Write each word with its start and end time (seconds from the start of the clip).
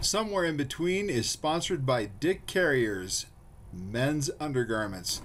Somewhere 0.00 0.44
in 0.44 0.56
Between 0.56 1.10
is 1.10 1.28
sponsored 1.28 1.84
by 1.84 2.06
Dick 2.06 2.46
Carrier's 2.46 3.26
Men's 3.72 4.30
Undergarments. 4.38 5.22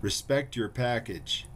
Respect 0.00 0.54
your 0.54 0.68
package. 0.68 1.46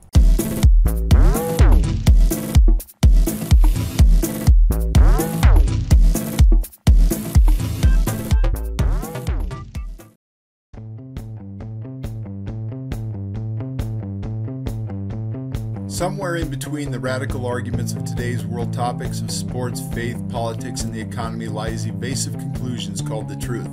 In 16.39 16.49
between 16.49 16.91
the 16.91 17.01
radical 17.01 17.47
arguments 17.47 17.93
of 17.93 18.05
today's 18.05 18.45
world 18.47 18.73
topics 18.73 19.21
of 19.21 19.31
sports, 19.31 19.83
faith, 19.93 20.17
politics, 20.29 20.83
and 20.83 20.95
the 20.95 21.01
economy 21.01 21.49
lies 21.49 21.87
evasive 21.87 22.33
conclusions 22.35 23.03
called 23.03 23.29
the 23.29 23.37
truth. 23.37 23.69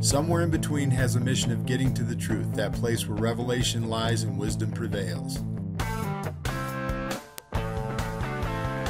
Somewhere 0.00 0.42
in 0.42 0.50
between 0.50 0.90
has 0.90 1.14
a 1.14 1.20
mission 1.20 1.52
of 1.52 1.64
getting 1.64 1.94
to 1.94 2.02
the 2.02 2.16
truth, 2.16 2.54
that 2.54 2.72
place 2.72 3.06
where 3.06 3.16
revelation 3.16 3.88
lies 3.88 4.24
and 4.24 4.36
wisdom 4.36 4.72
prevails. 4.72 5.36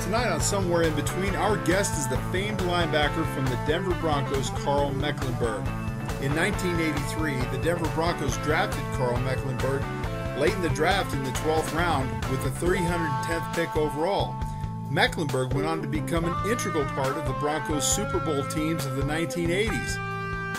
Tonight 0.05 0.31
on 0.31 0.41
Somewhere 0.41 0.83
in 0.83 0.95
Between, 0.95 1.35
our 1.37 1.59
guest 1.65 1.99
is 1.99 2.09
the 2.09 2.17
famed 2.33 2.61
linebacker 2.61 3.27
from 3.35 3.45
the 3.47 3.59
Denver 3.67 3.95
Broncos, 4.01 4.49
Karl 4.51 4.91
Mecklenburg. 4.91 5.67
In 6.23 6.35
1983, 6.35 7.57
the 7.57 7.63
Denver 7.63 7.91
Broncos 7.95 8.39
drafted 8.39 8.83
Karl 8.95 9.19
Mecklenburg 9.19 9.83
late 10.39 10.55
in 10.55 10.63
the 10.63 10.69
draft 10.71 11.13
in 11.13 11.25
the 11.25 11.31
12th 11.31 11.75
round 11.75 12.11
with 12.27 12.43
the 12.45 12.67
310th 12.67 13.55
pick 13.55 13.77
overall. 13.77 14.37
Mecklenburg 14.89 15.53
went 15.53 15.67
on 15.67 15.83
to 15.83 15.89
become 15.89 16.25
an 16.25 16.51
integral 16.51 16.85
part 16.87 17.17
of 17.17 17.27
the 17.27 17.33
Broncos 17.35 17.87
Super 17.87 18.21
Bowl 18.21 18.45
teams 18.47 18.87
of 18.87 18.97
the 18.97 19.03
1980s. 19.03 20.09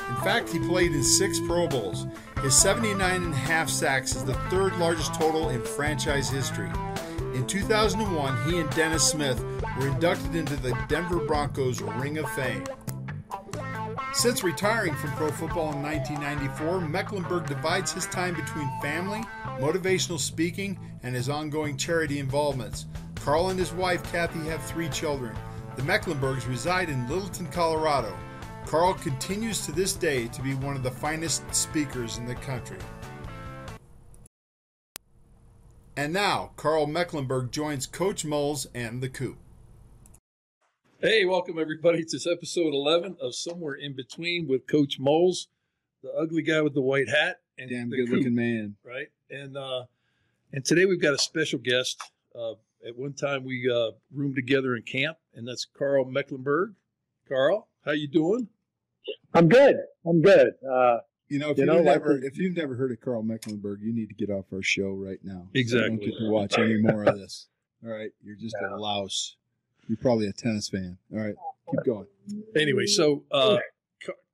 In 0.10 0.16
fact, 0.18 0.50
he 0.50 0.60
played 0.60 0.94
in 0.94 1.02
six 1.02 1.40
Pro 1.40 1.68
Bowls. 1.68 2.08
His 2.42 2.56
79 2.58 3.24
and 3.24 3.34
a 3.34 3.38
half 3.38 3.70
sacks 3.70 4.16
is 4.16 4.26
the 4.26 4.34
third 4.50 4.76
largest 4.78 5.14
total 5.14 5.50
in 5.50 5.62
franchise 5.62 6.30
history. 6.30 6.70
In 7.34 7.48
2001, 7.48 8.50
he 8.50 8.60
and 8.60 8.70
Dennis 8.72 9.10
Smith 9.10 9.44
were 9.80 9.88
inducted 9.88 10.36
into 10.36 10.58
the 10.58 10.78
Denver 10.90 11.20
Broncos 11.20 11.82
Ring 11.82 12.18
of 12.18 12.30
Fame. 12.32 12.66
Since 14.12 14.44
retiring 14.44 14.96
from 14.96 15.12
pro 15.12 15.30
football 15.30 15.72
in 15.72 15.84
1994, 15.84 16.82
Mecklenburg 16.82 17.46
divides 17.46 17.92
his 17.92 18.08
time 18.08 18.34
between 18.34 18.68
family, 18.82 19.22
motivational 19.60 20.20
speaking, 20.20 20.80
and 21.04 21.14
his 21.14 21.30
ongoing 21.30 21.78
charity 21.78 22.20
involvements. 22.20 22.88
Karl 23.16 23.50
and 23.50 23.60
his 23.60 23.72
wife 23.72 24.02
Kathy 24.12 24.40
have 24.50 24.64
three 24.64 24.90
children. 24.90 25.38
The 25.76 25.84
Mecklenburgs 25.84 26.48
reside 26.48 26.90
in 26.90 27.08
Littleton, 27.08 27.48
Colorado. 27.48 28.18
Karl 28.66 28.96
continues 28.96 29.64
to 29.66 29.72
this 29.72 29.94
day 29.94 30.28
to 30.30 30.42
be 30.42 30.56
one 30.56 30.76
of 30.76 30.84
the 30.84 30.92
finest 30.92 31.44
speakers 31.54 32.18
in 32.18 32.26
the 32.26 32.36
country. 32.36 32.80
And 35.96 36.12
now, 36.12 36.52
Karl 36.56 36.88
Mecklenburg 36.88 37.52
joins 37.52 37.86
Coach 37.86 38.26
Moles 38.26 38.66
and 38.74 39.02
the 39.02 39.10
Coop. 39.10 39.38
Hey, 41.02 41.24
welcome 41.24 41.58
everybody 41.58 42.04
to 42.04 42.30
episode 42.30 42.74
11 42.74 43.16
of 43.22 43.34
Somewhere 43.34 43.76
in 43.76 43.96
Between 43.96 44.50
with 44.50 44.68
Coach 44.68 45.00
Moles, 45.00 45.48
the 46.04 46.12
ugly 46.12 46.42
guy 46.42 46.60
with 46.60 46.74
the 46.74 46.82
white 46.82 47.08
hat. 47.08 47.38
And 47.58 47.70
Damn 47.70 47.90
good 47.90 48.10
looking 48.10 48.36
man. 48.36 48.76
Right. 48.84 49.08
And 49.30 49.56
uh, 49.56 49.86
and 50.52 50.66
today 50.66 50.84
we've 50.84 51.02
got 51.02 51.14
a 51.14 51.18
special 51.18 51.58
guest. 51.58 52.02
Uh, 52.38 52.56
at 52.86 52.98
one 52.98 53.14
time 53.14 53.46
we 53.46 53.72
uh, 53.74 53.92
roomed 54.14 54.36
together 54.36 54.76
in 54.76 54.82
camp, 54.82 55.18
and 55.34 55.48
that's 55.48 55.66
Karl 55.66 56.04
Mecklenburg. 56.04 56.74
Karl, 57.30 57.70
how 57.86 57.94
you 57.94 58.10
doing? 58.10 58.50
I'm 59.34 59.48
good. 59.48 59.78
I'm 60.06 60.22
good. 60.22 60.50
Uh, 60.70 60.98
you 61.30 61.40
know, 61.40 61.52
if 61.52 61.60
you 61.60 61.72
have 61.72 61.86
never 61.86 62.18
if 62.18 62.38
you've 62.38 62.58
never 62.58 62.76
heard 62.76 62.92
of 62.92 63.00
Karl 63.00 63.24
Mecklenburg, 63.24 63.80
you 63.82 63.94
need 63.94 64.10
to 64.10 64.16
get 64.16 64.30
off 64.30 64.52
our 64.52 64.62
show 64.62 64.90
right 64.90 65.20
now. 65.24 65.48
Exactly. 65.54 65.80
So 65.80 65.88
don't 65.88 66.00
get 66.02 66.20
to 66.20 66.30
watch 66.30 66.60
any 66.60 66.82
more 66.82 67.04
of 67.06 67.18
this. 67.18 67.48
All 67.86 67.90
right, 67.90 68.12
you're 68.22 68.36
just 68.36 68.58
yeah. 68.62 68.76
a 68.76 68.78
louse. 68.78 69.38
You're 69.90 69.98
probably 69.98 70.28
a 70.28 70.32
tennis 70.32 70.70
fan. 70.70 71.00
All 71.12 71.20
right, 71.20 71.34
keep 71.72 71.84
going. 71.84 72.06
Anyway, 72.56 72.86
so 72.86 73.24
uh, 73.32 73.58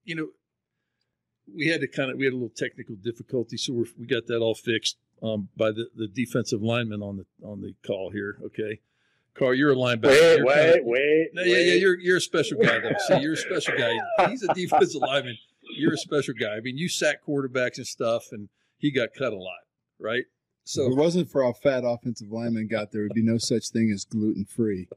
you 0.03 0.13
know, 0.13 0.27
we 1.55 1.67
had 1.67 1.79
to 1.79 1.87
kind 1.87 2.11
of 2.11 2.17
we 2.17 2.25
had 2.25 2.33
a 2.33 2.35
little 2.35 2.49
technical 2.49 2.95
difficulty, 2.95 3.55
so 3.55 3.71
we 3.71 3.85
we 3.97 4.05
got 4.05 4.27
that 4.27 4.39
all 4.39 4.53
fixed 4.53 4.97
um, 5.23 5.47
by 5.55 5.71
the, 5.71 5.87
the 5.95 6.07
defensive 6.07 6.61
lineman 6.61 7.01
on 7.01 7.15
the 7.15 7.25
on 7.47 7.61
the 7.61 7.73
call 7.87 8.11
here. 8.11 8.37
Okay, 8.47 8.81
Karl, 9.33 9.55
you're 9.55 9.71
a 9.71 9.75
linebacker. 9.75 10.09
Wait, 10.09 10.37
you're 10.37 10.45
wait, 10.45 10.55
kind 10.55 10.79
of, 10.79 10.85
wait. 10.85 11.27
No, 11.33 11.43
yeah, 11.43 11.57
yeah, 11.57 11.73
you're 11.75 11.97
you're 11.99 12.17
a 12.17 12.21
special 12.21 12.57
guy 12.61 12.79
though. 12.79 12.91
See, 13.07 13.21
you're 13.21 13.33
a 13.33 13.37
special 13.37 13.77
guy. 13.77 13.97
He's 14.27 14.43
a 14.43 14.53
defensive 14.53 15.01
lineman. 15.01 15.37
You're 15.77 15.93
a 15.93 15.97
special 15.97 16.33
guy. 16.37 16.57
I 16.57 16.59
mean, 16.59 16.77
you 16.77 16.89
sack 16.89 17.19
quarterbacks 17.25 17.77
and 17.77 17.87
stuff, 17.87 18.25
and 18.33 18.49
he 18.77 18.91
got 18.91 19.13
cut 19.17 19.31
a 19.31 19.37
lot, 19.37 19.63
right? 19.99 20.25
So 20.65 20.87
if 20.87 20.91
it 20.91 20.97
wasn't 20.97 21.29
for 21.29 21.45
our 21.45 21.53
fat 21.53 21.83
offensive 21.85 22.29
lineman 22.29 22.67
got 22.67 22.91
there, 22.91 23.03
would 23.03 23.13
be 23.13 23.23
no 23.23 23.37
such 23.37 23.69
thing 23.69 23.89
as 23.89 24.03
gluten 24.03 24.43
free 24.43 24.89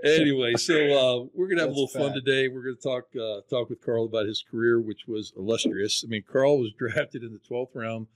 anyway, 0.04 0.54
so 0.54 0.74
uh, 0.74 1.26
we're 1.34 1.48
gonna 1.48 1.62
have 1.62 1.70
That's 1.70 1.78
a 1.78 1.80
little 1.80 1.88
fun 1.88 2.12
fat. 2.12 2.24
today. 2.24 2.48
We're 2.48 2.62
gonna 2.62 2.76
talk 2.76 3.08
uh, 3.16 3.40
talk 3.48 3.68
with 3.70 3.84
Karl 3.84 4.04
about 4.04 4.26
his 4.26 4.44
career, 4.48 4.80
which 4.80 5.06
was 5.06 5.32
illustrious. 5.36 6.04
I 6.06 6.08
mean, 6.08 6.24
Karl 6.30 6.58
was 6.58 6.72
drafted 6.78 7.22
in 7.22 7.32
the 7.32 7.38
twelfth 7.38 7.74
round 7.74 8.06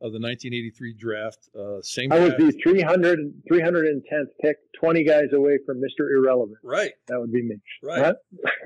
of 0.00 0.12
the 0.12 0.20
1983 0.20 0.94
draft. 0.94 1.48
Uh, 1.58 1.80
same. 1.80 2.12
I 2.12 2.18
was 2.18 2.32
the 2.36 2.52
300 2.62 3.42
310th 3.50 4.26
pick, 4.42 4.56
20 4.78 5.04
guys 5.04 5.32
away 5.32 5.58
from 5.64 5.78
Mr. 5.78 6.10
Irrelevant. 6.10 6.58
Right. 6.62 6.92
That 7.08 7.20
would 7.20 7.32
be 7.32 7.42
me. 7.42 7.56
Right. 7.82 8.14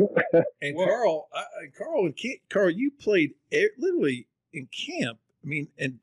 Huh? 0.01 0.41
and 0.63 0.77
Karl, 0.77 1.29
I, 1.33 1.45
Karl, 1.77 2.07
and 2.07 2.19
Karl, 2.51 2.71
you 2.71 2.91
played 2.99 3.35
literally 3.79 4.27
in 4.53 4.69
camp. 4.89 5.19
I 5.45 5.47
mean, 5.47 5.69
and 5.79 6.01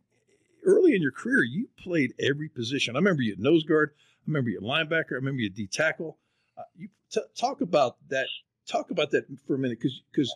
early 0.66 0.96
in 0.96 1.02
your 1.02 1.12
career, 1.12 1.44
you 1.44 1.68
played 1.84 2.14
every 2.20 2.48
position. 2.48 2.96
I 2.96 3.00
remember 3.00 3.22
you 3.22 3.34
at 3.34 3.40
nose 3.40 3.64
guard. 3.64 3.92
I 3.98 4.24
remember 4.28 4.52
you 4.52 4.58
at 4.58 4.64
linebacker. 4.64 5.14
I 5.14 5.16
remember 5.16 5.42
you 5.42 5.48
at 5.48 5.56
D 5.56 5.68
tackle. 5.68 6.18
Uh, 6.58 6.64
you 6.78 6.90
t- 7.12 7.22
talk 7.38 7.62
about 7.62 7.98
that. 8.10 8.28
Talk 8.68 8.90
about 8.90 9.12
that 9.12 9.26
for 9.46 9.56
a 9.56 9.60
minute, 9.60 9.80
because 9.80 10.02
because 10.12 10.36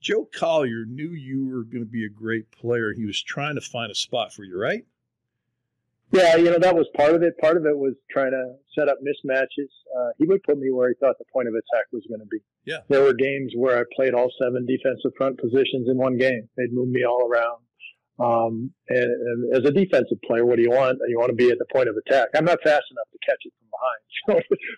Joe 0.00 0.28
Collier 0.34 0.84
knew 0.84 1.10
you 1.10 1.46
were 1.46 1.62
going 1.62 1.84
to 1.84 1.90
be 1.90 2.04
a 2.04 2.08
great 2.08 2.50
player. 2.50 2.92
He 2.92 3.04
was 3.04 3.22
trying 3.22 3.54
to 3.54 3.60
find 3.60 3.90
a 3.90 3.94
spot 3.94 4.32
for 4.32 4.44
you, 4.44 4.58
right? 4.58 4.84
Yeah, 6.10 6.36
you 6.36 6.44
know 6.44 6.58
that 6.58 6.74
was 6.74 6.86
part 6.96 7.14
of 7.14 7.22
it. 7.22 7.36
Part 7.38 7.58
of 7.58 7.66
it 7.66 7.76
was 7.76 7.94
trying 8.10 8.30
to 8.30 8.54
set 8.74 8.88
up 8.88 8.98
mismatches. 9.02 9.68
Uh, 9.96 10.10
he 10.16 10.26
would 10.26 10.42
put 10.42 10.58
me 10.58 10.70
where 10.70 10.88
he 10.88 10.94
thought 10.94 11.18
the 11.18 11.24
point 11.30 11.48
of 11.48 11.54
attack 11.54 11.86
was 11.92 12.02
going 12.08 12.20
to 12.20 12.26
be. 12.26 12.38
Yeah. 12.64 12.78
There 12.88 13.02
were 13.02 13.12
games 13.12 13.52
where 13.54 13.78
I 13.78 13.82
played 13.94 14.14
all 14.14 14.30
seven 14.42 14.64
defensive 14.64 15.12
front 15.18 15.38
positions 15.38 15.88
in 15.88 15.98
one 15.98 16.16
game. 16.16 16.48
They'd 16.56 16.72
move 16.72 16.88
me 16.88 17.04
all 17.04 17.28
around. 17.28 17.58
Um, 18.18 18.72
and, 18.88 19.04
and, 19.04 19.56
as 19.56 19.64
a 19.64 19.72
defensive 19.72 20.18
player, 20.26 20.44
what 20.44 20.56
do 20.56 20.62
you 20.62 20.70
want? 20.70 20.98
You 21.08 21.18
want 21.18 21.30
to 21.30 21.36
be 21.36 21.50
at 21.50 21.58
the 21.58 21.66
point 21.72 21.88
of 21.88 21.96
attack. 21.96 22.28
I'm 22.34 22.44
not 22.44 22.58
fast 22.64 22.84
enough 22.90 23.08
to 23.12 23.18
catch 23.24 23.38
it 23.44 23.52
from 23.58 23.68
behind. 23.70 24.02
So 24.28 24.34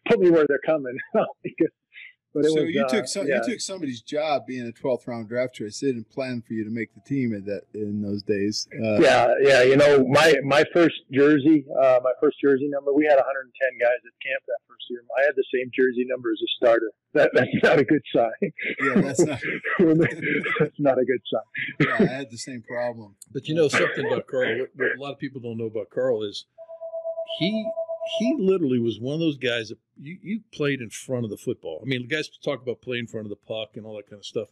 put 0.09 0.21
me 0.21 0.31
where 0.31 0.47
they're 0.47 0.61
coming. 0.65 0.97
but 2.33 2.45
so 2.45 2.63
was, 2.63 2.71
you 2.71 2.87
took 2.89 3.05
uh, 3.05 3.07
some, 3.07 3.27
yeah. 3.27 3.41
you 3.43 3.53
took 3.53 3.61
somebody's 3.61 4.01
job 4.01 4.47
being 4.47 4.69
a 4.69 4.73
12th 4.73 5.07
round 5.07 5.29
draft 5.29 5.55
choice. 5.55 5.81
They 5.81 5.89
didn't 5.89 6.11
plan 6.11 6.43
for 6.47 6.55
you 6.55 6.65
to 6.65 6.71
make 6.71 6.95
the 6.95 7.01
team 7.01 7.35
at 7.35 7.45
that 7.47 7.63
in 7.75 8.03
those 8.03 8.23
days. 8.23 8.69
Uh, 8.73 9.01
yeah, 9.01 9.35
yeah. 9.43 9.63
You 9.63 9.77
know, 9.77 10.07
my 10.09 10.35
my 10.45 10.65
first 10.73 10.95
jersey, 11.13 11.67
uh, 11.81 11.99
my 12.03 12.13
first 12.21 12.37
jersey 12.41 12.69
number. 12.69 12.93
We 12.93 13.05
had 13.05 13.17
110 13.17 13.79
guys 13.81 13.99
at 14.07 14.15
camp 14.23 14.43
that 14.47 14.59
first 14.69 14.85
year. 14.91 15.03
I 15.19 15.25
had 15.25 15.35
the 15.35 15.45
same 15.53 15.71
jersey 15.75 16.05
number 16.07 16.31
as 16.31 16.41
a 16.41 16.51
starter. 16.57 16.93
That, 17.13 17.31
that's 17.35 17.51
not 17.65 17.79
a 17.81 17.85
good 17.85 18.03
sign. 18.15 18.31
Yeah, 18.41 19.01
that's 19.01 19.21
not. 19.21 19.41
that's 20.61 20.79
not 20.79 20.99
a 20.99 21.05
good 21.05 21.23
sign. 21.27 21.89
yeah, 21.89 21.97
I 21.99 22.13
had 22.13 22.31
the 22.31 22.39
same 22.39 22.63
problem. 22.63 23.17
But 23.33 23.49
you 23.49 23.55
know 23.57 23.67
something 23.67 24.07
about 24.07 24.29
Karl. 24.29 24.61
What, 24.61 24.71
what 24.77 24.97
a 24.97 25.01
lot 25.01 25.13
of 25.13 25.19
people 25.19 25.41
don't 25.41 25.59
know 25.59 25.67
about 25.67 25.91
Karl 25.91 26.23
is 26.23 26.47
he 27.39 27.67
he 28.19 28.35
literally 28.39 28.79
was 28.79 28.99
one 28.99 29.15
of 29.15 29.21
those 29.21 29.37
guys 29.37 29.69
that 29.69 29.79
you, 30.01 30.19
you 30.23 30.41
played 30.53 30.81
in 30.81 30.91
front 30.91 31.25
of 31.25 31.31
the 31.31 31.37
football. 31.37 31.81
I 31.83 31.87
mean, 31.87 32.03
the 32.03 32.09
guys 32.09 32.29
talk 32.29 32.63
about 32.63 32.81
playing 32.81 33.03
in 33.03 33.07
front 33.07 33.27
of 33.27 33.31
the 33.31 33.37
puck 33.37 33.77
and 33.77 33.85
all 33.85 33.97
that 33.97 34.09
kind 34.09 34.19
of 34.19 34.27
stuff. 34.27 34.49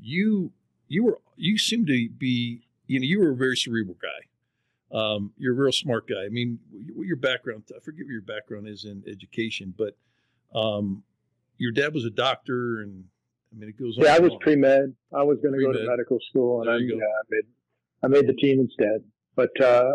You 0.00 0.52
you 0.88 1.04
were 1.04 1.18
you 1.36 1.58
seem 1.58 1.86
to 1.86 2.08
be 2.08 2.62
you 2.86 3.00
know 3.00 3.04
you 3.04 3.20
were 3.20 3.30
a 3.30 3.36
very 3.36 3.56
cerebral 3.56 3.96
guy. 4.00 4.26
Um, 4.90 5.32
you're 5.36 5.52
a 5.52 5.56
real 5.56 5.72
smart 5.72 6.08
guy. 6.08 6.24
I 6.24 6.28
mean, 6.30 6.58
your 6.96 7.16
background 7.16 7.64
I 7.76 7.80
forget 7.80 8.06
what 8.06 8.12
your 8.12 8.22
background 8.22 8.66
is 8.66 8.84
in 8.84 9.04
education, 9.06 9.74
but 9.76 9.96
um, 10.54 11.02
your 11.58 11.72
dad 11.72 11.92
was 11.92 12.04
a 12.04 12.10
doctor, 12.10 12.80
and 12.80 13.04
I 13.52 13.58
mean, 13.58 13.68
it 13.68 13.78
goes. 13.78 13.96
Yeah, 13.98 14.14
I 14.14 14.18
was 14.18 14.32
pre 14.40 14.56
med. 14.56 14.94
I 15.12 15.22
was 15.22 15.38
going 15.42 15.58
to 15.58 15.64
go 15.64 15.72
to 15.72 15.86
medical 15.86 16.18
school, 16.30 16.62
and 16.62 16.70
I, 16.70 16.76
yeah, 16.78 16.94
I 16.94 17.22
made 17.30 17.44
I 18.02 18.06
made 18.08 18.26
the 18.26 18.34
team 18.34 18.60
instead. 18.60 19.04
But 19.34 19.60
uh, 19.60 19.92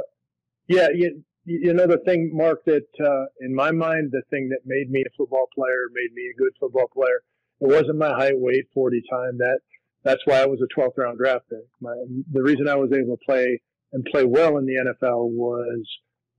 yeah, 0.67 0.87
you, 0.93 1.23
you 1.45 1.73
know 1.73 1.87
the 1.87 1.99
thing, 2.05 2.31
Mark, 2.33 2.63
that 2.65 2.87
uh, 3.03 3.25
in 3.41 3.53
my 3.53 3.71
mind, 3.71 4.11
the 4.11 4.21
thing 4.29 4.49
that 4.49 4.59
made 4.65 4.89
me 4.89 5.03
a 5.05 5.09
football 5.17 5.47
player, 5.53 5.87
made 5.93 6.13
me 6.13 6.31
a 6.33 6.37
good 6.37 6.53
football 6.59 6.87
player, 6.93 7.21
it 7.61 7.67
wasn't 7.67 7.97
my 7.97 8.09
height, 8.09 8.39
weight, 8.39 8.65
forty 8.73 9.01
time. 9.09 9.37
That 9.37 9.59
that's 10.03 10.21
why 10.25 10.41
I 10.41 10.45
was 10.45 10.59
a 10.61 10.79
12th 10.79 10.97
round 10.97 11.17
draft 11.17 11.45
pick. 11.49 11.65
My, 11.79 11.95
the 12.31 12.43
reason 12.43 12.67
I 12.67 12.75
was 12.75 12.91
able 12.91 13.15
to 13.17 13.25
play 13.25 13.61
and 13.93 14.03
play 14.11 14.25
well 14.25 14.57
in 14.57 14.65
the 14.65 14.75
NFL 14.75 15.29
was 15.29 15.87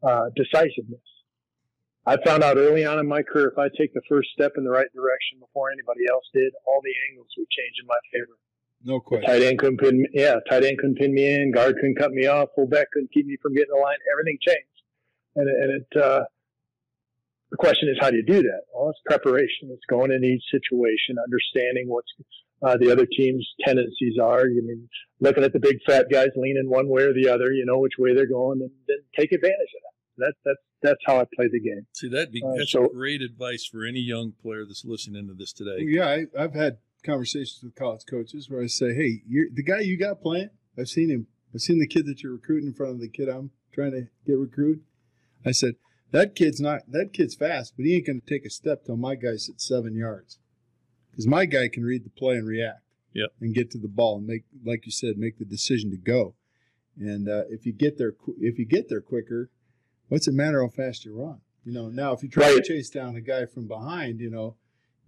uh, 0.02 0.28
decisiveness. 0.36 1.00
I 2.06 2.18
found 2.22 2.44
out 2.44 2.58
early 2.58 2.84
on 2.84 2.98
in 2.98 3.08
my 3.08 3.22
career 3.22 3.48
if 3.48 3.58
I 3.58 3.68
take 3.78 3.94
the 3.94 4.02
first 4.08 4.28
step 4.34 4.52
in 4.58 4.64
the 4.64 4.70
right 4.70 4.92
direction 4.94 5.40
before 5.40 5.70
anybody 5.72 6.04
else 6.10 6.24
did, 6.34 6.52
all 6.66 6.80
the 6.84 6.92
angles 7.08 7.28
would 7.38 7.48
change 7.48 7.76
in 7.80 7.86
my 7.86 7.96
favor. 8.12 8.36
No 8.84 9.00
question. 9.00 9.24
Tight 9.24 9.42
end 9.42 9.58
couldn't 9.58 9.80
pin 9.80 10.02
me, 10.02 10.08
yeah, 10.12 10.36
tight 10.50 10.64
end 10.64 10.76
couldn't 10.76 10.98
pin 10.98 11.14
me 11.14 11.32
in, 11.32 11.52
guard 11.52 11.76
couldn't 11.76 11.96
cut 11.96 12.12
me 12.12 12.26
off, 12.26 12.50
fullback 12.54 12.90
couldn't 12.92 13.10
keep 13.14 13.24
me 13.24 13.38
from 13.40 13.54
getting 13.54 13.72
the 13.74 13.80
line. 13.80 13.96
Everything 14.12 14.36
changed, 14.42 14.73
and 15.36 15.48
and 15.48 15.82
it. 15.82 16.00
Uh, 16.00 16.24
the 17.50 17.58
question 17.58 17.88
is, 17.88 17.96
how 18.00 18.10
do 18.10 18.16
you 18.16 18.24
do 18.24 18.42
that? 18.42 18.62
Well, 18.74 18.90
it's 18.90 18.98
preparation. 19.06 19.70
It's 19.70 19.84
going 19.88 20.10
in 20.10 20.24
each 20.24 20.42
situation, 20.50 21.22
understanding 21.22 21.86
what's 21.86 22.10
uh, 22.64 22.76
the 22.78 22.90
other 22.90 23.06
team's 23.06 23.46
tendencies 23.64 24.18
are. 24.20 24.48
You 24.48 24.66
mean 24.66 24.88
looking 25.20 25.44
at 25.44 25.52
the 25.52 25.60
big 25.60 25.76
fat 25.86 26.06
guys 26.10 26.30
leaning 26.34 26.68
one 26.68 26.88
way 26.88 27.02
or 27.02 27.12
the 27.12 27.28
other, 27.28 27.52
you 27.52 27.64
know 27.64 27.78
which 27.78 27.94
way 27.96 28.12
they're 28.12 28.26
going, 28.26 28.60
and 28.60 28.70
then 28.88 28.96
take 29.16 29.30
advantage 29.32 29.54
of 29.76 29.82
that. 29.82 29.94
That 30.16 30.34
that's 30.44 30.60
that's 30.82 31.00
how 31.06 31.20
I 31.20 31.24
play 31.36 31.48
the 31.50 31.60
game. 31.60 31.86
See, 31.92 32.08
that'd 32.08 32.32
be 32.32 32.42
uh, 32.44 32.54
that's 32.56 32.72
so, 32.72 32.88
great 32.88 33.22
advice 33.22 33.66
for 33.66 33.84
any 33.84 34.00
young 34.00 34.32
player 34.32 34.64
that's 34.66 34.84
listening 34.84 35.28
to 35.28 35.34
this 35.34 35.52
today. 35.52 35.78
Yeah, 35.80 36.08
I, 36.36 36.40
have 36.40 36.54
had 36.54 36.78
conversations 37.04 37.60
with 37.62 37.74
college 37.74 38.02
coaches 38.08 38.48
where 38.50 38.62
I 38.62 38.66
say, 38.66 38.94
"Hey, 38.94 39.22
the 39.28 39.62
guy 39.62 39.80
you 39.80 39.98
got 39.98 40.20
playing, 40.20 40.50
I've 40.78 40.88
seen 40.88 41.10
him. 41.10 41.26
I've 41.54 41.60
seen 41.60 41.78
the 41.78 41.86
kid 41.86 42.06
that 42.06 42.22
you're 42.22 42.32
recruiting 42.32 42.68
in 42.68 42.74
front 42.74 42.92
of 42.94 43.00
the 43.00 43.08
kid 43.08 43.28
I'm 43.28 43.50
trying 43.72 43.92
to 43.92 44.08
get 44.26 44.38
recruited." 44.38 44.82
I 45.44 45.52
said, 45.52 45.74
"That 46.10 46.34
kid's 46.34 46.60
not 46.60 46.90
that 46.90 47.12
kid's 47.12 47.34
fast, 47.34 47.74
but 47.76 47.86
he 47.86 47.96
ain't 47.96 48.06
going 48.06 48.20
to 48.20 48.26
take 48.26 48.44
a 48.44 48.50
step 48.50 48.84
till 48.84 48.96
my 48.96 49.14
guy's 49.14 49.48
at 49.48 49.60
seven 49.60 49.94
yards, 49.94 50.38
because 51.10 51.26
my 51.26 51.44
guy 51.44 51.68
can 51.68 51.84
read 51.84 52.04
the 52.04 52.10
play 52.10 52.36
and 52.36 52.46
react, 52.46 52.82
yep. 53.12 53.30
and 53.40 53.54
get 53.54 53.70
to 53.72 53.78
the 53.78 53.88
ball 53.88 54.18
and 54.18 54.26
make, 54.26 54.44
like 54.64 54.86
you 54.86 54.92
said, 54.92 55.18
make 55.18 55.38
the 55.38 55.44
decision 55.44 55.90
to 55.90 55.96
go." 55.96 56.34
And 56.98 57.28
uh, 57.28 57.42
if 57.48 57.66
you 57.66 57.72
get 57.72 57.98
there, 57.98 58.14
if 58.38 58.58
you 58.58 58.64
get 58.64 58.88
there 58.88 59.00
quicker, 59.00 59.50
what's 60.08 60.28
it 60.28 60.34
matter 60.34 60.62
how 60.62 60.68
fast 60.68 61.04
you 61.04 61.14
run? 61.14 61.40
You 61.64 61.72
know, 61.72 61.88
now 61.88 62.12
if 62.12 62.22
you 62.22 62.28
try 62.28 62.52
right. 62.52 62.56
to 62.56 62.62
chase 62.62 62.90
down 62.90 63.16
a 63.16 63.20
guy 63.20 63.46
from 63.46 63.66
behind, 63.66 64.20
you 64.20 64.30
know, 64.30 64.56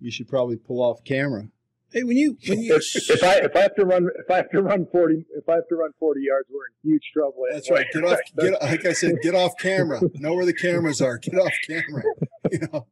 you 0.01 0.11
should 0.11 0.29
probably 0.29 0.57
pull 0.57 0.83
off 0.83 1.05
camera. 1.05 1.49
Hey, 1.93 2.03
when 2.03 2.17
you 2.17 2.37
when 2.49 2.61
you 2.61 2.75
if, 2.75 3.11
if, 3.11 3.23
I 3.23 3.37
if 3.37 3.57
I 3.57 3.61
have 3.61 3.75
to 3.77 3.85
run 3.85 4.09
if 4.19 4.31
I 4.31 4.37
have 4.37 4.51
to 4.51 4.63
run 4.63 4.87
forty 4.91 5.25
if 5.37 5.49
I 5.49 5.55
have 5.55 5.69
to 5.69 5.77
run 5.77 5.91
forty 5.99 6.23
yards, 6.23 6.49
we're 6.51 6.67
in 6.67 6.91
huge 6.91 7.11
trouble. 7.13 7.45
That's 7.51 7.71
right. 7.71 7.87
Get 7.93 8.05
off. 8.05 8.19
Get 8.39 8.63
like 8.63 8.85
I 8.85 8.93
said, 8.93 9.17
get 9.23 9.35
off 9.35 9.53
camera. 9.59 10.01
know 10.15 10.35
where 10.35 10.47
the 10.47 10.55
cameras 10.55 11.01
are. 11.01 11.19
Get 11.19 11.35
off 11.35 11.53
camera. 11.67 12.03
You 12.53 12.61
know, 12.73 12.87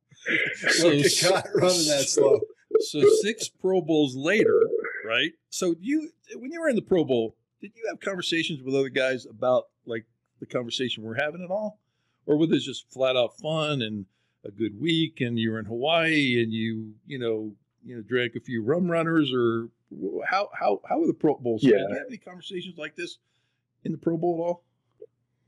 so 0.70 0.90
get 0.90 1.12
caught 1.22 1.46
running 1.54 1.86
that 1.86 2.06
slow. 2.08 2.40
So 2.80 3.04
six 3.22 3.48
Pro 3.48 3.80
Bowls 3.80 4.16
later, 4.16 4.62
right? 5.06 5.30
So 5.48 5.76
you 5.78 6.10
when 6.34 6.50
you 6.50 6.60
were 6.60 6.68
in 6.68 6.74
the 6.74 6.82
Pro 6.82 7.04
Bowl, 7.04 7.36
did 7.60 7.70
you 7.76 7.84
have 7.88 8.00
conversations 8.00 8.60
with 8.64 8.74
other 8.74 8.88
guys 8.88 9.26
about 9.26 9.66
like 9.86 10.06
the 10.40 10.46
conversation 10.46 11.04
we're 11.04 11.14
having 11.14 11.40
at 11.40 11.52
all? 11.52 11.78
or 12.26 12.36
was 12.36 12.50
it's 12.52 12.64
just 12.64 12.90
flat 12.90 13.16
out 13.16 13.36
fun 13.36 13.82
and 13.82 14.06
a 14.44 14.50
good 14.50 14.80
week 14.80 15.20
and 15.20 15.38
you're 15.38 15.58
in 15.58 15.64
Hawaii 15.64 16.42
and 16.42 16.52
you 16.52 16.94
you 17.06 17.18
know 17.18 17.52
you 17.84 17.96
know 17.96 18.02
drank 18.02 18.34
a 18.36 18.40
few 18.40 18.62
rum 18.62 18.90
runners 18.90 19.32
or 19.34 19.68
how 20.26 20.48
how 20.58 20.80
how 20.88 21.00
are 21.00 21.06
the 21.06 21.14
Pro 21.14 21.36
Bowls? 21.36 21.62
Yeah. 21.62 21.72
Did 21.72 21.90
you 21.90 21.96
have 21.96 22.06
any 22.08 22.18
conversations 22.18 22.78
like 22.78 22.96
this 22.96 23.18
in 23.84 23.92
the 23.92 23.98
Pro 23.98 24.16
Bowl 24.16 24.36
at 24.38 24.42
all? 24.42 24.64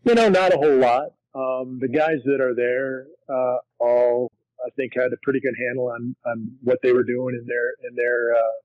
You 0.05 0.15
know, 0.15 0.29
not 0.29 0.55
a 0.55 0.57
whole 0.57 0.77
lot. 0.77 1.13
Um, 1.35 1.79
the 1.81 1.89
guys 1.89 2.19
that 2.25 2.41
are 2.41 2.55
there 2.55 3.07
uh, 3.29 3.59
all 3.79 4.31
I 4.65 4.71
think 4.77 4.93
had 4.95 5.13
a 5.13 5.17
pretty 5.23 5.41
good 5.41 5.55
handle 5.67 5.89
on 5.89 6.15
on 6.25 6.53
what 6.63 6.79
they 6.83 6.93
were 6.93 7.05
doing 7.05 7.37
in 7.41 7.47
their 7.47 7.89
in 7.89 7.97
their 7.97 8.35
uh, 8.35 8.57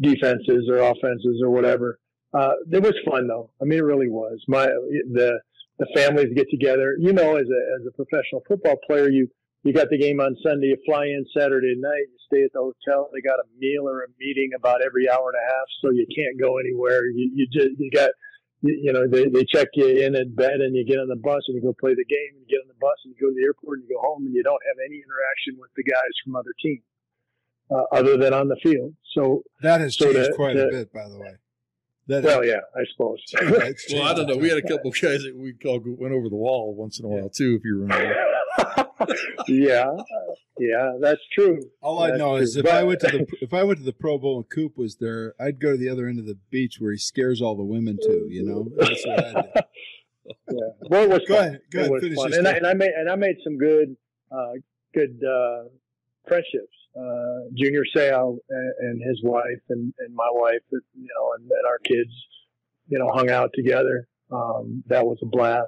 defenses 0.00 0.68
or 0.70 0.78
offenses 0.78 1.40
or 1.42 1.50
whatever. 1.50 1.98
Uh, 2.32 2.52
it 2.70 2.82
was 2.82 2.94
fun 3.10 3.26
though. 3.26 3.50
I 3.60 3.64
mean, 3.64 3.78
it 3.78 3.84
really 3.84 4.08
was. 4.08 4.42
My 4.48 4.66
the 4.66 5.40
the 5.78 5.86
families 5.94 6.32
get 6.34 6.50
together. 6.50 6.96
You 6.98 7.12
know, 7.12 7.36
as 7.36 7.46
a 7.46 7.80
as 7.80 7.86
a 7.86 7.92
professional 7.92 8.42
football 8.46 8.76
player, 8.86 9.08
you 9.08 9.28
you 9.64 9.72
got 9.72 9.90
the 9.90 9.98
game 9.98 10.20
on 10.20 10.36
Sunday, 10.42 10.68
you 10.68 10.78
fly 10.86 11.06
in 11.06 11.26
Saturday 11.36 11.74
night, 11.76 12.06
you 12.06 12.18
stay 12.26 12.44
at 12.44 12.52
the 12.54 12.62
hotel. 12.62 13.10
They 13.12 13.20
got 13.20 13.42
a 13.42 13.46
meal 13.58 13.88
or 13.88 14.02
a 14.02 14.10
meeting 14.18 14.50
about 14.54 14.80
every 14.84 15.10
hour 15.10 15.34
and 15.34 15.38
a 15.38 15.46
half, 15.50 15.68
so 15.82 15.90
you 15.90 16.06
can't 16.14 16.38
go 16.38 16.58
anywhere. 16.58 17.06
You 17.06 17.30
you 17.34 17.46
just 17.50 17.78
you 17.78 17.90
got 17.90 18.10
you, 18.62 18.92
know 18.92 19.06
they, 19.06 19.26
they 19.26 19.44
check 19.44 19.68
you 19.74 19.86
in 19.86 20.14
at 20.14 20.34
bed 20.34 20.60
and 20.60 20.74
you 20.74 20.84
get 20.84 20.98
on 20.98 21.08
the 21.08 21.16
bus 21.16 21.42
and 21.48 21.56
you 21.56 21.62
go 21.62 21.74
play 21.78 21.94
the 21.94 22.04
game 22.04 22.32
and 22.34 22.42
you 22.42 22.48
get 22.48 22.62
on 22.62 22.68
the 22.68 22.80
bus 22.80 22.98
and 23.04 23.14
you 23.14 23.18
go 23.20 23.30
to 23.30 23.34
the 23.34 23.44
airport 23.44 23.78
and 23.78 23.88
you 23.88 23.94
go 23.94 24.02
home 24.02 24.26
and 24.26 24.34
you 24.34 24.42
don't 24.42 24.62
have 24.66 24.78
any 24.84 25.02
interaction 25.02 25.60
with 25.60 25.70
the 25.76 25.84
guys 25.84 26.14
from 26.24 26.36
other 26.36 26.54
teams 26.62 26.82
uh, 27.70 27.84
other 27.92 28.16
than 28.16 28.34
on 28.34 28.48
the 28.48 28.56
field. 28.62 28.94
So 29.14 29.42
that 29.62 29.80
has 29.80 29.96
so 29.96 30.12
changed 30.12 30.34
quite 30.34 30.56
a 30.56 30.68
bit, 30.70 30.92
by 30.92 31.08
the 31.08 31.18
way. 31.18 31.34
That 32.08 32.24
well, 32.24 32.44
yeah, 32.44 32.60
I 32.74 32.84
suppose. 32.92 33.22
well, 33.92 34.02
I 34.04 34.14
don't 34.14 34.26
know. 34.26 34.36
We 34.36 34.48
had 34.48 34.58
a 34.58 34.62
couple 34.62 34.90
of 34.90 35.00
guys 35.00 35.22
that 35.24 35.36
we 35.36 35.52
called 35.52 35.82
went 35.84 36.14
over 36.14 36.28
the 36.28 36.36
wall 36.36 36.74
once 36.74 36.98
in 36.98 37.04
a 37.04 37.08
while 37.08 37.28
too, 37.28 37.56
if 37.58 37.64
you 37.64 37.80
remember. 37.80 38.14
yeah, 39.48 39.90
yeah, 40.58 40.92
that's 41.00 41.20
true. 41.32 41.60
All 41.80 42.02
I 42.02 42.10
know 42.10 42.36
true. 42.36 42.42
is 42.42 42.56
if 42.56 42.64
but, 42.64 42.74
I 42.74 42.82
went 42.82 43.00
to 43.00 43.06
the 43.06 43.26
if 43.40 43.54
I 43.54 43.64
went 43.64 43.78
to 43.78 43.84
the 43.84 43.92
Pro 43.92 44.18
Bowl 44.18 44.36
and 44.38 44.48
Coop 44.48 44.76
was 44.76 44.96
there, 44.96 45.34
I'd 45.40 45.60
go 45.60 45.72
to 45.72 45.76
the 45.78 45.88
other 45.88 46.06
end 46.06 46.18
of 46.18 46.26
the 46.26 46.38
beach 46.50 46.76
where 46.78 46.92
he 46.92 46.98
scares 46.98 47.40
all 47.40 47.56
the 47.56 47.64
women 47.64 47.98
too. 48.02 48.26
You 48.28 48.44
know, 48.44 48.68
that's 48.76 49.06
what 49.06 49.24
I 49.24 49.42
did. 49.42 49.64
Yeah, 50.50 50.88
well, 50.90 51.04
it 51.04 51.08
was 51.08 51.22
go 51.26 51.36
fun. 51.36 51.46
ahead, 51.46 51.60
go 51.72 51.80
ahead, 51.80 52.00
finish 52.02 52.18
and 52.36 52.46
I, 52.46 52.52
and 52.52 52.66
I 52.66 52.74
made 52.74 52.90
and 52.90 53.08
I 53.08 53.14
made 53.14 53.36
some 53.42 53.56
good, 53.56 53.96
uh, 54.30 54.52
good 54.92 55.18
uh, 55.24 55.70
friendships 56.26 56.68
uh, 56.98 57.48
Junior 57.54 57.82
Seau 57.94 58.38
and, 58.48 58.72
and, 58.80 59.02
his 59.02 59.20
wife 59.22 59.62
and, 59.68 59.92
and 59.98 60.14
my 60.14 60.28
wife, 60.32 60.60
you 60.70 60.80
know, 60.94 61.32
and, 61.36 61.44
and, 61.44 61.66
our 61.68 61.78
kids, 61.84 62.10
you 62.88 62.98
know, 62.98 63.08
hung 63.12 63.30
out 63.30 63.50
together. 63.54 64.08
Um, 64.32 64.82
that 64.88 65.04
was 65.04 65.18
a 65.22 65.26
blast. 65.26 65.66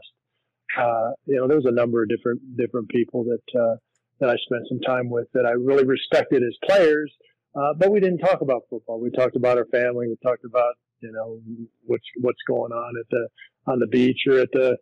Uh, 0.78 1.10
you 1.26 1.36
know, 1.36 1.48
there 1.48 1.56
was 1.56 1.66
a 1.66 1.72
number 1.72 2.02
of 2.02 2.08
different 2.08 2.40
different 2.56 2.88
people 2.88 3.24
that 3.24 3.60
uh, 3.60 3.76
that 4.20 4.30
I 4.30 4.36
spent 4.36 4.68
some 4.68 4.80
time 4.80 5.08
with 5.10 5.26
that 5.34 5.46
I 5.46 5.52
really 5.52 5.84
respected 5.84 6.42
as 6.42 6.56
players. 6.68 7.12
Uh, 7.54 7.74
but 7.76 7.90
we 7.90 7.98
didn't 7.98 8.18
talk 8.18 8.42
about 8.42 8.62
football. 8.70 9.00
We 9.00 9.10
talked 9.10 9.34
about 9.34 9.58
our 9.58 9.66
family. 9.66 10.06
We 10.06 10.16
talked 10.22 10.44
about 10.44 10.74
you 11.00 11.12
know 11.12 11.40
what's 11.86 12.04
what's 12.20 12.38
going 12.46 12.72
on 12.72 12.94
at 13.00 13.06
the 13.10 13.28
on 13.66 13.80
the 13.80 13.86
beach 13.86 14.20
or 14.28 14.38
at 14.38 14.52
the 14.52 14.76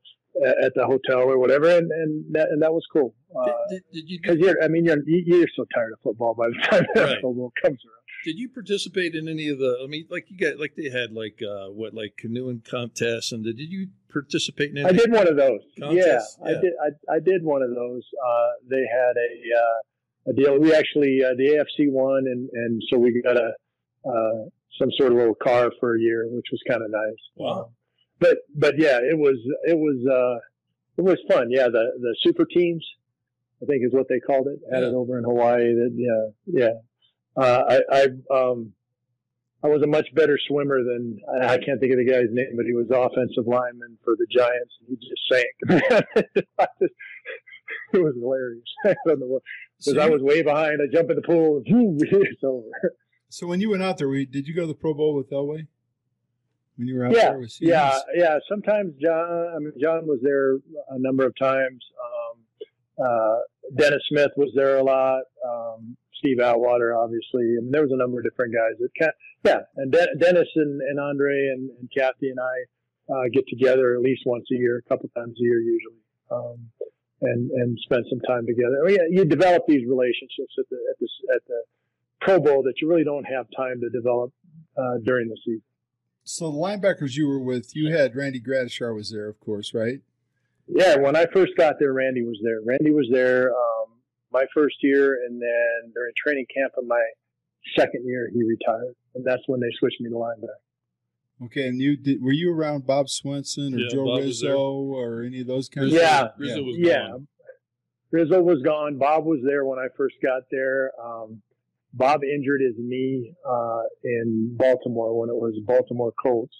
at 0.62 0.72
the 0.74 0.84
hotel 0.84 1.22
or 1.22 1.38
whatever, 1.38 1.68
and 1.68 1.90
and 1.90 2.24
that, 2.34 2.48
and 2.50 2.62
that 2.62 2.72
was 2.72 2.84
cool. 2.92 3.14
Uh, 3.34 3.50
did, 3.70 3.82
did, 3.92 4.04
you? 4.08 4.18
Because 4.22 4.38
you're, 4.38 4.62
I 4.62 4.68
mean, 4.68 4.84
you're 4.84 4.98
you're 5.06 5.48
so 5.56 5.64
tired 5.74 5.92
of 5.92 6.00
football 6.02 6.34
by 6.34 6.48
the 6.48 6.66
time 6.70 6.86
right. 6.94 7.18
football 7.22 7.52
comes 7.62 7.78
around. 7.84 7.97
Did 8.28 8.38
you 8.38 8.50
participate 8.50 9.14
in 9.14 9.26
any 9.26 9.48
of 9.48 9.56
the? 9.56 9.78
I 9.82 9.86
mean, 9.86 10.04
like 10.10 10.26
you 10.28 10.36
got 10.36 10.60
like 10.60 10.74
they 10.76 10.90
had 10.90 11.12
like 11.12 11.40
uh, 11.40 11.68
what 11.70 11.94
like 11.94 12.18
canoeing 12.18 12.60
contests, 12.60 13.32
and 13.32 13.42
did, 13.42 13.56
did 13.56 13.70
you 13.70 13.88
participate 14.12 14.70
in? 14.70 14.76
Any 14.76 14.86
I 14.86 14.92
did 14.92 15.10
one 15.10 15.26
of 15.26 15.38
those. 15.38 15.60
Yeah, 15.78 15.92
yeah, 15.92 16.20
I 16.44 16.50
did. 16.50 16.72
I, 16.78 17.14
I 17.14 17.20
did 17.20 17.42
one 17.42 17.62
of 17.62 17.70
those. 17.70 18.02
Uh, 18.22 18.50
they 18.68 18.84
had 18.84 19.16
a 19.16 19.30
uh, 19.56 20.30
a 20.30 20.32
deal. 20.34 20.60
We 20.60 20.74
actually 20.74 21.20
uh, 21.24 21.32
the 21.38 21.56
AFC 21.56 21.90
won, 21.90 22.26
and 22.26 22.50
and 22.52 22.82
so 22.90 22.98
we 22.98 23.18
got 23.22 23.38
a 23.38 23.54
uh, 24.04 24.44
some 24.78 24.90
sort 24.98 25.12
of 25.12 25.16
little 25.16 25.34
car 25.34 25.72
for 25.80 25.96
a 25.96 25.98
year, 25.98 26.26
which 26.28 26.48
was 26.52 26.60
kind 26.68 26.82
of 26.82 26.90
nice. 26.90 27.22
Wow. 27.34 27.48
Um, 27.48 27.64
but 28.20 28.36
but 28.54 28.74
yeah, 28.78 28.98
it 28.98 29.16
was 29.16 29.38
it 29.64 29.78
was 29.78 30.04
uh, 30.06 30.38
it 30.98 31.02
was 31.02 31.16
fun. 31.30 31.46
Yeah, 31.50 31.68
the 31.68 31.92
the 31.98 32.14
super 32.22 32.44
teams, 32.44 32.84
I 33.62 33.64
think 33.64 33.86
is 33.86 33.94
what 33.94 34.06
they 34.10 34.20
called 34.20 34.48
it. 34.48 34.60
Had 34.70 34.82
yeah. 34.82 34.90
it 34.90 34.94
over 34.94 35.16
in 35.16 35.24
Hawaii. 35.24 35.72
That 35.72 35.92
yeah 35.94 36.60
yeah. 36.66 36.74
Uh, 37.40 37.62
I 37.68 37.80
I 37.92 38.04
um 38.34 38.72
I 39.62 39.68
was 39.68 39.82
a 39.82 39.86
much 39.86 40.06
better 40.14 40.38
swimmer 40.46 40.82
than 40.84 41.18
I 41.42 41.58
can't 41.58 41.80
think 41.80 41.92
of 41.92 41.98
the 41.98 42.06
guy's 42.06 42.28
name, 42.30 42.56
but 42.56 42.66
he 42.66 42.72
was 42.72 42.86
offensive 42.90 43.46
lineman 43.46 43.98
for 44.04 44.14
the 44.16 44.26
Giants, 44.30 44.74
and 44.80 44.88
he 44.88 45.08
just 45.08 45.22
sank. 45.30 46.72
it 47.92 47.98
was 47.98 48.14
hilarious. 48.20 48.64
I 48.84 48.94
don't 49.06 49.20
know 49.20 49.26
what 49.26 49.42
because 49.78 49.94
so 49.94 50.00
I 50.00 50.08
was 50.08 50.22
way 50.22 50.42
behind. 50.42 50.80
I 50.82 50.86
jump 50.92 51.10
in 51.10 51.16
the 51.16 51.22
pool, 51.22 51.62
and 51.64 52.00
it's 52.02 52.44
over. 52.44 52.66
So 53.30 53.46
when 53.46 53.60
you 53.60 53.70
went 53.70 53.82
out 53.82 53.98
there, 53.98 54.08
did 54.24 54.46
you 54.46 54.54
go 54.54 54.62
to 54.62 54.68
the 54.68 54.74
Pro 54.74 54.94
Bowl 54.94 55.14
with 55.14 55.30
Elway? 55.30 55.66
when 56.78 56.86
you 56.86 56.96
were 56.96 57.06
out 57.06 57.12
yeah, 57.14 57.30
there 57.30 57.38
with 57.38 57.56
Yeah, 57.60 57.98
yeah. 58.14 58.38
Sometimes 58.48 58.94
John, 59.02 59.52
I 59.54 59.58
mean, 59.58 59.72
John 59.82 60.06
was 60.06 60.20
there 60.22 60.54
a 60.54 60.98
number 60.98 61.26
of 61.26 61.36
times. 61.36 61.84
Um, 62.04 63.04
uh, 63.04 63.38
Dennis 63.76 64.02
Smith 64.08 64.30
was 64.36 64.50
there 64.54 64.78
a 64.78 64.82
lot. 64.82 65.22
Um, 65.44 65.96
Steve 66.18 66.40
Atwater, 66.40 66.96
obviously. 66.96 67.56
I 67.56 67.62
mean, 67.62 67.70
there 67.70 67.82
was 67.82 67.92
a 67.92 67.96
number 67.96 68.18
of 68.18 68.24
different 68.24 68.54
guys 68.54 68.78
that 68.78 69.12
yeah. 69.44 69.60
And 69.76 69.92
De- 69.92 70.16
Dennis 70.18 70.48
and, 70.56 70.80
and 70.82 71.00
Andre 71.00 71.34
and, 71.54 71.70
and 71.78 71.90
Kathy 71.96 72.30
and 72.30 72.38
I 72.40 73.12
uh, 73.12 73.28
get 73.32 73.44
together 73.48 73.94
at 73.94 74.02
least 74.02 74.22
once 74.26 74.46
a 74.52 74.56
year, 74.56 74.82
a 74.84 74.88
couple 74.88 75.08
times 75.16 75.36
a 75.38 75.42
year 75.42 75.60
usually, 75.60 76.02
um, 76.30 76.68
and 77.22 77.50
and 77.50 77.78
spend 77.82 78.04
some 78.10 78.20
time 78.20 78.46
together. 78.46 78.82
I 78.84 78.86
mean, 78.86 78.98
you 79.10 79.24
develop 79.24 79.62
these 79.66 79.86
relationships 79.88 80.54
at 80.58 80.68
the 80.70 80.76
at 80.90 80.98
the 81.00 81.08
at 81.34 81.42
the 81.46 81.62
Pro 82.20 82.40
Bowl 82.40 82.62
that 82.64 82.74
you 82.82 82.88
really 82.88 83.04
don't 83.04 83.24
have 83.24 83.46
time 83.56 83.80
to 83.80 83.88
develop 83.90 84.32
uh, 84.76 84.98
during 85.04 85.28
the 85.28 85.36
season. 85.44 85.62
So 86.24 86.50
the 86.50 86.58
linebackers 86.58 87.14
you 87.14 87.26
were 87.26 87.40
with, 87.40 87.74
you 87.74 87.90
had 87.90 88.14
Randy 88.14 88.40
Gradishar 88.40 88.94
was 88.94 89.10
there, 89.10 89.28
of 89.28 89.40
course, 89.40 89.72
right? 89.72 90.00
Yeah, 90.66 90.96
when 90.96 91.16
I 91.16 91.24
first 91.32 91.56
got 91.56 91.78
there, 91.78 91.94
Randy 91.94 92.22
was 92.22 92.38
there. 92.42 92.60
Randy 92.62 92.90
was 92.90 93.08
there 93.10 93.50
um, 93.50 93.77
my 94.32 94.44
first 94.54 94.76
year, 94.82 95.18
and 95.26 95.40
then 95.40 95.92
during 95.94 96.12
training 96.16 96.46
camp 96.54 96.72
of 96.78 96.84
my 96.86 97.02
second 97.76 98.04
year, 98.06 98.30
he 98.32 98.42
retired, 98.42 98.94
and 99.14 99.24
that's 99.24 99.42
when 99.46 99.60
they 99.60 99.70
switched 99.78 100.00
me 100.00 100.10
to 100.10 100.16
linebacker. 100.16 101.46
Okay, 101.46 101.68
and 101.68 101.80
you 101.80 101.96
did? 101.96 102.22
Were 102.22 102.32
you 102.32 102.52
around 102.52 102.86
Bob 102.86 103.08
Swenson 103.08 103.74
or 103.74 103.78
yeah, 103.78 103.88
Joe 103.90 104.04
Bob 104.06 104.18
Rizzo 104.20 104.58
or 104.58 105.22
any 105.22 105.40
of 105.40 105.46
those 105.46 105.68
kinds? 105.68 105.92
Yeah, 105.92 106.22
of 106.22 106.30
Rizzo 106.38 106.64
yeah. 106.66 106.88
yeah. 106.88 107.16
Rizzo 108.10 108.42
was 108.42 108.60
gone. 108.62 108.98
Bob 108.98 109.24
was 109.24 109.40
there 109.44 109.64
when 109.64 109.78
I 109.78 109.86
first 109.96 110.16
got 110.22 110.42
there. 110.50 110.90
Um, 111.02 111.42
Bob 111.92 112.22
injured 112.24 112.60
his 112.60 112.74
knee 112.78 113.34
uh, 113.48 113.82
in 114.02 114.56
Baltimore 114.56 115.18
when 115.18 115.28
it 115.28 115.36
was 115.36 115.54
Baltimore 115.64 116.12
Colts, 116.20 116.54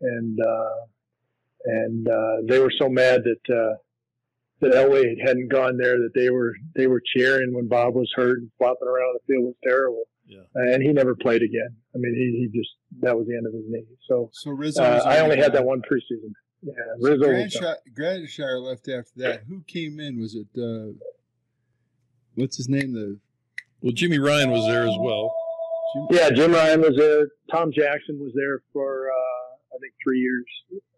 and 0.00 0.38
uh, 0.40 0.84
and 1.64 2.08
uh, 2.08 2.36
they 2.46 2.58
were 2.58 2.72
so 2.78 2.88
mad 2.88 3.22
that 3.24 3.54
uh, 3.54 3.76
that 4.60 4.72
Elway 4.72 5.14
hadn't 5.24 5.48
gone 5.48 5.76
there 5.76 5.98
that 5.98 6.12
they 6.14 6.30
were 6.30 6.54
they 6.74 6.86
were 6.86 7.02
cheering 7.14 7.54
when 7.54 7.68
Bob 7.68 7.94
was 7.94 8.10
hurt 8.14 8.38
and 8.38 8.50
flopping 8.58 8.88
around 8.88 9.14
the 9.14 9.32
field 9.32 9.44
was 9.44 9.54
terrible. 9.62 10.04
Yeah. 10.26 10.40
And 10.54 10.82
he 10.82 10.92
never 10.92 11.14
played 11.14 11.42
again. 11.42 11.74
I 11.94 11.98
mean, 11.98 12.14
he, 12.14 12.40
he 12.40 12.58
just 12.58 12.70
that 13.00 13.16
was 13.16 13.26
the 13.26 13.36
end 13.36 13.46
of 13.46 13.52
his 13.52 13.64
knee. 13.66 13.84
So, 14.08 14.30
so 14.32 14.50
Rizzo. 14.50 14.82
Uh, 14.82 15.02
I 15.04 15.20
only 15.20 15.38
had 15.38 15.52
that 15.54 15.64
one 15.64 15.80
preseason. 15.80 16.32
Yeah, 16.62 16.72
Rizzo. 16.98 17.48
So 17.48 17.74
Gradishar 17.96 18.60
left 18.60 18.88
after 18.88 19.12
that. 19.16 19.42
Who 19.48 19.62
came 19.66 20.00
in? 20.00 20.20
Was 20.20 20.34
it 20.34 20.48
uh, 20.60 20.92
what's 22.34 22.56
his 22.56 22.68
name? 22.68 22.92
The 22.92 23.18
well, 23.80 23.92
Jimmy 23.92 24.18
Ryan 24.18 24.50
was 24.50 24.66
there 24.66 24.82
as 24.82 24.96
well. 24.98 25.32
Jim, 25.94 26.06
yeah, 26.10 26.30
Jim 26.30 26.52
Ryan 26.52 26.80
was 26.80 26.96
there. 26.96 27.28
Tom 27.50 27.70
Jackson 27.72 28.18
was 28.18 28.32
there 28.34 28.60
for 28.72 29.08
uh, 29.08 29.76
I 29.76 29.78
think 29.80 29.94
three 30.02 30.20
years 30.20 30.44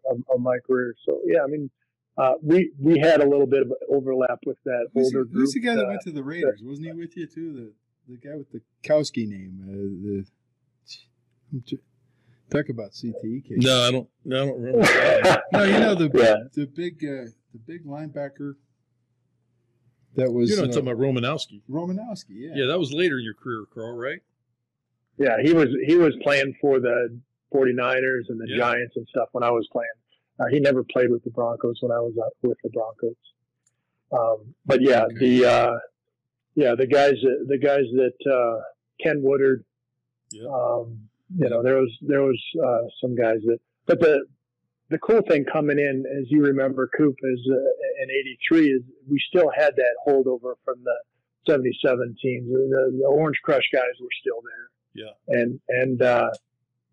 of, 0.09 0.17
of, 0.33 0.41
my 0.41 0.57
career. 0.65 0.95
So 1.05 1.21
yeah, 1.25 1.43
I 1.43 1.47
mean, 1.47 1.69
uh, 2.17 2.33
we 2.41 2.71
we 2.79 2.99
had 2.99 3.21
a 3.21 3.27
little 3.27 3.47
bit 3.47 3.61
of 3.61 3.71
overlap 3.89 4.39
with 4.45 4.57
that 4.65 4.87
who's 4.93 5.07
older 5.07 5.25
he, 5.25 5.33
group. 5.33 5.41
Who's 5.41 5.53
the 5.53 5.61
guy 5.61 5.75
that 5.75 5.87
went 5.87 6.01
to 6.01 6.11
the 6.11 6.23
Raiders? 6.23 6.61
Wasn't 6.63 6.85
he 6.85 6.93
with 6.93 7.15
you 7.15 7.27
too? 7.27 7.53
The 7.53 7.73
the 8.13 8.17
guy 8.17 8.35
with 8.35 8.51
the 8.51 8.61
Kowski 8.83 9.27
name. 9.27 9.61
Uh, 9.63 10.25
the 11.53 11.77
talk 12.49 12.69
about 12.69 12.91
CTE 12.91 13.47
case. 13.47 13.57
No, 13.59 13.87
I 13.87 13.91
don't. 13.91 14.09
No, 14.25 14.43
I 14.43 14.45
don't 14.45 14.61
remember. 14.61 15.41
no, 15.53 15.63
you 15.63 15.79
know 15.79 15.95
the 15.95 16.11
yeah. 16.13 16.35
the 16.53 16.67
big 16.67 17.03
uh, 17.03 17.31
the 17.53 17.59
big 17.65 17.85
linebacker. 17.85 18.55
That 20.15 20.31
was 20.31 20.49
you 20.49 20.57
know 20.57 20.63
uh, 20.63 20.67
talking 20.67 20.89
about 20.89 20.97
Romanowski. 20.97 21.61
Romanowski, 21.69 22.31
yeah, 22.31 22.51
yeah. 22.53 22.65
That 22.67 22.79
was 22.79 22.91
later 22.91 23.17
in 23.17 23.23
your 23.23 23.33
career, 23.33 23.63
Karl, 23.73 23.95
right? 23.95 24.19
Yeah, 25.17 25.37
he 25.41 25.53
was 25.53 25.69
he 25.85 25.95
was 25.95 26.15
playing 26.23 26.55
for 26.59 26.79
the 26.79 27.19
49ers 27.53 28.29
and 28.29 28.39
the 28.39 28.47
yeah. 28.49 28.57
Giants 28.57 28.95
and 28.95 29.07
stuff 29.07 29.29
when 29.31 29.43
I 29.43 29.51
was 29.51 29.67
playing. 29.71 29.87
Uh, 30.41 30.45
he 30.49 30.59
never 30.59 30.83
played 30.83 31.11
with 31.11 31.23
the 31.23 31.29
Broncos 31.29 31.77
when 31.81 31.91
I 31.91 31.99
was 31.99 32.13
uh, 32.17 32.29
with 32.41 32.57
the 32.63 32.69
Broncos. 32.69 33.15
Um, 34.11 34.53
but 34.65 34.81
yeah, 34.81 35.05
the 35.19 35.45
uh, 35.45 35.79
yeah 36.55 36.75
the 36.75 36.87
guys 36.87 37.15
that, 37.21 37.45
the 37.47 37.57
guys 37.57 37.85
that 37.93 38.31
uh, 38.31 38.61
Ken 39.03 39.21
Woodard. 39.21 39.63
Yeah. 40.31 40.47
Um, 40.47 41.09
you 41.37 41.49
know, 41.49 41.61
there 41.63 41.75
was 41.75 41.91
there 42.01 42.21
was 42.21 42.41
uh, 42.63 42.87
some 42.99 43.15
guys 43.15 43.39
that, 43.45 43.59
but 43.85 43.99
the 43.99 44.25
the 44.89 44.97
cool 44.99 45.21
thing 45.27 45.45
coming 45.51 45.79
in, 45.79 46.03
as 46.19 46.29
you 46.29 46.43
remember, 46.43 46.89
Coop, 46.97 47.15
is 47.23 47.49
uh, 47.49 48.03
in 48.03 48.11
'83 48.11 48.69
is 48.69 48.81
we 49.09 49.21
still 49.29 49.49
had 49.55 49.75
that 49.75 49.95
holdover 50.05 50.55
from 50.65 50.83
the 50.83 50.95
'77 51.47 52.15
teams. 52.21 52.49
The, 52.49 52.97
the, 52.99 53.05
Orange 53.07 53.39
Crush 53.43 53.63
guys 53.73 53.83
were 54.01 54.09
still 54.19 54.41
there. 54.43 55.05
Yeah, 55.05 55.39
and 55.39 55.59
and 55.69 56.01
uh, 56.01 56.31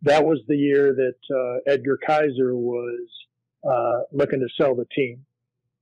that 0.02 0.24
was 0.24 0.40
the 0.46 0.56
year 0.56 0.94
that 0.94 1.34
uh, 1.34 1.72
Edgar 1.72 1.98
Kaiser 2.06 2.54
was 2.56 3.08
uh, 3.68 4.00
looking 4.12 4.40
to 4.40 4.48
sell 4.60 4.74
the 4.74 4.86
team. 4.94 5.24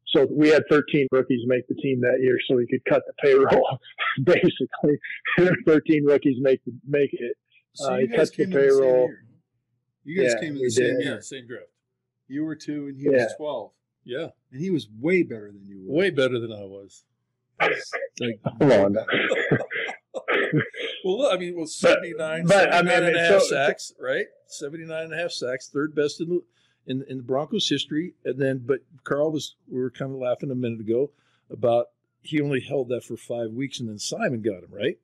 So 0.08 0.26
we 0.30 0.48
had 0.48 0.62
13 0.70 1.08
rookies 1.10 1.40
make 1.46 1.66
the 1.68 1.74
team 1.74 2.00
that 2.00 2.18
year, 2.20 2.38
so 2.48 2.58
he 2.58 2.66
could 2.66 2.84
cut 2.88 3.02
the 3.06 3.12
payroll. 3.22 3.78
Basically, 4.22 4.98
13 5.66 6.04
rookies 6.04 6.36
make 6.40 6.60
make 6.86 7.10
it. 7.12 7.36
So 7.74 7.94
uh, 7.94 7.98
he 7.98 8.08
cut 8.08 8.32
the 8.34 8.46
payroll. 8.46 9.08
The 9.08 9.16
you 10.06 10.22
guys 10.22 10.34
yeah, 10.34 10.40
came 10.40 10.56
in 10.56 10.62
the 10.62 10.70
same 10.70 10.96
did. 10.96 11.04
year, 11.04 11.20
same 11.20 11.46
draft. 11.48 11.66
You 12.28 12.44
were 12.44 12.54
two, 12.54 12.86
and 12.86 12.96
he 12.96 13.04
yeah. 13.04 13.24
was 13.24 13.34
12. 13.36 13.70
Yeah, 14.04 14.28
and 14.52 14.60
he 14.60 14.70
was 14.70 14.88
way 15.00 15.24
better 15.24 15.50
than 15.52 15.64
you 15.64 15.84
were. 15.84 15.94
Way 15.94 16.10
better 16.10 16.38
than 16.38 16.52
I 16.52 16.62
was. 16.62 17.04
like, 17.60 18.40
Come 18.60 18.70
on. 18.70 18.96
well, 21.04 21.32
I 21.32 21.36
mean, 21.36 21.56
well, 21.56 21.66
79, 21.66 22.46
but, 22.46 22.52
79 22.52 22.72
I 22.72 22.82
mean, 22.82 23.08
and 23.08 23.16
a 23.16 23.20
half 23.20 23.42
so, 23.42 23.48
sacks, 23.48 23.92
right? 24.00 24.26
79 24.46 25.04
and 25.04 25.12
a 25.12 25.16
half 25.16 25.32
sacks, 25.32 25.68
third 25.68 25.94
best 25.94 26.20
in 26.20 26.28
the 26.28 26.40
in, 26.86 27.04
in 27.08 27.18
the 27.18 27.22
Broncos 27.22 27.68
history. 27.68 28.14
And 28.24 28.38
then, 28.38 28.62
but 28.64 28.80
Karl 29.04 29.32
was, 29.32 29.56
we 29.68 29.80
were 29.80 29.90
kind 29.90 30.12
of 30.12 30.18
laughing 30.18 30.50
a 30.50 30.54
minute 30.54 30.80
ago 30.80 31.10
about 31.50 31.86
he 32.22 32.40
only 32.40 32.60
held 32.60 32.88
that 32.88 33.04
for 33.04 33.16
five 33.16 33.50
weeks 33.50 33.80
and 33.80 33.88
then 33.88 33.98
Simon 33.98 34.42
got 34.42 34.64
him, 34.64 34.70
right? 34.70 34.98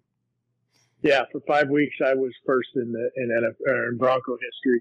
Yeah, 1.02 1.22
for 1.32 1.40
five 1.46 1.68
weeks 1.68 1.96
I 2.04 2.14
was 2.14 2.32
first 2.46 2.70
in 2.76 2.92
the 2.92 3.10
in, 3.16 3.28
NFL, 3.30 3.68
uh, 3.68 3.88
in 3.88 3.98
Bronco 3.98 4.36
history, 4.40 4.80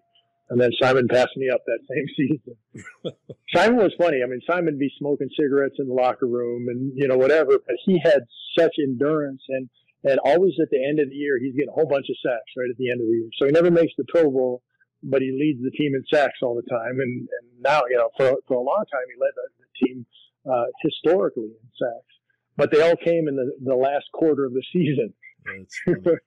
and 0.50 0.62
then 0.62 0.72
Simon 0.80 1.08
passed 1.08 1.36
me 1.36 1.50
up 1.50 1.62
that 1.66 1.80
same 1.90 2.06
season. 2.18 3.16
Simon 3.54 3.78
was 3.78 3.94
funny. 3.98 4.22
I 4.24 4.28
mean, 4.28 4.42
Simon 4.48 4.78
be 4.78 4.92
smoking 5.00 5.30
cigarettes 5.38 5.76
in 5.80 5.88
the 5.88 5.94
locker 5.94 6.28
room 6.28 6.68
and 6.70 6.92
you 6.96 7.08
know 7.08 7.18
whatever, 7.18 7.58
but 7.66 7.76
he 7.86 8.00
had 8.04 8.22
such 8.58 8.76
endurance 8.80 9.42
and 9.50 9.70
and 10.04 10.20
always 10.20 10.54
at 10.62 10.70
the 10.70 10.84
end 10.84 11.00
of 11.00 11.10
the 11.10 11.16
year 11.16 11.40
he's 11.40 11.54
getting 11.54 11.70
a 11.70 11.74
whole 11.74 11.88
bunch 11.88 12.08
of 12.10 12.16
sacks 12.24 12.52
right 12.58 12.70
at 12.70 12.78
the 12.78 12.92
end 12.92 13.02
of 13.02 13.08
the 13.08 13.14
year. 13.14 13.30
So 13.38 13.46
he 13.46 13.52
never 13.52 13.72
makes 13.72 13.94
the 13.98 14.06
Pro 14.08 14.30
Bowl, 14.30 14.62
but 15.04 15.22
he 15.22 15.32
leads 15.32 15.62
the 15.64 15.72
team 15.72 15.94
in 15.96 16.04
sacks 16.14 16.40
all 16.42 16.56
the 16.56 16.70
time. 16.70 17.00
And, 17.00 17.20
and 17.20 17.62
now, 17.62 17.82
you 17.90 17.98
know, 17.98 18.10
for, 18.18 18.38
for 18.48 18.58
a 18.58 18.62
long 18.62 18.84
time, 18.92 19.02
he 19.14 19.20
led 19.20 19.32
the, 19.36 19.48
the 19.60 19.88
team 19.88 20.06
uh, 20.50 20.66
historically 20.84 21.44
in 21.44 21.70
sacks. 21.80 22.14
But 22.58 22.72
they 22.72 22.82
all 22.82 22.98
came 22.98 23.28
in 23.28 23.36
the, 23.36 23.52
the 23.64 23.76
last 23.76 24.06
quarter 24.14 24.46
of 24.46 24.54
the 24.54 24.64
season. 24.72 25.14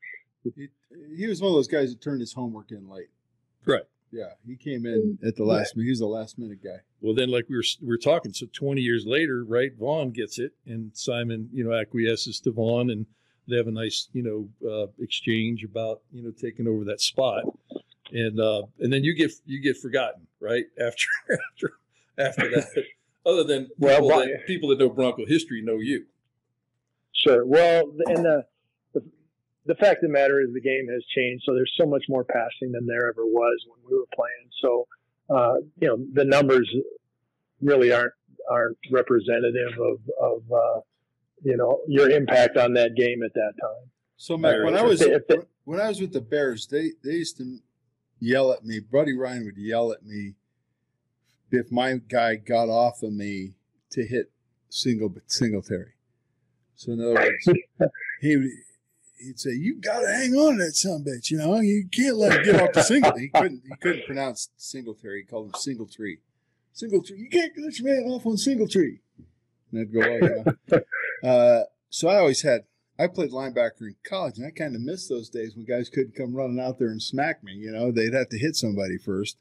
he, 0.57 0.69
he 1.17 1.27
was 1.27 1.41
one 1.41 1.51
of 1.51 1.55
those 1.55 1.69
guys 1.69 1.91
that 1.91 2.01
turned 2.01 2.21
his 2.21 2.33
homework 2.33 2.71
in 2.71 2.89
late. 2.89 3.09
Right. 3.67 3.85
Yeah, 4.15 4.31
he 4.47 4.55
came 4.55 4.87
in 4.87 5.19
at 5.27 5.35
the 5.35 5.43
last 5.45 5.75
minute. 5.75 5.87
He 5.87 5.91
was 5.91 6.01
a 6.01 6.07
last 6.07 6.39
minute 6.39 6.63
guy. 6.63 6.79
Well, 7.01 7.15
then, 7.15 7.31
like 7.31 7.47
we 7.49 7.57
were 7.57 7.65
we 7.83 7.89
were 7.89 7.99
talking, 7.99 8.33
so 8.33 8.47
twenty 8.53 8.81
years 8.81 9.05
later, 9.05 9.43
right? 9.45 9.73
Vaughn 9.77 10.13
gets 10.13 10.39
it, 10.39 10.53
and 10.67 10.93
Simon, 10.95 11.49
you 11.53 11.65
know, 11.65 11.73
acquiesces 11.73 12.39
to 12.43 12.53
Vaughn, 12.53 12.91
and 12.91 13.07
they 13.49 13.57
have 13.57 13.67
a 13.67 13.73
nice, 13.73 14.09
you 14.13 14.23
know, 14.23 14.71
uh, 14.71 14.87
exchange 15.01 15.65
about 15.65 16.03
you 16.13 16.23
know 16.23 16.31
taking 16.31 16.69
over 16.69 16.85
that 16.85 17.01
spot 17.01 17.43
and 18.15 18.41
uh, 18.41 18.63
and 18.79 18.93
then 18.93 19.05
you 19.05 19.15
get 19.15 19.33
you 19.45 19.61
get 19.61 19.77
forgotten 19.77 20.27
right 20.41 20.65
after 20.81 21.07
after 21.31 21.73
after 22.19 22.51
that. 22.51 22.85
Other 23.27 23.43
than 23.43 23.71
well, 23.79 24.03
people, 24.03 24.19
that, 24.19 24.47
people 24.47 24.69
that 24.69 24.79
know 24.79 24.91
Bronco 24.91 25.25
history 25.27 25.63
know 25.63 25.79
you. 25.79 26.05
Sure. 27.15 27.47
Well, 27.47 27.85
and 28.07 28.23
the, 28.23 28.45
the 28.93 29.03
the 29.65 29.75
fact 29.77 30.05
of 30.05 30.11
the 30.11 30.13
matter 30.13 30.43
is 30.43 30.53
the 30.53 30.61
game 30.61 30.87
has 30.93 31.03
changed, 31.17 31.43
so 31.47 31.55
there's 31.55 31.73
so 31.79 31.87
much 31.87 32.05
more 32.09 32.25
passing 32.25 32.73
than 32.73 32.87
there 32.87 33.09
ever 33.09 33.25
was 33.25 33.65
when 33.67 33.91
we 33.91 33.97
were 33.97 34.05
playing. 34.15 34.51
So, 34.61 34.87
uh, 35.35 35.55
you 35.81 35.89
know, 35.89 36.05
the 36.13 36.25
numbers 36.27 36.71
really 37.63 37.93
aren't 37.93 38.13
aren't 38.51 38.77
representative 38.91 39.73
of 39.81 39.99
of 40.21 40.43
uh, 40.53 40.81
you 41.43 41.57
know 41.57 41.81
your 41.89 42.11
impact 42.11 42.59
on 42.59 42.75
that 42.75 42.95
game 42.95 43.23
at 43.23 43.33
that 43.33 43.55
time. 43.59 43.91
So, 44.19 44.37
Mac, 44.37 44.63
when 44.63 44.77
I 44.77 44.83
was 44.83 45.03
when 45.65 45.81
I 45.81 45.89
was 45.89 45.99
with 45.99 46.13
the 46.13 46.21
Bears, 46.21 46.67
they 46.67 46.91
they 47.03 47.13
used 47.13 47.39
to 47.39 47.59
yell 48.21 48.53
at 48.53 48.65
me. 48.65 48.81
Buddy 48.81 49.13
Ryan 49.13 49.45
would 49.45 49.57
yell 49.57 49.93
at 49.93 50.05
me 50.05 50.35
if 51.51 51.71
my 51.71 51.95
guy 52.09 52.37
got 52.37 52.69
off 52.69 53.03
of 53.03 53.13
me 53.13 53.55
to 53.91 54.05
hit 54.07 54.31
single 54.69 55.15
Singletary. 55.27 55.93
So 56.77 56.93
in 56.93 57.01
other 57.01 57.15
words, 57.15 57.49
he 58.21 58.37
would 58.37 58.51
he'd 59.19 59.39
say, 59.39 59.53
"You 59.53 59.81
got 59.81 60.01
to 60.01 60.09
hang 60.09 60.35
on 60.35 60.59
to 60.59 60.65
that 60.65 60.75
son 60.75 61.05
bitch. 61.05 61.31
You 61.31 61.39
know, 61.39 61.61
you 61.61 61.89
can't 61.91 62.17
let 62.17 62.41
it 62.41 62.45
get 62.45 62.61
off 62.61 62.73
the 62.73 62.83
single." 62.83 63.17
He 63.17 63.29
couldn't 63.29 63.63
he 63.65 63.75
couldn't 63.81 64.07
pronounce 64.07 64.51
Singletary. 64.57 65.21
He 65.21 65.27
called 65.27 65.47
him 65.47 65.55
Single 65.55 65.87
Tree. 65.87 66.19
Single 66.73 67.03
Tree. 67.03 67.19
You 67.19 67.29
can't 67.29 67.53
let 67.59 67.79
your 67.79 67.95
man 67.95 68.11
off 68.11 68.27
on 68.27 68.37
Single 68.37 68.69
Tree. 68.69 69.01
And 69.71 69.81
I'd 69.81 69.93
go, 69.93 70.01
oh, 70.03 70.55
know. 70.71 71.29
uh, 71.29 71.65
so 71.89 72.09
I 72.09 72.19
always 72.19 72.43
had 72.43 72.65
I 72.99 73.09
played 73.09 73.31
linebacker 73.31 73.83
in 73.83 73.97
college, 74.05 74.39
and 74.39 74.47
I 74.47 74.51
kind 74.51 74.77
of 74.77 74.83
missed 74.83 75.09
those 75.09 75.29
days 75.29 75.57
when 75.57 75.65
guys 75.65 75.89
couldn't 75.89 76.15
come 76.15 76.35
running 76.35 76.61
out 76.61 76.79
there 76.79 76.89
and 76.89 77.03
smack 77.03 77.43
me. 77.43 77.53
You 77.53 77.73
know, 77.73 77.91
they'd 77.91 78.15
have 78.15 78.29
to 78.29 78.39
hit 78.39 78.55
somebody 78.55 78.99
first. 78.99 79.37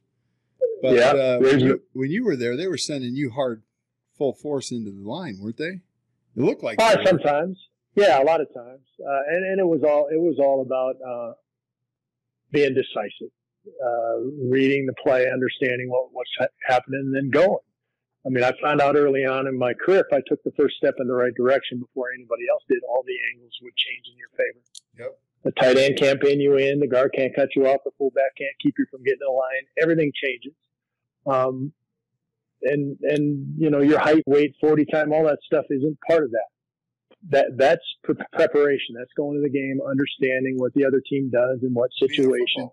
But 0.81 0.95
yeah, 0.95 1.11
uh, 1.11 1.39
when, 1.39 1.59
you, 1.59 1.81
when, 1.93 2.11
you, 2.11 2.25
were 2.25 2.35
there, 2.35 2.57
they 2.57 2.67
were 2.67 2.77
sending 2.77 3.15
you 3.15 3.31
hard, 3.31 3.63
full 4.17 4.33
force 4.33 4.71
into 4.71 4.91
the 4.91 5.07
line, 5.07 5.37
weren't 5.39 5.57
they? 5.57 5.81
It 6.35 6.41
looked 6.41 6.63
like 6.63 6.81
uh, 6.81 6.97
sometimes. 7.05 7.57
Yeah, 7.95 8.21
a 8.21 8.25
lot 8.25 8.41
of 8.41 8.47
times, 8.53 8.81
uh, 8.99 9.21
and 9.29 9.45
and 9.45 9.59
it 9.59 9.67
was 9.67 9.83
all 9.83 10.07
it 10.11 10.19
was 10.19 10.37
all 10.39 10.63
about 10.63 10.95
uh, 11.07 11.33
being 12.51 12.73
decisive, 12.73 13.31
uh, 13.67 14.17
reading 14.49 14.87
the 14.87 14.93
play, 14.93 15.29
understanding 15.31 15.91
what 15.91 16.07
what's 16.11 16.31
ha- 16.39 16.47
happening, 16.67 17.01
and 17.01 17.15
then 17.15 17.29
going. 17.29 17.59
I 18.25 18.29
mean, 18.29 18.43
I 18.43 18.53
found 18.61 18.79
out 18.79 18.95
early 18.95 19.25
on 19.25 19.47
in 19.47 19.57
my 19.57 19.73
career 19.73 20.05
if 20.09 20.13
I 20.13 20.21
took 20.27 20.41
the 20.43 20.53
first 20.57 20.77
step 20.77 20.95
in 20.99 21.07
the 21.07 21.13
right 21.13 21.33
direction 21.35 21.79
before 21.79 22.07
anybody 22.15 22.43
else 22.49 22.63
did, 22.69 22.79
all 22.87 23.03
the 23.05 23.17
angles 23.33 23.51
would 23.61 23.75
change 23.75 24.05
in 24.07 24.17
your 24.17 24.29
favor. 24.37 24.63
Yep. 24.99 25.19
The 25.43 25.51
tight 25.51 25.77
end 25.77 25.97
can't 25.99 26.21
pin 26.21 26.39
you 26.39 26.55
in, 26.55 26.79
the 26.79 26.87
guard 26.87 27.11
can't 27.13 27.35
cut 27.35 27.49
you 27.53 27.67
off, 27.67 27.81
the 27.83 27.91
fullback 27.97 28.37
can't 28.37 28.55
keep 28.61 28.75
you 28.79 28.85
from 28.89 29.03
getting 29.03 29.19
in 29.19 29.27
the 29.27 29.31
line. 29.33 29.65
Everything 29.81 30.11
changes. 30.15 30.53
Um, 31.25 31.73
and 32.61 32.97
and 33.01 33.55
you 33.57 33.69
know 33.69 33.81
your 33.81 33.99
height, 33.99 34.23
weight, 34.25 34.55
forty 34.61 34.85
time, 34.85 35.11
all 35.11 35.25
that 35.25 35.39
stuff 35.45 35.65
isn't 35.69 35.97
part 36.07 36.23
of 36.23 36.31
that. 36.31 36.47
That 37.29 37.45
that's 37.57 37.83
preparation. 38.31 38.95
That's 38.97 39.11
going 39.15 39.35
to 39.37 39.41
the 39.41 39.49
game, 39.49 39.79
understanding 39.85 40.55
what 40.57 40.73
the 40.73 40.85
other 40.85 41.01
team 41.07 41.29
does 41.29 41.59
in 41.61 41.73
what 41.73 41.89
situation. 41.99 42.69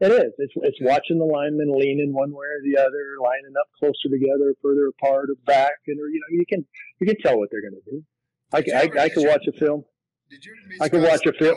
It 0.00 0.12
is. 0.12 0.32
It's 0.38 0.52
it's 0.56 0.78
watching 0.80 1.18
the 1.18 1.24
linemen 1.24 1.72
leaning 1.74 2.12
one 2.12 2.30
way 2.30 2.46
or 2.46 2.62
the 2.62 2.78
other, 2.78 3.18
lining 3.20 3.54
up 3.58 3.66
closer 3.78 4.08
together, 4.10 4.54
further 4.62 4.88
apart, 4.88 5.30
or 5.30 5.34
back, 5.44 5.74
and 5.88 5.98
or 6.00 6.08
you 6.08 6.20
know 6.20 6.30
you 6.30 6.44
can 6.48 6.64
you 7.00 7.06
can 7.06 7.16
tell 7.20 7.36
what 7.36 7.48
they're 7.50 7.62
going 7.62 7.80
to 7.82 7.90
do. 7.90 8.04
I, 8.52 8.58
I, 8.78 9.04
I 9.04 9.08
could 9.08 9.26
watch 9.26 9.44
a 9.48 9.52
film. 9.58 9.84
Did 10.30 10.44
you 10.44 10.54
I 10.80 10.88
could 10.88 11.02
watch 11.02 11.26
a 11.26 11.32
film. 11.32 11.56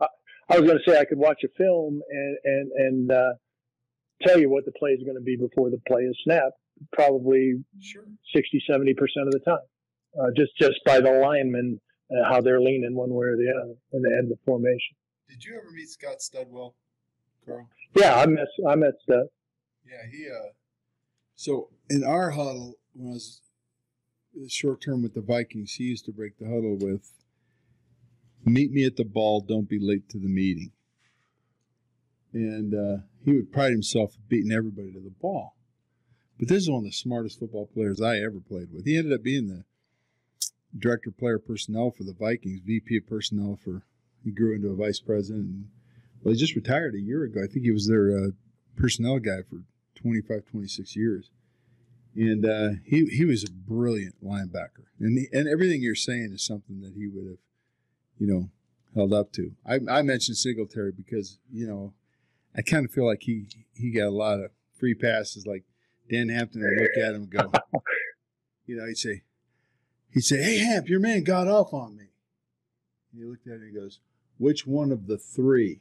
I, 0.00 0.06
I, 0.48 0.58
was 0.58 0.68
going 0.68 0.78
to 0.84 0.90
say 0.90 0.98
I 0.98 1.04
could 1.04 1.18
watch 1.18 1.40
a 1.44 1.48
film 1.56 2.02
and 2.10 2.36
and 2.44 2.72
and 2.72 3.12
uh, 3.12 3.32
tell 4.26 4.38
you 4.38 4.50
what 4.50 4.66
the 4.66 4.72
play 4.72 4.90
is 4.90 5.02
going 5.02 5.16
to 5.16 5.22
be 5.22 5.36
before 5.36 5.70
the 5.70 5.80
play 5.88 6.02
is 6.02 6.18
snapped. 6.24 6.58
Probably 6.92 7.64
sure. 7.80 8.04
60, 8.34 8.62
70 8.68 8.94
percent 8.94 9.26
of 9.26 9.32
the 9.32 9.40
time, 9.40 9.66
uh, 10.20 10.30
just 10.36 10.52
just 10.58 10.80
by 10.84 11.00
the 11.00 11.12
linemen 11.12 11.80
uh, 12.10 12.28
how 12.28 12.40
they're 12.40 12.60
leaning 12.60 12.94
one 12.94 13.10
way 13.10 13.26
or 13.26 13.36
the 13.36 13.50
other 13.50 13.74
in 13.92 14.02
the 14.02 14.10
end 14.10 14.30
of 14.30 14.38
the 14.38 14.44
formation. 14.44 14.96
Did 15.28 15.44
you 15.44 15.56
ever 15.56 15.70
meet 15.70 15.88
Scott 15.88 16.18
Studwell, 16.18 16.74
Karl? 17.50 17.68
Yeah, 17.96 18.16
I 18.16 18.26
met 18.26 18.46
I 18.68 18.74
met 18.76 18.94
Stud. 19.02 19.26
Yeah, 19.84 20.10
he. 20.10 20.28
uh 20.28 20.50
So 21.34 21.70
in 21.88 22.04
our 22.04 22.30
huddle, 22.30 22.74
when 22.94 23.10
I 23.10 23.14
was 23.14 23.40
short 24.48 24.80
term 24.80 25.02
with 25.02 25.14
the 25.14 25.20
Vikings, 25.20 25.72
he 25.72 25.84
used 25.84 26.04
to 26.06 26.12
break 26.12 26.38
the 26.38 26.46
huddle 26.46 26.76
with, 26.78 27.12
"Meet 28.44 28.70
me 28.72 28.84
at 28.84 28.96
the 28.96 29.04
ball. 29.04 29.40
Don't 29.40 29.68
be 29.68 29.78
late 29.80 30.08
to 30.10 30.18
the 30.18 30.28
meeting." 30.28 30.72
And 32.32 32.74
uh, 32.74 33.02
he 33.24 33.32
would 33.32 33.52
pride 33.52 33.72
himself 33.72 34.14
in 34.14 34.22
beating 34.28 34.52
everybody 34.52 34.92
to 34.92 35.00
the 35.00 35.10
ball. 35.10 35.56
But 36.38 36.48
this 36.48 36.62
is 36.62 36.70
one 36.70 36.78
of 36.78 36.84
the 36.84 36.92
smartest 36.92 37.40
football 37.40 37.66
players 37.66 38.00
I 38.00 38.18
ever 38.18 38.40
played 38.40 38.72
with. 38.72 38.84
He 38.84 38.96
ended 38.96 39.12
up 39.12 39.22
being 39.22 39.48
the 39.48 39.64
director 40.78 41.10
of 41.10 41.18
player 41.18 41.40
personnel 41.40 41.90
for 41.90 42.04
the 42.04 42.14
Vikings, 42.14 42.60
VP 42.64 42.98
of 42.98 43.06
personnel 43.08 43.58
for. 43.62 43.84
He 44.22 44.30
grew 44.30 44.54
into 44.54 44.68
a 44.68 44.76
vice 44.76 45.00
president. 45.00 45.44
And, 45.46 45.64
well, 46.22 46.34
he 46.34 46.40
just 46.40 46.54
retired 46.54 46.94
a 46.94 47.00
year 47.00 47.24
ago. 47.24 47.42
I 47.42 47.46
think 47.46 47.64
he 47.64 47.70
was 47.70 47.88
their 47.88 48.16
uh, 48.16 48.30
personnel 48.76 49.18
guy 49.18 49.42
for 49.48 49.62
25, 49.96 50.44
26 50.46 50.96
years. 50.96 51.30
And 52.16 52.44
uh, 52.44 52.70
he 52.84 53.06
he 53.06 53.24
was 53.24 53.44
a 53.44 53.52
brilliant 53.52 54.16
linebacker, 54.22 54.86
and 54.98 55.16
he, 55.16 55.28
and 55.32 55.46
everything 55.48 55.80
you're 55.80 55.94
saying 55.94 56.32
is 56.34 56.44
something 56.44 56.80
that 56.80 56.94
he 56.96 57.06
would 57.06 57.24
have, 57.24 57.38
you 58.18 58.26
know, 58.26 58.50
held 58.96 59.12
up 59.12 59.32
to. 59.34 59.52
I, 59.64 59.78
I 59.88 60.02
mentioned 60.02 60.36
Singletary 60.36 60.90
because 60.90 61.38
you 61.52 61.68
know, 61.68 61.94
I 62.56 62.62
kind 62.62 62.84
of 62.84 62.90
feel 62.90 63.06
like 63.06 63.22
he 63.22 63.46
he 63.74 63.92
got 63.92 64.08
a 64.08 64.10
lot 64.10 64.40
of 64.40 64.50
free 64.76 64.94
passes. 64.94 65.46
Like 65.46 65.62
Dan 66.10 66.30
Hampton 66.30 66.62
would 66.62 66.82
look 66.82 66.96
at 66.96 67.14
him 67.14 67.22
and 67.22 67.30
go, 67.30 67.52
you 68.66 68.76
know, 68.76 68.86
he'd 68.86 68.98
say, 68.98 69.22
he'd 70.12 70.22
say, 70.22 70.42
"Hey 70.42 70.58
Hamp, 70.58 70.88
your 70.88 70.98
man 70.98 71.22
got 71.22 71.46
off 71.46 71.72
on 71.72 71.96
me." 71.96 72.08
And 73.12 73.22
he 73.22 73.24
looked 73.24 73.46
at 73.46 73.52
him 73.52 73.60
and 73.60 73.72
he 73.72 73.80
goes, 73.80 74.00
"Which 74.40 74.66
one 74.66 74.90
of 74.90 75.06
the 75.06 75.18
three? 75.18 75.80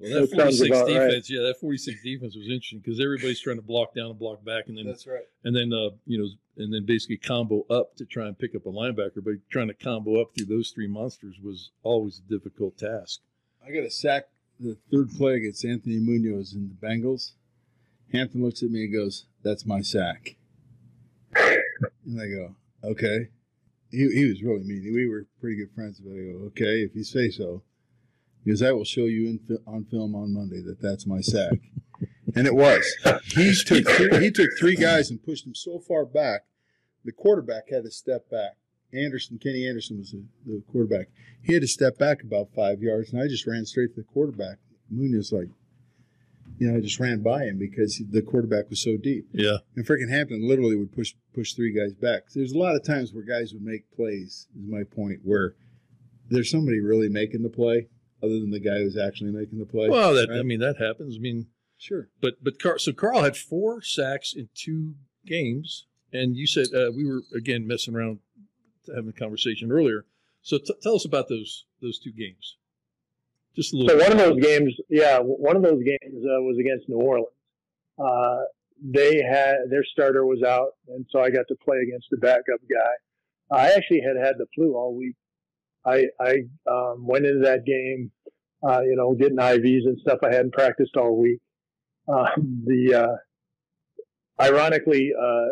Well, 0.00 0.22
that, 0.22 0.30
that 0.30 0.36
46 0.36 0.68
defense, 0.68 1.30
right. 1.30 1.30
yeah, 1.30 1.42
that 1.42 1.60
46 1.60 2.02
defense 2.02 2.34
was 2.34 2.46
interesting 2.46 2.78
because 2.78 3.00
everybody's 3.00 3.38
trying 3.38 3.56
to 3.56 3.62
block 3.62 3.94
down 3.94 4.06
and 4.06 4.18
block 4.18 4.42
back, 4.42 4.64
and 4.68 4.78
then 4.78 4.86
that's 4.86 5.06
right. 5.06 5.24
And 5.44 5.54
then 5.54 5.72
uh, 5.74 5.90
you 6.06 6.18
know, 6.18 6.26
and 6.56 6.72
then 6.72 6.86
basically 6.86 7.18
combo 7.18 7.66
up 7.68 7.96
to 7.96 8.06
try 8.06 8.26
and 8.26 8.38
pick 8.38 8.54
up 8.54 8.64
a 8.64 8.70
linebacker, 8.70 9.22
but 9.22 9.34
trying 9.50 9.68
to 9.68 9.74
combo 9.74 10.20
up 10.20 10.30
through 10.34 10.46
those 10.46 10.70
three 10.70 10.86
monsters 10.86 11.36
was 11.42 11.70
always 11.82 12.22
a 12.26 12.30
difficult 12.30 12.78
task. 12.78 13.20
I 13.66 13.70
got 13.72 13.84
a 13.84 13.90
sack 13.90 14.28
the 14.58 14.78
third 14.90 15.10
play 15.10 15.34
against 15.34 15.64
Anthony 15.64 15.98
Munoz 15.98 16.54
in 16.54 16.68
the 16.68 16.86
Bengals. 16.86 17.32
Hampton 18.12 18.42
looks 18.42 18.62
at 18.62 18.70
me 18.70 18.84
and 18.84 18.94
goes, 18.94 19.26
"That's 19.42 19.66
my 19.66 19.82
sack," 19.82 20.36
and 21.36 22.20
I 22.20 22.26
go, 22.26 22.56
"Okay." 22.84 23.28
He, 23.90 24.08
he 24.10 24.24
was 24.26 24.40
really 24.42 24.62
mean. 24.62 24.92
We 24.94 25.08
were 25.08 25.26
pretty 25.40 25.56
good 25.56 25.74
friends, 25.74 26.00
but 26.00 26.12
I 26.12 26.32
go, 26.32 26.46
"Okay, 26.46 26.82
if 26.82 26.94
you 26.94 27.04
say 27.04 27.30
so." 27.30 27.62
because 28.44 28.62
I 28.62 28.72
will 28.72 28.84
show 28.84 29.04
you 29.04 29.28
in, 29.28 29.58
on 29.66 29.84
film 29.84 30.14
on 30.14 30.32
Monday 30.34 30.60
that 30.62 30.80
that's 30.80 31.06
my 31.06 31.20
sack. 31.20 31.58
and 32.34 32.46
it 32.46 32.54
was. 32.54 32.84
He 33.34 33.54
took 33.54 33.88
three, 33.88 34.18
he 34.20 34.30
took 34.30 34.50
three 34.58 34.76
guys 34.76 35.10
and 35.10 35.22
pushed 35.22 35.44
them 35.44 35.54
so 35.54 35.78
far 35.78 36.04
back, 36.04 36.42
the 37.04 37.12
quarterback 37.12 37.70
had 37.70 37.84
to 37.84 37.90
step 37.90 38.28
back. 38.30 38.56
Anderson, 38.92 39.38
Kenny 39.38 39.68
Anderson 39.68 39.98
was 39.98 40.10
the, 40.10 40.24
the 40.46 40.62
quarterback. 40.70 41.08
He 41.42 41.52
had 41.52 41.62
to 41.62 41.68
step 41.68 41.96
back 41.96 42.22
about 42.22 42.48
five 42.54 42.82
yards, 42.82 43.12
and 43.12 43.22
I 43.22 43.28
just 43.28 43.46
ran 43.46 43.64
straight 43.66 43.94
to 43.94 44.00
the 44.00 44.06
quarterback. 44.12 44.58
Munoz 44.90 45.32
like, 45.32 45.48
you 46.58 46.70
know, 46.70 46.76
I 46.76 46.80
just 46.80 47.00
ran 47.00 47.22
by 47.22 47.44
him 47.44 47.58
because 47.58 48.02
the 48.10 48.22
quarterback 48.22 48.68
was 48.68 48.82
so 48.82 48.96
deep. 48.96 49.28
Yeah. 49.32 49.58
And 49.76 49.86
freaking 49.86 50.10
Hampton 50.10 50.46
literally 50.46 50.76
would 50.76 50.92
push 50.92 51.14
push 51.34 51.54
three 51.54 51.72
guys 51.72 51.94
back. 51.94 52.24
There's 52.34 52.52
a 52.52 52.58
lot 52.58 52.76
of 52.76 52.84
times 52.84 53.12
where 53.12 53.24
guys 53.24 53.52
would 53.52 53.62
make 53.62 53.90
plays. 53.94 54.46
Is 54.56 54.68
my 54.68 54.84
point 54.84 55.20
where 55.24 55.54
there's 56.28 56.50
somebody 56.50 56.80
really 56.80 57.08
making 57.08 57.42
the 57.42 57.48
play, 57.48 57.88
other 58.22 58.38
than 58.40 58.50
the 58.50 58.60
guy 58.60 58.78
who's 58.78 58.96
actually 58.96 59.32
making 59.32 59.58
the 59.58 59.66
play. 59.66 59.88
Well, 59.88 60.14
that 60.14 60.28
right? 60.28 60.38
I 60.38 60.42
mean 60.42 60.60
that 60.60 60.76
happens. 60.78 61.16
I 61.16 61.20
mean, 61.20 61.46
sure. 61.78 62.08
But 62.20 62.42
but 62.42 62.60
Karl, 62.60 62.78
so 62.78 62.92
Karl 62.92 63.22
had 63.22 63.36
four 63.36 63.82
sacks 63.82 64.32
in 64.34 64.48
two 64.54 64.94
games, 65.26 65.86
and 66.12 66.36
you 66.36 66.46
said 66.46 66.66
uh, 66.74 66.90
we 66.94 67.06
were 67.06 67.22
again 67.34 67.66
messing 67.66 67.94
around, 67.94 68.20
having 68.94 69.10
a 69.10 69.18
conversation 69.18 69.72
earlier. 69.72 70.04
So 70.42 70.58
t- 70.58 70.74
tell 70.82 70.94
us 70.94 71.04
about 71.04 71.28
those 71.28 71.66
those 71.82 71.98
two 71.98 72.12
games. 72.12 72.56
Just 73.56 73.74
a 73.74 73.76
little. 73.76 73.98
So 73.98 74.08
one 74.08 74.12
of 74.12 74.18
those 74.18 74.42
games, 74.42 74.74
yeah, 74.88 75.18
one 75.18 75.56
of 75.56 75.62
those 75.62 75.82
games 75.82 76.24
uh, 76.24 76.40
was 76.42 76.56
against 76.58 76.88
New 76.88 76.98
Orleans. 76.98 77.28
Uh, 77.98 78.44
they 78.82 79.22
had 79.22 79.56
their 79.68 79.84
starter 79.84 80.24
was 80.24 80.42
out, 80.42 80.72
and 80.88 81.04
so 81.10 81.20
I 81.20 81.30
got 81.30 81.46
to 81.48 81.56
play 81.62 81.78
against 81.86 82.06
the 82.10 82.16
backup 82.16 82.60
guy. 82.70 83.56
I 83.56 83.72
actually 83.72 84.00
had 84.00 84.16
had 84.16 84.36
the 84.38 84.46
flu 84.54 84.74
all 84.74 84.96
week, 84.96 85.16
I, 85.84 86.06
I 86.20 86.34
um, 86.70 87.06
went 87.06 87.26
into 87.26 87.40
that 87.40 87.64
game, 87.64 88.10
uh, 88.68 88.80
you 88.80 88.96
know, 88.96 89.14
getting 89.14 89.38
IVs 89.38 89.86
and 89.86 89.98
stuff. 90.00 90.18
I 90.22 90.32
hadn't 90.32 90.52
practiced 90.52 90.96
all 90.96 91.16
week. 91.16 91.38
Uh, 92.08 92.26
the 92.36 92.94
uh, 92.94 94.42
ironically, 94.42 95.10
uh, 95.18 95.46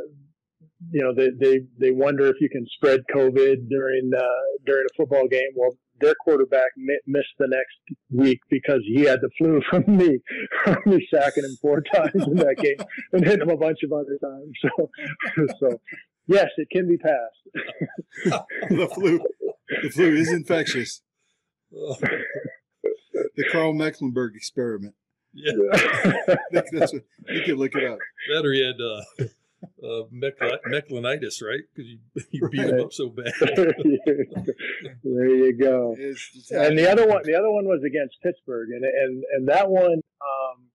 you 0.91 1.03
know, 1.03 1.15
they, 1.15 1.31
they 1.39 1.61
they 1.79 1.91
wonder 1.91 2.27
if 2.27 2.37
you 2.41 2.49
can 2.49 2.67
spread 2.75 3.01
COVID 3.15 3.69
during 3.69 4.11
uh, 4.17 4.45
during 4.67 4.85
a 4.85 4.95
football 4.97 5.27
game. 5.29 5.51
Well, 5.55 5.77
their 6.01 6.15
quarterback 6.15 6.71
missed 6.77 7.35
the 7.39 7.49
next 7.49 7.99
week 8.11 8.41
because 8.51 8.81
he 8.87 9.03
had 9.03 9.21
the 9.21 9.31
flu 9.39 9.61
from 9.71 9.85
me, 9.87 10.19
from 10.65 10.77
me 10.87 11.07
sacking 11.13 11.45
him 11.45 11.57
four 11.61 11.81
times 11.95 12.27
in 12.27 12.37
that 12.37 12.57
game 12.59 12.87
and 13.13 13.25
hitting 13.25 13.43
him 13.43 13.51
a 13.51 13.57
bunch 13.57 13.79
of 13.85 13.93
other 13.93 14.19
times. 14.23 14.53
So, 14.63 14.91
so 15.61 15.81
yes, 16.27 16.49
it 16.57 16.69
can 16.71 16.89
be 16.89 16.99
passed. 16.99 18.45
the 18.71 18.89
flu. 18.95 19.21
The 19.83 19.91
flu 19.91 20.15
is 20.15 20.33
infectious. 20.33 21.03
the 21.71 23.45
Karl 23.51 23.75
Mecklenburg 23.75 24.35
experiment. 24.35 24.95
Yeah, 25.35 25.53
that's 26.51 26.73
what, 26.73 27.03
you 27.29 27.43
can 27.43 27.57
look 27.57 27.75
it 27.75 27.85
up. 27.85 27.99
Better 28.33 28.49
or 28.49 28.53
he 28.53 28.65
had 28.65 28.81
uh, 28.81 29.29
uh, 29.63 30.05
Mecklinitis, 30.13 31.43
right? 31.43 31.61
Because 31.75 31.91
you, 31.91 31.99
you 32.31 32.49
beat 32.49 32.59
right. 32.61 32.75
him 32.75 32.81
up 32.81 32.93
so 32.93 33.09
bad. 33.09 33.33
there 35.05 35.29
you 35.29 35.57
go. 35.59 35.95
and 36.51 36.79
the 36.79 36.91
other 36.91 37.07
one, 37.07 37.23
the 37.25 37.35
other 37.35 37.51
one 37.51 37.67
was 37.67 37.83
against 37.87 38.17
Pittsburgh, 38.23 38.69
and 38.71 38.85
and 38.85 39.25
and 39.33 39.49
that 39.49 39.69
one, 39.69 39.93
um, 40.21 40.67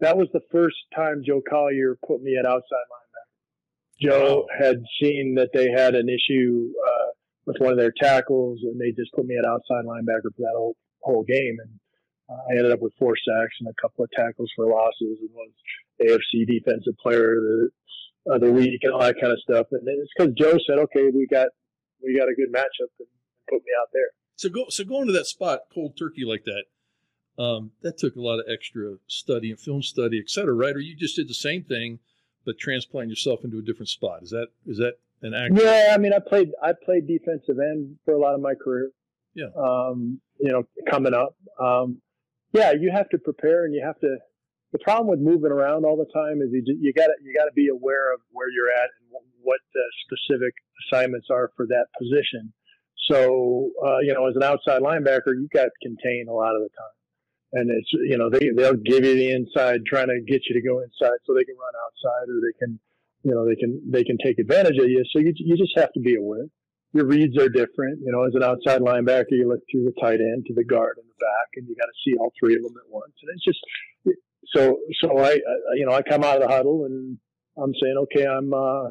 that 0.00 0.16
was 0.16 0.28
the 0.32 0.42
first 0.50 0.76
time 0.94 1.22
Joe 1.26 1.42
Collier 1.48 1.96
put 2.06 2.22
me 2.22 2.36
at 2.38 2.46
outside 2.46 2.86
linebacker. 2.90 4.08
Joe 4.08 4.46
wow. 4.48 4.66
had 4.66 4.82
seen 5.00 5.34
that 5.36 5.50
they 5.52 5.70
had 5.70 5.94
an 5.94 6.08
issue. 6.08 6.72
Uh, 6.86 7.10
with 7.46 7.56
one 7.58 7.72
of 7.72 7.78
their 7.78 7.92
tackles, 7.92 8.60
and 8.62 8.80
they 8.80 8.92
just 8.92 9.12
put 9.12 9.26
me 9.26 9.36
at 9.36 9.48
outside 9.48 9.84
linebacker 9.84 10.30
for 10.36 10.42
that 10.44 10.54
whole 10.56 10.76
whole 11.02 11.24
game. 11.24 11.56
And 11.58 11.80
uh, 12.30 12.42
I 12.48 12.58
ended 12.58 12.72
up 12.72 12.80
with 12.80 12.92
four 12.98 13.16
sacks 13.16 13.56
and 13.60 13.68
a 13.68 13.80
couple 13.80 14.04
of 14.04 14.10
tackles 14.12 14.50
for 14.54 14.66
losses, 14.66 15.18
and 15.20 15.30
was 15.34 15.50
AFC 16.00 16.46
Defensive 16.46 16.94
Player 17.02 17.36
of 17.36 17.42
the, 17.42 17.70
of 18.26 18.40
the 18.40 18.50
week 18.50 18.80
and 18.82 18.92
all 18.92 19.00
that 19.00 19.16
kind 19.20 19.32
of 19.32 19.40
stuff. 19.40 19.66
And 19.72 19.82
it's 19.86 20.10
because 20.16 20.34
Joe 20.34 20.58
said, 20.66 20.78
"Okay, 20.78 21.10
we 21.14 21.26
got 21.26 21.48
we 22.02 22.16
got 22.18 22.28
a 22.28 22.34
good 22.34 22.52
matchup," 22.52 22.90
and 22.98 23.08
put 23.48 23.62
me 23.62 23.72
out 23.80 23.88
there. 23.92 24.08
So 24.36 24.48
go 24.48 24.66
so 24.68 24.84
going 24.84 25.06
to 25.06 25.12
that 25.12 25.26
spot 25.26 25.60
cold 25.72 25.96
turkey 25.98 26.24
like 26.24 26.44
that. 26.44 26.64
Um, 27.42 27.72
that 27.82 27.96
took 27.96 28.16
a 28.16 28.20
lot 28.20 28.38
of 28.38 28.46
extra 28.52 28.96
study 29.06 29.50
and 29.50 29.58
film 29.58 29.82
study, 29.82 30.18
et 30.18 30.28
cetera, 30.28 30.52
right? 30.52 30.76
Or 30.76 30.80
you 30.80 30.94
just 30.94 31.16
did 31.16 31.28
the 31.28 31.34
same 31.34 31.64
thing, 31.64 31.98
but 32.44 32.58
transplant 32.58 33.08
yourself 33.08 33.44
into 33.44 33.58
a 33.58 33.62
different 33.62 33.88
spot. 33.88 34.22
Is 34.22 34.30
that 34.30 34.48
is 34.66 34.78
that 34.78 34.94
an 35.22 35.34
act? 35.34 35.54
Yeah, 35.54 35.92
I 35.94 35.98
mean, 35.98 36.12
I 36.12 36.18
played 36.18 36.50
I 36.62 36.72
played 36.84 37.06
defensive 37.06 37.58
end 37.58 37.96
for 38.04 38.14
a 38.14 38.18
lot 38.18 38.34
of 38.34 38.40
my 38.40 38.54
career. 38.54 38.90
Yeah. 39.34 39.46
Um, 39.56 40.20
you 40.38 40.50
know, 40.50 40.64
coming 40.90 41.14
up. 41.14 41.36
Um, 41.58 42.00
yeah, 42.52 42.72
you 42.72 42.90
have 42.90 43.08
to 43.10 43.18
prepare, 43.18 43.64
and 43.64 43.74
you 43.74 43.82
have 43.84 43.98
to. 44.00 44.16
The 44.72 44.78
problem 44.78 45.08
with 45.08 45.20
moving 45.20 45.50
around 45.50 45.84
all 45.84 45.96
the 45.96 46.10
time 46.12 46.42
is 46.42 46.48
you 46.52 46.62
you 46.80 46.92
got 46.92 47.06
to 47.06 47.14
you 47.22 47.34
got 47.36 47.46
to 47.46 47.54
be 47.54 47.68
aware 47.68 48.14
of 48.14 48.20
where 48.30 48.50
you're 48.50 48.70
at 48.70 48.90
and 49.00 49.22
what 49.42 49.60
the 49.74 49.84
specific 50.06 50.54
assignments 50.86 51.28
are 51.30 51.50
for 51.56 51.66
that 51.66 51.86
position. 51.98 52.52
So, 53.10 53.70
uh, 53.84 53.98
you 53.98 54.14
know, 54.14 54.28
as 54.28 54.36
an 54.36 54.44
outside 54.44 54.82
linebacker, 54.82 55.34
you 55.34 55.48
got 55.52 55.64
to 55.64 55.70
contain 55.82 56.26
a 56.28 56.32
lot 56.32 56.54
of 56.54 56.62
the 56.62 56.68
time 56.68 56.94
and 57.52 57.70
it's 57.70 57.88
you 57.92 58.16
know 58.16 58.30
they 58.30 58.50
they'll 58.54 58.76
give 58.76 59.04
you 59.04 59.14
the 59.14 59.32
inside 59.32 59.80
trying 59.86 60.08
to 60.08 60.20
get 60.20 60.42
you 60.48 60.54
to 60.54 60.62
go 60.62 60.80
inside 60.80 61.18
so 61.26 61.34
they 61.34 61.44
can 61.44 61.56
run 61.58 61.74
outside 61.84 62.30
or 62.30 62.38
they 62.38 62.54
can 62.58 62.78
you 63.22 63.34
know 63.34 63.46
they 63.46 63.56
can 63.56 63.80
they 63.90 64.04
can 64.04 64.16
take 64.22 64.38
advantage 64.38 64.78
of 64.78 64.88
you. 64.88 65.02
So 65.12 65.18
you 65.18 65.32
you 65.36 65.56
just 65.56 65.76
have 65.76 65.92
to 65.94 66.00
be 66.00 66.16
aware. 66.16 66.46
your 66.92 67.06
reads 67.06 67.36
are 67.38 67.48
different. 67.48 68.00
You 68.04 68.12
know, 68.12 68.24
as 68.24 68.34
an 68.34 68.42
outside 68.42 68.80
linebacker, 68.82 69.34
you 69.34 69.48
look 69.48 69.60
through 69.70 69.84
the 69.84 69.94
tight 70.00 70.20
end 70.20 70.46
to 70.46 70.54
the 70.54 70.64
guard 70.64 70.98
in 70.98 71.06
the 71.06 71.18
back, 71.18 71.48
and 71.56 71.66
you 71.68 71.74
got 71.74 71.86
to 71.86 71.98
see 72.04 72.16
all 72.16 72.32
three 72.38 72.56
of 72.56 72.62
them 72.62 72.74
at 72.78 72.88
once. 72.88 73.14
And 73.22 73.30
it's 73.34 73.44
just 73.44 73.60
so. 74.54 74.78
So 75.02 75.18
I, 75.18 75.32
I, 75.32 75.74
you 75.76 75.86
know, 75.86 75.94
I 75.94 76.02
come 76.02 76.24
out 76.24 76.40
of 76.40 76.48
the 76.48 76.54
huddle 76.54 76.84
and 76.84 77.18
I'm 77.56 77.72
saying, 77.80 77.96
okay, 78.04 78.26
I'm 78.26 78.52
uh, 78.52 78.90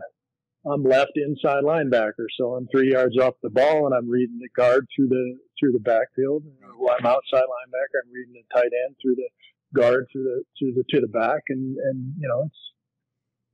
I'm 0.69 0.83
left 0.83 1.13
inside 1.15 1.63
linebacker, 1.63 2.27
so 2.37 2.53
I'm 2.53 2.67
three 2.71 2.91
yards 2.91 3.17
off 3.17 3.35
the 3.41 3.49
ball, 3.49 3.85
and 3.85 3.95
I'm 3.95 4.09
reading 4.09 4.39
the 4.39 4.49
guard 4.55 4.87
through 4.95 5.07
the 5.07 5.37
through 5.59 5.71
the 5.71 5.79
backfield. 5.79 6.43
I'm 6.61 7.05
outside 7.05 7.43
linebacker, 7.43 8.03
I'm 8.03 8.13
reading 8.13 8.33
the 8.33 8.43
tight 8.53 8.71
end 8.85 8.95
through 9.01 9.15
the 9.15 9.29
guard 9.73 10.07
through 10.11 10.23
the 10.23 10.43
through 10.57 10.73
the 10.73 10.83
to 10.89 11.01
the 11.01 11.07
back, 11.07 11.43
and 11.49 11.77
and 11.77 12.13
you 12.19 12.27
know, 12.27 12.43
it's 12.45 12.61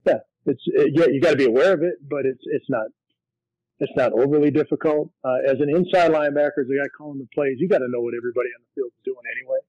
yeah, 0.06 0.52
it's 0.52 0.64
it, 0.66 0.92
yeah, 0.96 1.06
you 1.12 1.22
got 1.22 1.32
to 1.32 1.38
be 1.38 1.46
aware 1.46 1.74
of 1.74 1.84
it, 1.84 1.96
but 2.10 2.26
it's 2.26 2.44
it's 2.46 2.70
not 2.70 2.88
it's 3.80 3.94
not 3.96 4.14
overly 4.14 4.52
difficult. 4.52 5.12
Uh, 5.24 5.46
as 5.48 5.60
an 5.60 5.70
inside 5.70 6.12
linebacker, 6.12 6.64
as 6.64 6.70
a 6.72 6.78
guy 6.82 6.90
calling 6.98 7.20
the 7.20 7.28
plays, 7.36 7.58
you 7.60 7.68
got 7.68 7.80
to 7.80 7.90
know 7.90 8.02
what 8.02 8.14
everybody 8.18 8.50
on 8.58 8.64
the 8.64 8.82
field 8.82 8.92
is 8.98 9.04
doing 9.06 9.26
anyway. 9.38 9.60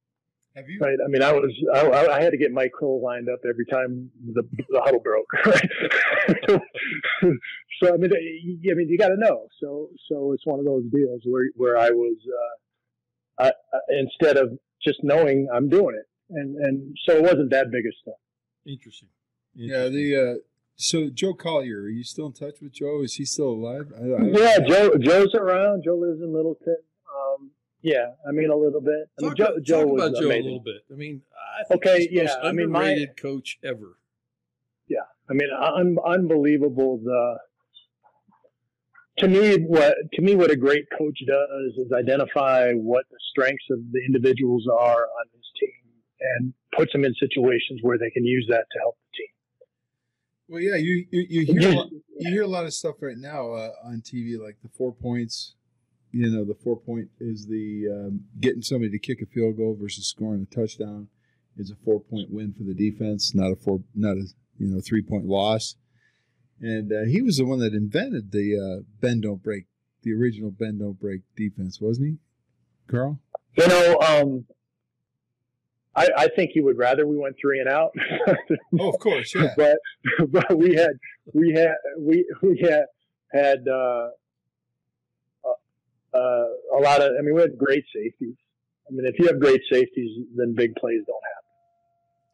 Have 0.57 0.69
you? 0.69 0.79
Right. 0.81 0.97
I 1.05 1.09
mean, 1.09 1.23
I 1.23 1.33
was 1.33 1.53
I, 1.75 2.17
I 2.17 2.23
had 2.23 2.31
to 2.31 2.39
get 2.39 2.51
Mike 2.51 2.73
Crow 2.73 2.95
lined 2.95 3.29
up 3.29 3.41
every 3.49 3.67
time 3.67 4.11
the, 4.33 4.43
the 4.71 4.81
huddle 4.81 5.01
broke. 5.01 5.27
Right. 5.47 6.61
so 7.83 7.93
I 7.93 7.97
mean, 7.97 8.11
I 8.13 8.75
mean, 8.75 8.89
you 8.89 8.97
got 8.99 9.09
to 9.09 9.17
know. 9.17 9.49
So 9.61 9.91
so 10.09 10.33
it's 10.33 10.47
one 10.47 10.59
of 10.59 10.65
those 10.65 10.85
deals 10.91 11.23
where 11.25 11.45
where 11.57 11.77
I 11.77 11.91
was 11.91 12.17
uh, 12.27 13.45
I, 13.45 13.49
I, 13.49 13.79
instead 14.01 14.37
of 14.37 14.59
just 14.83 15.01
knowing, 15.03 15.49
I'm 15.53 15.69
doing 15.69 15.95
it, 15.95 16.07
and 16.31 16.57
and 16.57 16.97
so 17.07 17.17
it 17.17 17.23
wasn't 17.23 17.51
that 17.51 17.71
big 17.71 17.85
a 17.85 17.93
step. 18.01 18.19
Interesting. 18.67 19.09
Interesting. 19.55 19.75
Yeah. 19.75 19.89
The 19.89 20.17
uh, 20.17 20.35
so 20.77 21.11
Joe 21.11 21.35
Collier, 21.35 21.83
are 21.83 21.89
you 21.89 22.05
still 22.05 22.27
in 22.27 22.33
touch 22.33 22.61
with 22.61 22.73
Joe? 22.73 23.03
Is 23.03 23.15
he 23.15 23.25
still 23.25 23.49
alive? 23.49 23.93
I, 23.95 24.05
I 24.05 24.27
yeah, 24.29 24.59
Joe 24.67 24.97
Joe's 24.99 25.35
around. 25.35 25.85
Joe 25.85 25.97
lives 25.97 26.21
in 26.23 26.33
Littleton. 26.33 26.77
Um, 27.15 27.51
yeah, 27.87 28.07
I 28.29 28.33
mean 28.33 28.51
a 28.51 28.57
little 28.57 28.81
bit. 28.81 29.09
I 29.17 29.23
talk 29.23 29.39
mean, 29.39 29.47
Joe, 29.47 29.61
Joe 29.63 29.87
was 29.87 30.03
about 30.03 30.21
Joe 30.21 30.29
a 30.29 30.43
little 30.43 30.59
bit. 30.59 30.83
I 30.93 30.97
mean, 30.97 31.23
I 31.71 31.75
okay, 31.75 32.09
yeah. 32.11 32.35
I 32.43 32.51
mean, 32.51 32.69
my 32.69 33.07
coach 33.17 33.59
ever. 33.63 33.97
Yeah, 34.89 35.07
I 35.31 35.35
mean, 35.35 35.49
un- 35.57 35.97
unbelievable. 36.05 36.99
The 36.99 37.39
to 39.19 39.29
me, 39.29 39.55
what 39.59 39.95
to 40.15 40.21
me, 40.21 40.35
what 40.35 40.51
a 40.51 40.57
great 40.57 40.87
coach 40.99 41.17
does 41.29 41.75
is 41.79 41.93
identify 41.93 42.73
what 42.73 43.05
the 43.09 43.19
strengths 43.31 43.67
of 43.71 43.79
the 43.93 44.01
individuals 44.05 44.67
are 44.67 45.07
on 45.07 45.27
his 45.33 45.45
team 45.61 45.93
and 46.39 46.55
puts 46.77 46.91
them 46.93 47.05
in 47.05 47.15
situations 47.21 47.79
where 47.83 47.99
they 47.99 48.11
can 48.11 48.25
use 48.25 48.47
that 48.51 48.65
to 48.73 48.79
help 48.81 48.97
the 48.97 49.17
team. 49.17 49.33
Well, 50.49 50.61
yeah, 50.61 50.75
you 50.75 51.07
you, 51.13 51.45
you 51.47 51.61
hear 51.61 51.71
a 51.71 51.77
lot, 51.77 51.89
you 52.19 52.31
hear 52.33 52.43
a 52.43 52.49
lot 52.49 52.65
of 52.65 52.75
stuff 52.75 52.97
right 53.01 53.17
now 53.17 53.53
uh, 53.53 53.71
on 53.85 54.03
TV, 54.03 54.43
like 54.43 54.57
the 54.65 54.71
four 54.77 54.93
points 54.93 55.56
you 56.17 56.31
know, 56.31 56.45
the 56.45 56.55
four 56.55 56.79
point 56.79 57.11
is 57.21 57.47
the 57.47 57.89
um, 57.93 58.25
getting 58.41 58.63
somebody 58.63 58.91
to 58.91 58.99
kick 58.99 59.21
a 59.21 59.27
field 59.27 59.59
goal 59.59 59.77
versus 59.79 60.09
scoring 60.09 60.47
a 60.51 60.55
touchdown 60.55 61.09
is 61.59 61.71
a 61.71 61.77
four 61.85 62.01
point 62.01 62.31
win 62.31 62.55
for 62.57 62.65
the 62.65 62.73
defense, 62.73 63.35
not 63.35 63.53
a 63.53 63.57
four, 63.57 63.81
not 63.95 64.17
a 64.17 64.25
you 64.59 64.69
know 64.69 64.81
three 64.81 65.03
point 65.03 65.27
loss. 65.27 65.77
And 66.61 66.91
uh, 66.91 67.05
he 67.05 67.21
was 67.21 67.37
the 67.37 67.45
one 67.45 67.59
that 67.59 67.75
invented 67.75 68.33
the 68.33 68.57
uh, 68.57 68.83
bend 69.01 69.25
don't 69.25 69.43
break, 69.43 69.67
the 70.03 70.15
original 70.15 70.51
bend 70.51 70.81
don't 70.81 70.99
break 70.99 71.21
defense, 71.37 71.83
wasn't 71.83 72.07
he, 72.09 72.17
Karl? 72.91 73.21
You 73.59 73.69
know, 73.69 73.99
um, 74.01 74.47
I, 75.95 76.09
I 76.17 76.29
think 76.29 76.53
he 76.55 76.63
would 76.63 76.79
rather 76.79 77.07
we 77.07 77.19
went 77.19 77.37
three 77.39 77.61
and 77.61 77.69
out. 77.69 77.91
oh, 78.81 78.89
of 78.89 78.99
course, 79.01 79.35
yeah. 79.35 79.53
But 79.55 79.77
but 80.31 80.57
we 80.57 80.77
had 80.77 80.93
we 81.35 81.53
had 81.53 81.75
we 81.99 82.27
we 82.41 82.59
had 82.61 82.87
had 83.33 83.69
uh, 83.69 84.09
uh, 86.17 86.79
a 86.79 86.81
lot 86.81 87.03
of, 87.03 87.13
I 87.19 87.23
mean, 87.23 87.35
we 87.35 87.41
had 87.41 87.57
great 87.59 87.85
safeties. 87.95 88.37
I 88.89 88.93
mean, 88.93 89.07
if 89.07 89.19
you 89.19 89.27
have 89.27 89.41
great 89.41 89.61
safeties, 89.71 90.27
then 90.37 90.55
big 90.55 90.75
plays 90.77 91.03
don't 91.07 91.23
happen. 91.23 91.47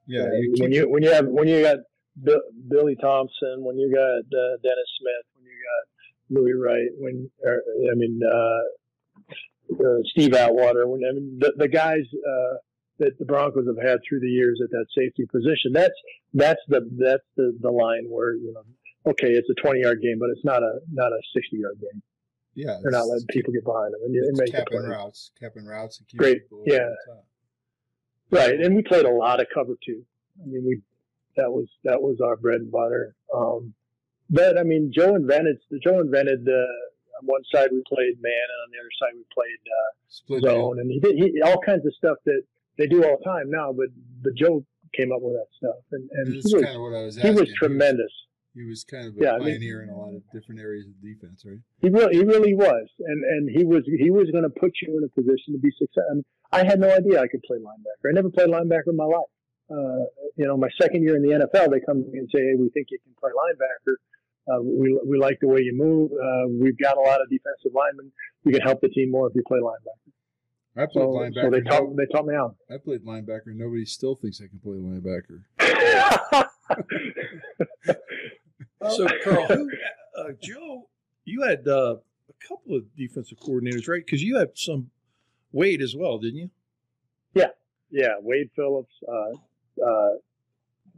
Yeah. 0.07 0.23
Uh, 0.23 0.40
you 0.40 0.55
when 0.59 0.73
you 0.73 0.90
when 0.90 1.03
you 1.03 1.11
have 1.12 1.27
when 1.27 1.49
you 1.49 1.62
got 1.62 1.79
Bill, 2.23 2.40
Billy 2.68 2.97
Thompson, 3.01 3.64
when 3.64 3.79
you 3.79 3.92
got 3.92 4.18
uh, 4.18 4.57
Dennis 4.62 4.90
Smith, 4.99 5.27
when 5.35 5.45
you 5.47 5.57
got 5.71 6.40
Louis 6.40 6.53
Wright, 6.53 6.90
when 6.99 7.31
or, 7.45 7.62
I 7.90 7.95
mean 7.95 8.21
uh, 8.23 9.83
uh, 9.83 10.03
Steve 10.07 10.35
Atwater, 10.35 10.87
when 10.87 11.03
I 11.09 11.12
mean 11.14 11.38
the, 11.38 11.53
the 11.57 11.68
guys 11.68 12.03
uh, 12.27 12.57
that 12.99 13.18
the 13.18 13.25
Broncos 13.25 13.66
have 13.66 13.83
had 13.83 13.99
through 14.07 14.21
the 14.21 14.29
years 14.29 14.61
at 14.62 14.71
that 14.71 14.87
safety 14.97 15.25
position. 15.31 15.73
That's 15.73 15.95
that's 16.35 16.61
the 16.68 16.81
that's 16.99 17.25
the 17.37 17.57
the 17.61 17.71
line 17.71 18.07
where 18.09 18.35
you 18.35 18.53
know, 18.53 19.11
okay, 19.12 19.31
it's 19.31 19.49
a 19.51 19.61
20 19.62 19.81
yard 19.81 20.01
game, 20.03 20.18
but 20.18 20.31
it's 20.31 20.45
not 20.45 20.62
a 20.62 20.81
not 20.92 21.12
a 21.12 21.21
60 21.35 21.57
yard 21.57 21.79
game. 21.81 22.03
Yeah, 22.55 22.79
they're 22.83 22.93
not 22.93 23.07
letting 23.07 23.27
people 23.29 23.53
get 23.53 23.65
behind 23.65 23.95
them 23.95 24.01
and, 24.05 24.15
and 24.15 24.37
make 24.37 24.53
capping 24.53 24.83
routes, 24.83 25.31
capping 25.41 25.65
routes, 25.65 25.99
and 25.99 26.09
keep 26.09 26.19
great. 26.19 26.43
Yeah, 26.67 26.91
right. 28.31 28.61
And 28.61 28.77
we 28.77 28.83
played 28.83 29.07
a 29.07 29.11
lot 29.11 29.41
of 29.41 29.47
cover 29.55 29.75
two. 29.85 30.05
I 30.43 30.47
mean, 30.47 30.65
we 30.67 30.81
that 31.37 31.51
was 31.51 31.67
that 31.85 32.01
was 32.01 32.21
our 32.21 32.37
bread 32.37 32.61
and 32.61 32.71
butter. 32.71 33.15
Um, 33.35 33.73
but 34.29 34.59
I 34.59 34.62
mean, 34.65 34.93
Joe 34.95 35.15
invented 35.15 35.59
Joe 35.83 36.01
invented 36.01 36.45
the 36.45 36.67
on 37.21 37.27
one 37.27 37.43
side 37.53 37.69
we 37.73 37.83
played 37.88 38.21
man, 38.21 38.33
and 38.33 38.59
on 38.65 38.71
the 38.71 38.79
other 38.81 38.91
side 38.99 39.15
we 39.15 39.25
played 39.33 39.61
uh, 39.67 39.93
Split 40.09 40.43
zone, 40.43 40.79
and 40.79 40.91
he 40.91 41.01
did 41.01 41.17
he, 41.17 41.41
all 41.43 41.61
kinds 41.61 41.87
of 41.87 41.95
stuff 41.95 42.19
that 42.27 42.43
they 42.79 42.87
do 42.87 43.05
all 43.05 43.19
the 43.19 43.25
time 43.25 43.51
now. 43.51 43.73
But 43.73 43.88
but 44.23 44.35
Joe 44.35 44.65
came 44.95 45.12
up 45.12 45.21
with 45.23 45.35
that 45.35 45.47
stuff, 45.57 45.77
and 45.93 46.09
and 46.12 46.29
he 46.29 46.37
was, 46.37 46.53
was 46.53 47.17
he 47.17 47.31
was 47.31 47.53
tremendous. 47.55 48.12
He 48.55 48.69
was 48.69 48.85
kind 48.85 49.09
of 49.09 49.17
a 49.17 49.21
yeah, 49.21 49.38
pioneer 49.38 49.81
I 49.81 49.87
mean, 49.87 49.88
in 49.88 49.95
a 49.95 49.97
lot 49.97 50.15
of 50.15 50.23
different 50.29 50.61
areas 50.61 50.85
of 50.85 50.93
defense, 51.01 51.43
right? 51.47 51.61
He 51.81 51.88
really, 51.88 52.17
he 52.17 52.23
really 52.23 52.55
was, 52.55 52.87
and 53.01 53.25
and 53.25 53.49
he 53.49 53.65
was 53.65 53.83
he 53.87 54.11
was 54.11 54.29
going 54.31 54.45
to 54.45 54.51
put 54.51 54.73
you 54.83 54.99
in 54.99 55.05
a 55.05 55.09
position 55.09 55.57
to 55.57 55.59
be 55.59 55.71
successful. 55.73 56.21
I 56.53 56.65
had 56.65 56.79
no 56.79 56.93
idea 56.93 57.21
I 57.21 57.29
could 57.29 57.43
play 57.49 57.57
linebacker. 57.57 58.11
I 58.11 58.12
never 58.12 58.29
played 58.29 58.49
linebacker 58.49 58.93
in 58.93 58.97
my 58.97 59.09
life. 59.09 59.33
Uh, 59.73 60.05
you 60.37 60.45
know, 60.47 60.59
my 60.59 60.69
second 60.81 61.03
year 61.03 61.17
in 61.17 61.23
the 61.23 61.33
NFL, 61.33 61.71
they 61.73 61.81
come 61.81 62.05
to 62.05 62.11
me 62.11 62.19
and 62.19 62.29
say, 62.29 62.45
"Hey, 62.45 62.55
we 62.59 62.69
think 62.71 62.88
you 62.91 62.99
can 63.01 63.15
play 63.19 63.31
linebacker. 63.33 63.97
Uh, 64.45 64.61
we 64.61 65.01
we 65.07 65.17
like 65.19 65.41
the 65.41 65.49
way 65.49 65.62
you 65.62 65.73
move. 65.73 66.12
Uh, 66.12 66.49
we've 66.53 66.77
got 66.77 66.99
a 66.99 67.01
lot 67.01 67.23
of 67.23 67.31
defensive 67.31 67.73
linemen. 67.73 68.12
You 68.45 68.53
can 68.53 68.61
help 68.61 68.83
the 68.83 68.88
team 68.88 69.11
more 69.11 69.29
if 69.29 69.35
you 69.35 69.43
play 69.49 69.61
linebacker." 69.61 70.12
I 70.77 70.85
played 70.87 71.05
so, 71.05 71.09
linebacker. 71.09 71.43
So 71.43 71.51
they 71.51 71.62
taught 71.62 71.97
they 71.97 72.05
taught 72.12 72.27
me 72.27 72.35
out. 72.35 72.57
I 72.71 72.77
played 72.77 73.03
linebacker. 73.05 73.57
Nobody 73.57 73.87
still 73.87 74.15
thinks 74.15 74.43
I 74.43 74.49
can 74.49 74.59
play 74.59 74.77
linebacker. 74.77 75.45
So, 78.90 79.07
Karl, 79.25 79.47
who, 79.47 79.71
uh, 80.18 80.33
Joe, 80.42 80.88
you 81.25 81.42
had 81.42 81.66
uh, 81.66 81.97
a 81.97 82.49
couple 82.49 82.77
of 82.77 82.85
defensive 82.97 83.38
coordinators, 83.38 83.88
right? 83.88 84.05
Because 84.05 84.23
you 84.23 84.37
had 84.37 84.51
some 84.55 84.90
Wade 85.53 85.83
as 85.83 85.95
well, 85.97 86.18
didn't 86.18 86.38
you? 86.38 86.51
Yeah, 87.35 87.49
yeah. 87.90 88.14
Wade 88.21 88.51
Phillips, 88.57 88.92
uh, 89.09 89.85
uh, 89.85 90.11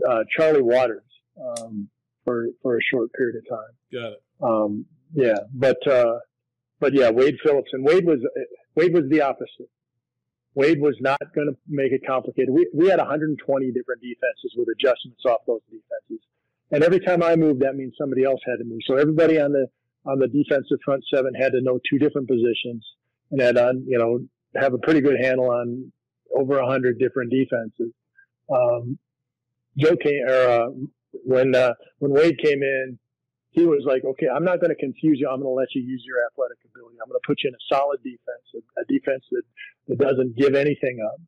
uh 0.08 0.24
Charlie 0.36 0.62
Waters 0.62 1.02
um, 1.40 1.88
for 2.24 2.46
for 2.62 2.76
a 2.76 2.82
short 2.82 3.12
period 3.12 3.36
of 3.36 3.48
time. 3.48 3.72
Got 3.92 4.12
it. 4.12 4.22
Um, 4.42 4.86
yeah, 5.12 5.38
but 5.52 5.86
uh, 5.86 6.18
but 6.80 6.94
yeah, 6.94 7.10
Wade 7.10 7.36
Phillips 7.44 7.70
and 7.72 7.84
Wade 7.84 8.04
was 8.04 8.18
Wade 8.74 8.92
was 8.92 9.04
the 9.08 9.20
opposite. 9.20 9.70
Wade 10.54 10.80
was 10.80 10.96
not 11.00 11.18
going 11.34 11.48
to 11.48 11.56
make 11.68 11.92
it 11.92 12.02
complicated. 12.06 12.50
We, 12.50 12.68
we 12.72 12.88
had 12.88 12.98
120 12.98 13.72
different 13.72 14.00
defenses 14.00 14.54
with 14.56 14.68
adjustments 14.68 15.24
off 15.26 15.40
those 15.46 15.62
defenses. 15.66 16.24
And 16.74 16.82
every 16.82 16.98
time 16.98 17.22
I 17.22 17.36
moved, 17.36 17.60
that 17.60 17.76
means 17.76 17.94
somebody 17.96 18.24
else 18.24 18.40
had 18.44 18.56
to 18.56 18.64
move. 18.64 18.80
So 18.84 18.96
everybody 18.96 19.38
on 19.38 19.52
the 19.52 19.68
on 20.06 20.18
the 20.18 20.26
defensive 20.26 20.78
front 20.84 21.04
seven 21.14 21.32
had 21.32 21.52
to 21.52 21.60
know 21.62 21.78
two 21.88 21.98
different 21.98 22.26
positions 22.26 22.84
and 23.30 23.40
had 23.40 23.56
on 23.56 23.84
you 23.86 23.96
know 23.96 24.18
have 24.60 24.74
a 24.74 24.78
pretty 24.78 25.00
good 25.00 25.16
handle 25.22 25.50
on 25.50 25.92
over 26.36 26.58
a 26.58 26.66
hundred 26.66 26.98
different 26.98 27.30
defenses. 27.30 27.94
Um, 28.52 28.98
Joe 29.78 29.94
came 29.94 30.24
or 30.26 30.34
uh, 30.34 30.66
when 31.24 31.54
uh, 31.54 31.74
when 32.00 32.12
Wade 32.12 32.40
came 32.42 32.64
in, 32.64 32.98
he 33.52 33.64
was 33.66 33.84
like, 33.86 34.04
"Okay, 34.04 34.26
I'm 34.26 34.44
not 34.44 34.58
going 34.58 34.70
to 34.70 34.80
confuse 34.86 35.20
you. 35.20 35.28
I'm 35.28 35.42
going 35.42 35.54
to 35.54 35.54
let 35.54 35.68
you 35.76 35.80
use 35.80 36.02
your 36.04 36.26
athletic 36.26 36.58
ability. 36.64 36.96
I'm 37.00 37.08
going 37.08 37.20
to 37.22 37.26
put 37.26 37.38
you 37.44 37.50
in 37.50 37.54
a 37.54 37.64
solid 37.72 38.02
defense, 38.02 38.46
a, 38.56 38.80
a 38.80 38.84
defense 38.86 39.22
that, 39.30 39.42
that 39.86 39.98
doesn't 39.98 40.36
give 40.36 40.56
anything 40.56 40.98
up, 41.06 41.20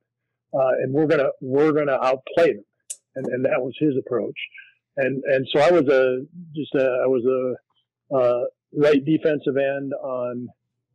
uh, 0.58 0.82
and 0.82 0.92
we're 0.92 1.06
gonna 1.06 1.30
we're 1.40 1.70
gonna 1.70 2.00
outplay 2.02 2.54
them." 2.54 2.64
And, 3.14 3.26
and 3.26 3.44
that 3.44 3.62
was 3.62 3.74
his 3.78 3.94
approach 3.96 4.36
and 4.96 5.22
and 5.24 5.46
so 5.52 5.60
I 5.60 5.70
was 5.70 5.88
a 5.88 6.26
just 6.54 6.74
a 6.74 7.02
I 7.04 7.06
was 7.06 7.24
a 7.24 8.16
uh, 8.16 8.44
right 8.72 9.04
defensive 9.04 9.56
end 9.56 9.92
on 9.94 10.48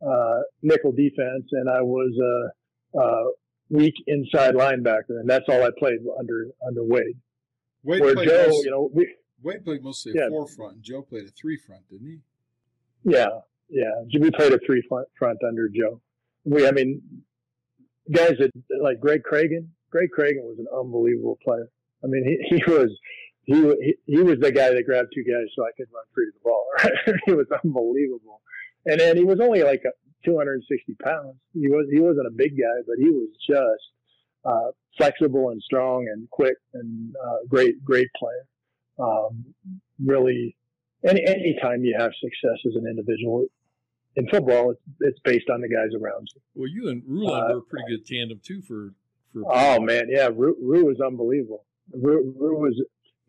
uh, 0.06 0.40
nickel 0.62 0.92
defense, 0.92 1.46
and 1.52 1.68
I 1.68 1.80
was 1.82 2.12
a, 2.18 2.98
a, 2.98 3.30
weak 3.70 3.94
inside 4.06 4.54
linebacker, 4.54 5.20
and 5.20 5.28
that's 5.28 5.44
all 5.48 5.62
I 5.62 5.70
played 5.78 5.98
under 6.18 6.48
under 6.66 6.84
Wade. 6.84 7.16
Wade 7.84 8.00
Where 8.00 8.14
Joe, 8.14 8.46
most, 8.48 8.64
you 8.64 8.70
know, 8.70 8.90
we, 8.92 9.14
Wade 9.42 9.64
played 9.64 9.82
mostly 9.82 10.12
a 10.12 10.22
yeah, 10.22 10.28
four 10.28 10.46
front, 10.48 10.74
and 10.74 10.82
Joe 10.82 11.02
played 11.02 11.24
a 11.24 11.30
three 11.30 11.56
front, 11.56 11.82
didn't 11.90 12.06
he? 12.06 13.10
Yeah, 13.10 13.28
yeah. 13.68 13.90
We 14.18 14.30
played 14.30 14.52
a 14.52 14.58
three 14.64 14.82
front, 14.88 15.08
front 15.18 15.38
under 15.46 15.68
Joe. 15.68 16.00
We, 16.44 16.66
I 16.66 16.72
mean, 16.72 17.00
guys 18.10 18.34
that 18.38 18.50
like 18.80 19.00
Greg 19.00 19.22
Kragen. 19.22 19.68
Greg 19.90 20.08
Kragen 20.16 20.42
was 20.44 20.58
an 20.58 20.66
unbelievable 20.74 21.38
player. 21.44 21.68
I 22.02 22.06
mean, 22.06 22.24
he, 22.24 22.56
he 22.56 22.70
was 22.70 22.90
he, 23.44 23.94
he 24.06 24.22
was 24.22 24.38
the 24.40 24.52
guy 24.52 24.72
that 24.72 24.86
grabbed 24.86 25.12
two 25.14 25.24
guys 25.24 25.46
so 25.56 25.64
I 25.64 25.70
could 25.76 25.88
run 25.92 26.04
free 26.14 26.26
to 26.26 26.32
the 26.32 26.44
ball. 26.44 26.66
Right? 26.84 27.20
he 27.26 27.32
was 27.32 27.46
unbelievable. 27.64 28.40
and 28.86 28.98
then 29.00 29.16
he 29.16 29.24
was 29.24 29.40
only 29.40 29.62
like 29.62 29.82
260 30.24 30.94
pounds. 31.02 31.36
He 31.52 31.68
was 31.68 31.86
he 31.92 32.00
wasn't 32.00 32.26
a 32.26 32.30
big 32.30 32.52
guy, 32.56 32.82
but 32.86 32.96
he 32.98 33.10
was 33.10 33.28
just 33.46 33.92
uh, 34.44 34.70
flexible 34.96 35.50
and 35.50 35.62
strong 35.62 36.06
and 36.12 36.28
quick 36.30 36.56
and 36.74 37.14
uh, 37.16 37.36
great 37.48 37.84
great 37.84 38.08
player. 38.16 38.46
Um, 38.98 39.54
really, 40.04 40.56
any 41.06 41.24
any 41.26 41.56
time 41.60 41.84
you 41.84 41.96
have 41.98 42.12
success 42.20 42.58
as 42.66 42.74
an 42.76 42.86
individual 42.88 43.46
in 44.16 44.28
football, 44.28 44.70
it's, 44.70 44.80
it's 45.00 45.18
based 45.24 45.48
on 45.50 45.60
the 45.60 45.68
guys 45.68 45.90
around 46.00 46.28
you. 46.34 46.40
Well, 46.54 46.68
you 46.68 46.88
and 46.88 47.02
Rulon 47.06 47.50
uh, 47.50 47.54
were 47.54 47.58
a 47.58 47.62
pretty 47.62 47.84
good 47.88 48.06
tandem 48.06 48.40
too 48.44 48.62
for 48.62 48.92
for. 49.32 49.42
Oh 49.46 49.80
man, 49.80 50.06
yeah, 50.08 50.28
Ru, 50.32 50.56
Ru 50.60 50.84
was 50.84 51.00
unbelievable. 51.00 51.64
Ru, 51.92 52.34
Ru 52.38 52.60
was 52.60 52.80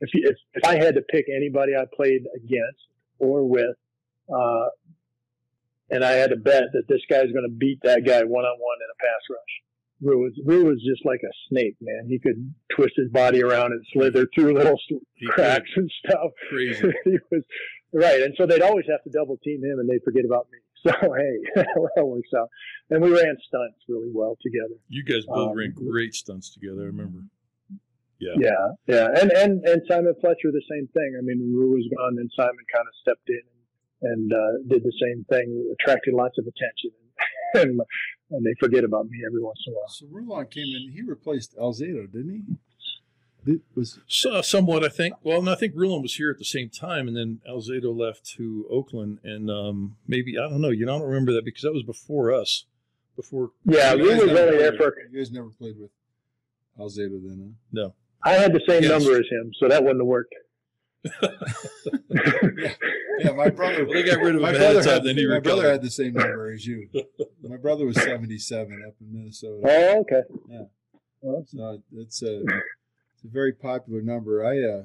if, 0.03 0.09
if 0.13 0.37
if 0.53 0.65
I 0.65 0.75
had 0.75 0.95
to 0.95 1.01
pick 1.01 1.25
anybody 1.33 1.73
I 1.75 1.85
played 1.95 2.23
against 2.35 2.87
or 3.19 3.47
with, 3.47 3.75
uh, 4.29 4.67
and 5.89 6.03
I 6.03 6.11
had 6.11 6.31
to 6.31 6.35
bet 6.35 6.63
that 6.73 6.87
this 6.87 7.01
guy's 7.09 7.31
going 7.31 7.47
to 7.47 7.55
beat 7.55 7.79
that 7.83 8.05
guy 8.05 8.23
one 8.23 8.45
on 8.45 8.57
one 8.59 8.77
in 8.81 8.89
a 8.91 8.97
pass 8.99 9.21
rush. 9.29 9.53
Ru 10.01 10.19
was 10.19 10.33
Ru 10.45 10.65
was 10.65 10.83
just 10.83 11.05
like 11.05 11.21
a 11.23 11.31
snake, 11.49 11.77
man. 11.79 12.07
He 12.09 12.19
could 12.19 12.53
twist 12.75 12.93
his 12.97 13.09
body 13.09 13.41
around 13.41 13.71
and 13.71 13.85
slither 13.93 14.27
through 14.35 14.53
little 14.55 14.77
he 15.13 15.27
cracks 15.27 15.69
and 15.75 15.89
stuff. 16.05 16.31
Crazy. 16.49 16.91
he 17.05 17.17
was 17.31 17.43
right, 17.93 18.21
and 18.21 18.33
so 18.37 18.45
they'd 18.45 18.61
always 18.61 18.85
have 18.89 19.03
to 19.03 19.09
double 19.09 19.37
team 19.37 19.63
him, 19.63 19.79
and 19.79 19.89
they'd 19.89 20.03
forget 20.03 20.25
about 20.25 20.47
me. 20.51 20.59
So 20.83 20.91
hey, 20.91 21.37
that 21.95 22.05
works 22.05 22.27
out. 22.37 22.49
And 22.89 23.01
we 23.01 23.09
ran 23.09 23.37
stunts 23.47 23.79
really 23.87 24.11
well 24.13 24.37
together. 24.43 24.75
You 24.89 25.05
guys 25.05 25.25
both 25.25 25.51
um, 25.51 25.57
ran 25.57 25.71
great 25.71 26.13
stunts 26.13 26.53
together. 26.53 26.81
I 26.81 26.85
remember. 26.87 27.19
Yeah. 28.23 28.35
Yeah, 28.39 28.65
yeah, 28.87 29.07
and 29.21 29.31
and 29.31 29.63
and 29.65 29.81
Simon 29.87 30.13
Fletcher 30.21 30.51
the 30.51 30.63
same 30.69 30.87
thing. 30.93 31.15
I 31.17 31.21
mean, 31.21 31.53
Ru 31.53 31.71
was 31.71 31.87
gone, 31.95 32.17
and 32.17 32.29
Simon 32.35 32.65
kind 32.71 32.87
of 32.87 32.93
stepped 33.01 33.29
in 33.29 33.41
and 34.03 34.33
uh, 34.33 34.51
did 34.67 34.83
the 34.83 34.93
same 35.01 35.25
thing, 35.29 35.75
attracted 35.79 36.13
lots 36.13 36.37
of 36.37 36.45
attention, 36.45 36.91
and, 37.53 37.81
and 38.31 38.45
they 38.45 38.53
forget 38.59 38.83
about 38.83 39.07
me 39.07 39.19
every 39.25 39.41
once 39.41 39.59
in 39.65 39.73
a 39.73 39.75
while. 39.75 39.87
So 39.87 40.05
Rulon 40.11 40.47
came 40.47 40.75
in; 40.75 40.91
he 40.91 41.01
replaced 41.01 41.57
Alzado, 41.57 42.11
didn't 42.11 42.29
he? 42.47 42.55
It 43.45 43.61
was 43.75 43.99
so, 44.07 44.41
somewhat, 44.41 44.85
I 44.85 44.89
think. 44.89 45.15
Well, 45.23 45.39
and 45.39 45.49
I 45.49 45.55
think 45.55 45.73
Rulon 45.75 46.01
was 46.01 46.15
here 46.15 46.31
at 46.31 46.37
the 46.37 46.45
same 46.45 46.69
time, 46.69 47.07
and 47.07 47.17
then 47.17 47.41
Alzado 47.49 47.97
left 47.97 48.25
to 48.37 48.65
Oakland, 48.69 49.19
and 49.23 49.49
um, 49.49 49.97
maybe 50.07 50.37
I 50.37 50.49
don't 50.49 50.61
know. 50.61 50.69
You 50.69 50.85
know, 50.85 50.95
I 50.95 50.99
don't 50.99 51.07
remember 51.07 51.33
that 51.33 51.45
because 51.45 51.63
that 51.63 51.73
was 51.73 51.83
before 51.83 52.33
us. 52.33 52.65
Before 53.15 53.51
yeah, 53.65 53.95
we 53.95 54.03
was 54.03 54.21
only 54.21 54.33
there 54.33 54.73
for. 54.73 54.95
You 55.11 55.19
guys 55.19 55.31
never 55.31 55.49
played 55.49 55.75
with 55.79 55.91
Alzado 56.79 57.21
then, 57.21 57.39
huh? 57.39 57.57
No. 57.71 57.93
I 58.23 58.33
had 58.33 58.53
the 58.53 58.61
same 58.67 58.83
yes. 58.83 58.91
number 58.91 59.19
as 59.19 59.25
him, 59.29 59.51
so 59.59 59.67
that 59.67 59.83
wouldn't 59.83 60.01
have 60.01 60.07
worked. 60.07 60.33
yeah. 61.21 62.71
yeah, 63.19 63.31
my 63.31 63.49
brother. 63.49 63.83
Well, 63.85 63.93
they 63.93 64.03
got 64.03 64.19
rid 64.19 64.35
of 64.35 64.41
my 64.41 64.53
brother. 64.53 64.81
Had, 64.89 65.03
then 65.03 65.17
my 65.29 65.39
brother 65.39 65.69
had 65.69 65.81
the 65.81 65.91
same 65.91 66.13
number 66.13 66.51
as 66.51 66.65
you. 66.65 66.87
my 67.43 67.57
brother 67.57 67.85
was 67.85 68.01
seventy-seven 68.01 68.83
up 68.87 68.95
in 69.01 69.13
Minnesota. 69.13 69.61
Oh, 69.65 69.99
okay. 70.01 70.21
Yeah. 70.49 70.63
Well, 71.21 71.43
so 71.45 71.81
it's 71.93 72.21
a 72.21 72.39
it's 72.39 73.23
a 73.25 73.27
very 73.27 73.51
popular 73.51 74.01
number. 74.01 74.45
I 74.45 74.59
uh, 74.63 74.83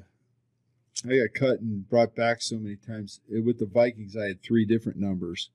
I 1.05 1.17
got 1.19 1.33
cut 1.33 1.59
and 1.61 1.87
brought 1.89 2.15
back 2.15 2.41
so 2.41 2.57
many 2.57 2.75
times 2.75 3.21
it, 3.29 3.45
with 3.45 3.59
the 3.59 3.65
Vikings. 3.65 4.17
I 4.17 4.27
had 4.27 4.41
three 4.41 4.65
different 4.65 4.99
numbers. 4.99 5.49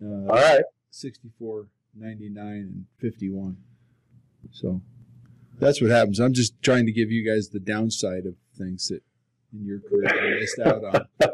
Uh, 0.00 0.28
All 0.28 0.36
right. 0.36 0.62
64, 0.90 1.66
99, 1.94 2.46
and 2.46 2.86
51. 3.00 3.56
So 4.52 4.80
that's 5.58 5.80
what 5.80 5.90
happens. 5.90 6.20
I'm 6.20 6.34
just 6.34 6.60
trying 6.62 6.86
to 6.86 6.92
give 6.92 7.10
you 7.10 7.28
guys 7.28 7.48
the 7.48 7.60
downside 7.60 8.26
of 8.26 8.34
things 8.56 8.88
that 8.88 9.02
in 9.52 9.64
your 9.64 9.80
career 9.80 10.30
you 10.30 10.40
missed 10.40 10.58
out 10.58 10.84
on. 10.84 11.06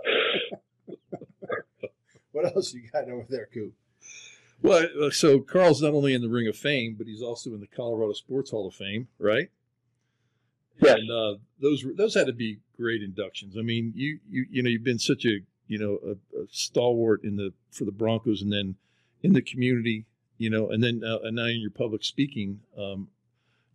what 2.33 2.45
else 2.47 2.73
you 2.75 2.83
got 2.93 3.09
over 3.09 3.27
there, 3.29 3.49
Coop? 3.53 3.75
Well, 4.63 4.87
uh, 5.01 5.11
so 5.11 5.41
Karl's 5.41 5.83
not 5.83 5.93
only 5.93 6.15
in 6.15 6.23
the 6.23 6.29
Ring 6.29 6.47
of 6.47 6.57
Fame, 6.57 6.95
but 6.97 7.09
he's 7.09 7.23
also 7.23 7.51
in 7.51 7.61
the 7.61 7.67
Colorado 7.67 8.13
Sports 8.13 8.51
Hall 8.53 8.69
of 8.69 8.75
Fame, 8.75 9.09
right? 9.19 9.51
Yeah. 10.81 10.95
And 10.95 11.11
uh, 11.11 11.39
those 11.61 11.85
those 11.97 12.15
had 12.15 12.27
to 12.27 12.33
be 12.33 12.61
great 12.77 13.03
inductions. 13.03 13.57
I 13.59 13.63
mean, 13.63 13.93
you 13.95 14.21
you 14.31 14.47
you 14.51 14.63
know 14.63 14.71
you've 14.71 14.85
been 14.85 14.99
such 14.99 15.25
a 15.25 15.41
you 15.67 15.79
know 15.79 15.99
a, 16.07 16.43
a 16.43 16.47
stalwart 16.51 17.25
in 17.25 17.37
the 17.37 17.53
for 17.71 17.85
the 17.85 17.93
Broncos, 17.93 18.41
and 18.43 18.53
then 18.53 18.77
in 19.23 19.33
the 19.33 19.43
community, 19.43 20.07
you 20.39 20.51
know, 20.51 20.71
and 20.71 20.83
then 20.83 21.03
uh, 21.05 21.19
and 21.25 21.37
now 21.37 21.47
in 21.47 21.61
your 21.61 21.71
public 21.71 22.05
speaking 22.05 22.61
um, 22.79 23.09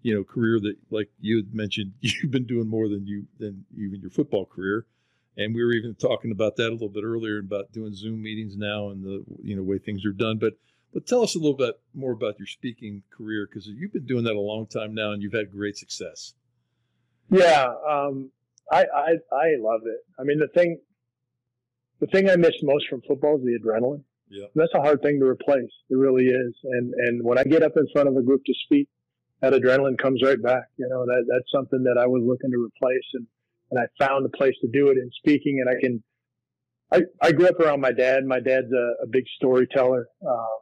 you 0.01 0.13
know 0.13 0.23
career 0.23 0.59
that 0.59 0.75
like 0.89 1.09
you 1.19 1.37
had 1.37 1.53
mentioned 1.53 1.93
you've 2.01 2.31
been 2.31 2.45
doing 2.45 2.67
more 2.67 2.87
than 2.87 3.05
you 3.05 3.25
than 3.39 3.65
even 3.77 4.01
your 4.01 4.11
football 4.11 4.45
career. 4.45 4.85
And 5.39 5.53
we 5.53 5.63
were 5.63 5.73
even 5.73 5.93
talking 5.93 6.31
about 6.31 6.55
that 6.55 6.69
a 6.69 6.71
little 6.71 6.89
bit 6.89 7.03
earlier 7.03 7.37
about 7.37 7.71
doing 7.71 7.93
zoom 7.93 8.23
meetings 8.23 8.57
now 8.57 8.89
and 8.89 9.03
the 9.03 9.23
you 9.43 9.55
know 9.55 9.63
way 9.63 9.77
things 9.77 10.05
are 10.05 10.11
done. 10.11 10.37
But 10.37 10.53
but 10.93 11.05
tell 11.05 11.21
us 11.21 11.35
a 11.35 11.39
little 11.39 11.57
bit 11.57 11.79
more 11.93 12.11
about 12.11 12.39
your 12.39 12.47
speaking 12.47 13.03
career 13.15 13.47
because 13.47 13.67
you've 13.67 13.93
been 13.93 14.05
doing 14.05 14.23
that 14.23 14.33
a 14.35 14.39
long 14.39 14.65
time 14.65 14.95
now 14.95 15.11
and 15.11 15.21
you've 15.21 15.33
had 15.33 15.51
great 15.51 15.77
success. 15.77 16.33
Yeah 17.29 17.67
um, 17.87 18.31
I, 18.71 18.83
I 18.83 19.11
i 19.33 19.47
love 19.59 19.81
it. 19.85 19.99
I 20.19 20.23
mean 20.23 20.39
the 20.39 20.47
thing 20.47 20.79
the 21.99 22.07
thing 22.07 22.29
i 22.29 22.35
miss 22.35 22.53
most 22.63 22.87
from 22.87 23.01
football 23.07 23.37
is 23.37 23.43
the 23.43 23.59
adrenaline. 23.59 24.03
Yeah. 24.29 24.47
That's 24.55 24.73
a 24.73 24.81
hard 24.81 25.01
thing 25.01 25.19
to 25.19 25.25
replace. 25.25 25.71
It 25.89 25.95
really 25.95 26.25
is. 26.25 26.55
And 26.63 26.93
and 26.93 27.23
when 27.23 27.37
i 27.37 27.43
get 27.43 27.61
up 27.63 27.73
in 27.75 27.87
front 27.93 28.07
of 28.07 28.15
a 28.15 28.21
group 28.21 28.43
to 28.45 28.53
speak 28.65 28.87
that 29.41 29.53
adrenaline 29.53 29.97
comes 29.97 30.21
right 30.23 30.41
back. 30.41 30.63
You 30.77 30.87
know, 30.89 31.05
that, 31.05 31.25
that's 31.29 31.51
something 31.53 31.83
that 31.83 31.97
I 32.01 32.07
was 32.07 32.23
looking 32.25 32.51
to 32.51 32.57
replace 32.57 33.05
and, 33.13 33.27
and 33.71 33.79
I 33.79 34.03
found 34.03 34.25
a 34.25 34.37
place 34.37 34.55
to 34.61 34.67
do 34.67 34.87
it 34.89 34.97
in 34.97 35.09
speaking 35.17 35.59
and 35.61 35.69
I 35.69 35.79
can, 35.79 36.03
I, 36.91 37.01
I 37.21 37.31
grew 37.31 37.47
up 37.47 37.59
around 37.59 37.81
my 37.81 37.91
dad. 37.91 38.25
My 38.25 38.39
dad's 38.39 38.71
a, 38.71 39.03
a 39.03 39.07
big 39.07 39.25
storyteller. 39.35 40.07
Um, 40.25 40.57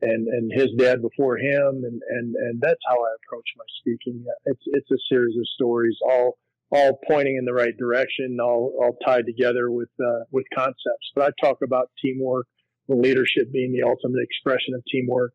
and, 0.00 0.28
and 0.28 0.50
his 0.52 0.68
dad 0.78 1.02
before 1.02 1.36
him. 1.36 1.82
And, 1.84 2.00
and, 2.08 2.34
and 2.34 2.60
that's 2.60 2.80
how 2.88 2.96
I 2.96 3.14
approach 3.24 3.46
my 3.56 3.64
speaking. 3.80 4.24
It's, 4.46 4.62
it's 4.66 4.90
a 4.90 4.98
series 5.08 5.36
of 5.36 5.46
stories 5.54 5.96
all, 6.08 6.38
all 6.70 6.98
pointing 7.08 7.36
in 7.36 7.44
the 7.44 7.52
right 7.52 7.76
direction, 7.78 8.38
all, 8.42 8.72
all 8.80 8.96
tied 9.04 9.26
together 9.26 9.70
with, 9.70 9.90
uh, 10.00 10.24
with 10.30 10.46
concepts. 10.54 11.12
But 11.14 11.32
I 11.32 11.46
talk 11.46 11.58
about 11.62 11.90
teamwork, 12.02 12.46
leadership 12.88 13.52
being 13.52 13.72
the 13.72 13.86
ultimate 13.86 14.22
expression 14.22 14.74
of 14.74 14.82
teamwork 14.90 15.32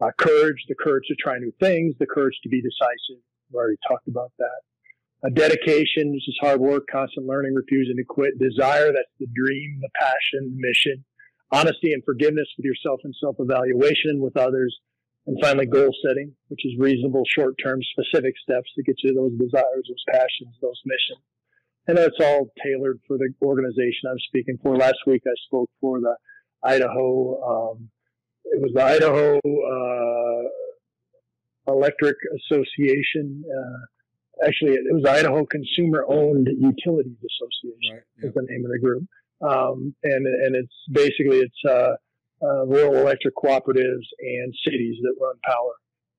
uh, 0.00 0.10
courage, 0.16 0.64
the 0.68 0.74
courage 0.74 1.04
to 1.08 1.14
try 1.16 1.38
new 1.38 1.52
things, 1.60 1.94
the 1.98 2.06
courage 2.06 2.38
to 2.42 2.48
be 2.48 2.62
decisive. 2.62 3.22
We've 3.50 3.56
already 3.56 3.78
talked 3.86 4.08
about 4.08 4.32
that. 4.38 4.60
A 5.24 5.30
dedication, 5.30 6.12
this 6.12 6.28
is 6.28 6.38
hard 6.40 6.60
work, 6.60 6.84
constant 6.90 7.26
learning, 7.26 7.54
refusing 7.54 7.96
to 7.96 8.04
quit. 8.04 8.38
Desire, 8.38 8.92
that's 8.92 9.16
the 9.18 9.26
dream, 9.34 9.80
the 9.80 9.90
passion, 9.98 10.54
the 10.54 10.68
mission. 10.68 11.04
Honesty 11.50 11.92
and 11.92 12.04
forgiveness 12.04 12.46
with 12.56 12.66
yourself 12.66 13.00
and 13.02 13.14
self-evaluation 13.20 14.20
with 14.20 14.36
others. 14.36 14.78
And 15.26 15.36
finally, 15.42 15.66
goal 15.66 15.90
setting, 16.06 16.32
which 16.48 16.64
is 16.64 16.78
reasonable, 16.78 17.24
short-term, 17.26 17.80
specific 17.82 18.34
steps 18.42 18.70
to 18.76 18.82
get 18.82 18.96
you 19.02 19.10
to 19.10 19.16
those 19.16 19.32
desires, 19.32 19.84
those 19.88 20.04
passions, 20.08 20.54
those 20.62 20.80
missions. 20.86 21.24
And 21.88 21.98
that's 21.98 22.20
all 22.20 22.52
tailored 22.62 23.00
for 23.06 23.18
the 23.18 23.30
organization 23.42 24.08
I'm 24.08 24.18
speaking 24.28 24.58
for. 24.62 24.76
Last 24.76 24.98
week, 25.06 25.22
I 25.26 25.34
spoke 25.46 25.70
for 25.80 26.00
the 26.00 26.14
Idaho 26.62 27.72
um, 27.72 27.90
it 28.52 28.60
was 28.60 28.72
the 28.74 28.82
Idaho 28.82 29.38
uh, 29.38 30.48
Electric 31.72 32.16
Association. 32.38 33.44
Uh, 33.44 34.46
actually, 34.46 34.72
it 34.72 34.92
was 34.92 35.02
the 35.02 35.10
Idaho 35.10 35.44
Consumer 35.46 36.04
Owned 36.08 36.48
Utilities 36.48 37.18
Association. 37.18 37.94
Right, 37.94 38.02
yeah. 38.18 38.28
Is 38.28 38.34
the 38.34 38.46
name 38.48 38.64
of 38.64 38.70
the 38.70 38.78
group, 38.78 39.04
um, 39.42 39.94
and 40.02 40.26
and 40.26 40.56
it's 40.56 40.74
basically 40.90 41.38
it's 41.38 41.62
uh, 41.68 41.94
uh, 42.42 42.66
rural 42.66 42.96
electric 42.96 43.34
cooperatives 43.36 44.06
and 44.20 44.54
cities 44.64 44.96
that 45.02 45.14
run 45.20 45.36
power 45.44 45.74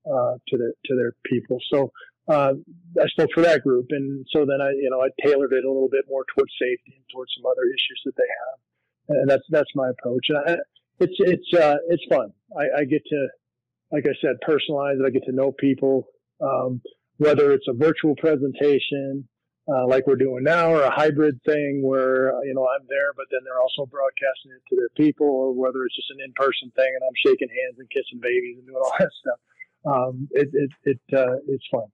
uh, 0.06 0.34
to 0.48 0.58
their 0.58 0.72
to 0.86 0.96
their 0.96 1.12
people. 1.24 1.58
So. 1.72 1.92
Uh, 2.28 2.52
I 3.00 3.08
spoke 3.08 3.30
for 3.34 3.40
that 3.42 3.62
group, 3.62 3.86
and 3.90 4.24
so 4.30 4.46
then 4.46 4.60
I, 4.60 4.70
you 4.70 4.88
know, 4.88 5.00
I 5.00 5.08
tailored 5.26 5.52
it 5.52 5.64
a 5.64 5.68
little 5.68 5.88
bit 5.90 6.04
more 6.06 6.24
towards 6.32 6.52
safety 6.62 6.94
and 6.94 7.04
towards 7.12 7.32
some 7.34 7.44
other 7.44 7.66
issues 7.66 8.00
that 8.04 8.14
they 8.14 8.28
have, 8.38 9.18
and 9.18 9.28
that's 9.28 9.42
that's 9.50 9.70
my 9.74 9.88
approach. 9.90 10.26
And 10.28 10.38
I, 10.38 10.56
it's 11.00 11.16
it's 11.18 11.60
uh, 11.60 11.76
it's 11.88 12.04
fun. 12.08 12.32
I, 12.56 12.80
I, 12.80 12.84
get 12.84 13.02
to, 13.06 13.28
like 13.90 14.04
I 14.06 14.14
said, 14.20 14.36
personalize 14.46 15.00
it. 15.00 15.06
I 15.06 15.10
get 15.10 15.24
to 15.24 15.32
know 15.32 15.52
people, 15.52 16.06
um, 16.40 16.80
whether 17.16 17.52
it's 17.52 17.66
a 17.68 17.72
virtual 17.72 18.14
presentation 18.16 19.28
uh, 19.68 19.86
like 19.86 20.06
we're 20.06 20.16
doing 20.16 20.42
now, 20.42 20.72
or 20.72 20.82
a 20.82 20.90
hybrid 20.90 21.40
thing 21.44 21.82
where 21.84 22.32
you 22.44 22.54
know 22.54 22.66
I'm 22.66 22.86
there, 22.88 23.12
but 23.16 23.26
then 23.30 23.40
they're 23.44 23.60
also 23.60 23.86
broadcasting 23.86 24.52
it 24.52 24.62
to 24.68 24.76
their 24.76 24.88
people, 24.96 25.26
or 25.26 25.54
whether 25.54 25.84
it's 25.84 25.94
just 25.94 26.10
an 26.10 26.18
in-person 26.24 26.72
thing 26.74 26.92
and 26.94 27.02
I'm 27.06 27.18
shaking 27.24 27.48
hands 27.48 27.78
and 27.78 27.88
kissing 27.90 28.20
babies 28.20 28.58
and 28.58 28.66
doing 28.66 28.82
all 28.82 28.92
that 28.98 29.10
stuff. 29.20 29.40
Um, 29.86 30.28
it 30.32 30.48
it, 30.52 30.70
it 30.84 31.16
uh, 31.16 31.36
it's 31.48 31.64
fun. 31.70 31.86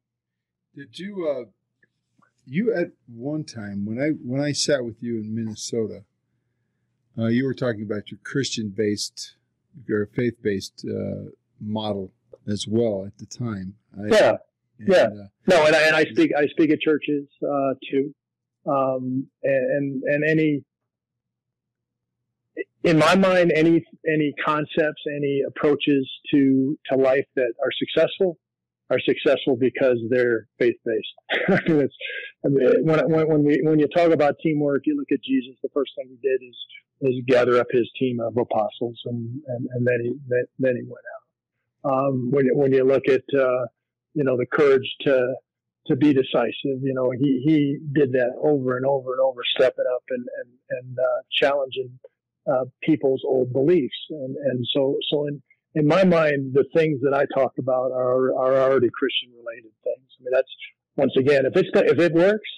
Did 0.75 0.99
you 0.99 1.29
uh, 1.29 1.51
you 2.47 2.73
at 2.73 2.93
one 3.07 3.45
time 3.45 3.85
when 3.85 4.01
I 4.01 4.11
when 4.25 4.41
I 4.41 4.53
sat 4.53 4.85
with 4.85 5.03
you 5.03 5.19
in 5.19 5.35
Minnesota? 5.35 6.05
Uh, 7.19 7.27
you 7.27 7.45
were 7.45 7.55
talking 7.55 7.83
about 7.83 8.11
your 8.11 8.21
Christian 8.25 8.69
based, 8.69 9.37
your 9.87 10.07
faith 10.07 10.35
based 10.43 10.85
uh, 10.89 11.31
model 11.61 12.13
as 12.47 12.67
well 12.69 13.05
at 13.07 13.17
the 13.19 13.27
time. 13.27 13.75
I, 13.99 14.15
yeah. 14.15 14.37
And, 14.79 14.89
yeah. 14.89 15.05
Uh, 15.05 15.27
no, 15.49 15.67
and 15.67 15.75
I, 15.75 15.83
and 15.87 15.97
I 15.97 16.05
speak 16.05 16.33
I 16.37 16.47
speak 16.49 16.71
at 16.71 16.81
churches 16.81 17.27
uh, 17.43 17.75
too, 17.91 18.15
um, 18.67 19.27
and 19.43 20.03
and 20.05 20.25
any. 20.29 20.63
in 22.85 22.99
my 22.99 23.15
mind, 23.15 23.53
any 23.55 23.83
any 24.07 24.35
concepts, 24.45 25.03
any 25.17 25.41
approaches 25.49 26.09
to 26.33 26.79
to 26.91 26.97
life 26.99 27.27
that 27.37 27.55
are 27.63 27.73
successful 27.79 28.37
are 28.91 29.01
successful 29.01 29.57
because 29.57 29.99
they're 30.11 30.47
faith 30.59 30.77
based. 30.85 31.49
I 31.49 31.69
mean, 31.69 31.89
when, 32.85 33.11
when, 33.11 33.29
when 33.29 33.45
we 33.45 33.61
when 33.63 33.79
you 33.79 33.89
talk 33.89 34.13
about 34.13 34.37
teamwork, 34.43 34.83
you 34.85 34.97
look 34.97 35.11
at 35.11 35.25
Jesus. 35.25 35.57
The 35.63 35.71
first 35.73 35.93
thing 35.97 36.09
he 36.09 36.29
did 36.29 36.47
is 36.47 36.57
is 37.01 37.15
gather 37.27 37.59
up 37.59 37.67
his 37.71 37.91
team 37.99 38.21
of 38.21 38.37
apostles, 38.37 39.01
and 39.05 39.41
and, 39.49 39.69
and 39.73 39.87
then 39.87 40.01
he 40.03 40.13
then, 40.29 40.45
then 40.59 40.77
he 40.77 40.83
went 40.83 41.05
out. 41.15 41.93
Um, 41.93 42.31
when 42.31 42.47
when 42.55 42.73
you 42.73 42.85
look 42.85 43.09
at 43.09 43.23
uh, 43.35 43.67
you 44.15 44.25
know 44.25 44.37
the 44.37 44.47
courage 44.47 44.89
to 45.03 45.35
to 45.89 45.97
be 45.97 46.13
decisive, 46.13 46.83
you 46.83 46.95
know 46.95 47.11
he 47.11 47.43
he 47.45 47.79
did 47.93 48.13
that 48.13 48.33
over 48.43 48.77
and 48.77 48.87
over 48.87 49.13
and 49.13 49.21
over, 49.21 49.41
stepping 49.57 49.85
up 49.95 50.03
and 50.11 50.25
and 50.43 50.51
and 50.71 50.99
uh, 50.99 51.23
challenging 51.31 51.99
uh, 52.51 52.65
people's 52.83 53.23
old 53.27 53.53
beliefs, 53.53 53.97
and 54.11 54.37
and 54.37 54.67
so 54.73 54.97
so 55.11 55.27
in 55.27 55.43
in 55.75 55.87
my 55.87 56.05
mind, 56.05 56.55
the 56.55 56.65
things 56.75 57.01
that 57.03 57.13
I 57.13 57.27
talk 57.39 57.53
about 57.59 57.93
are 57.93 58.35
are 58.35 58.57
already 58.57 58.89
Christian 58.91 59.31
related 59.37 59.73
things. 59.85 60.09
I 60.19 60.25
mean, 60.25 60.33
that's 60.33 60.49
once 60.97 61.13
again, 61.19 61.45
if 61.45 61.57
it's 61.57 61.69
if 61.75 61.99
it 61.99 62.15
works, 62.15 62.49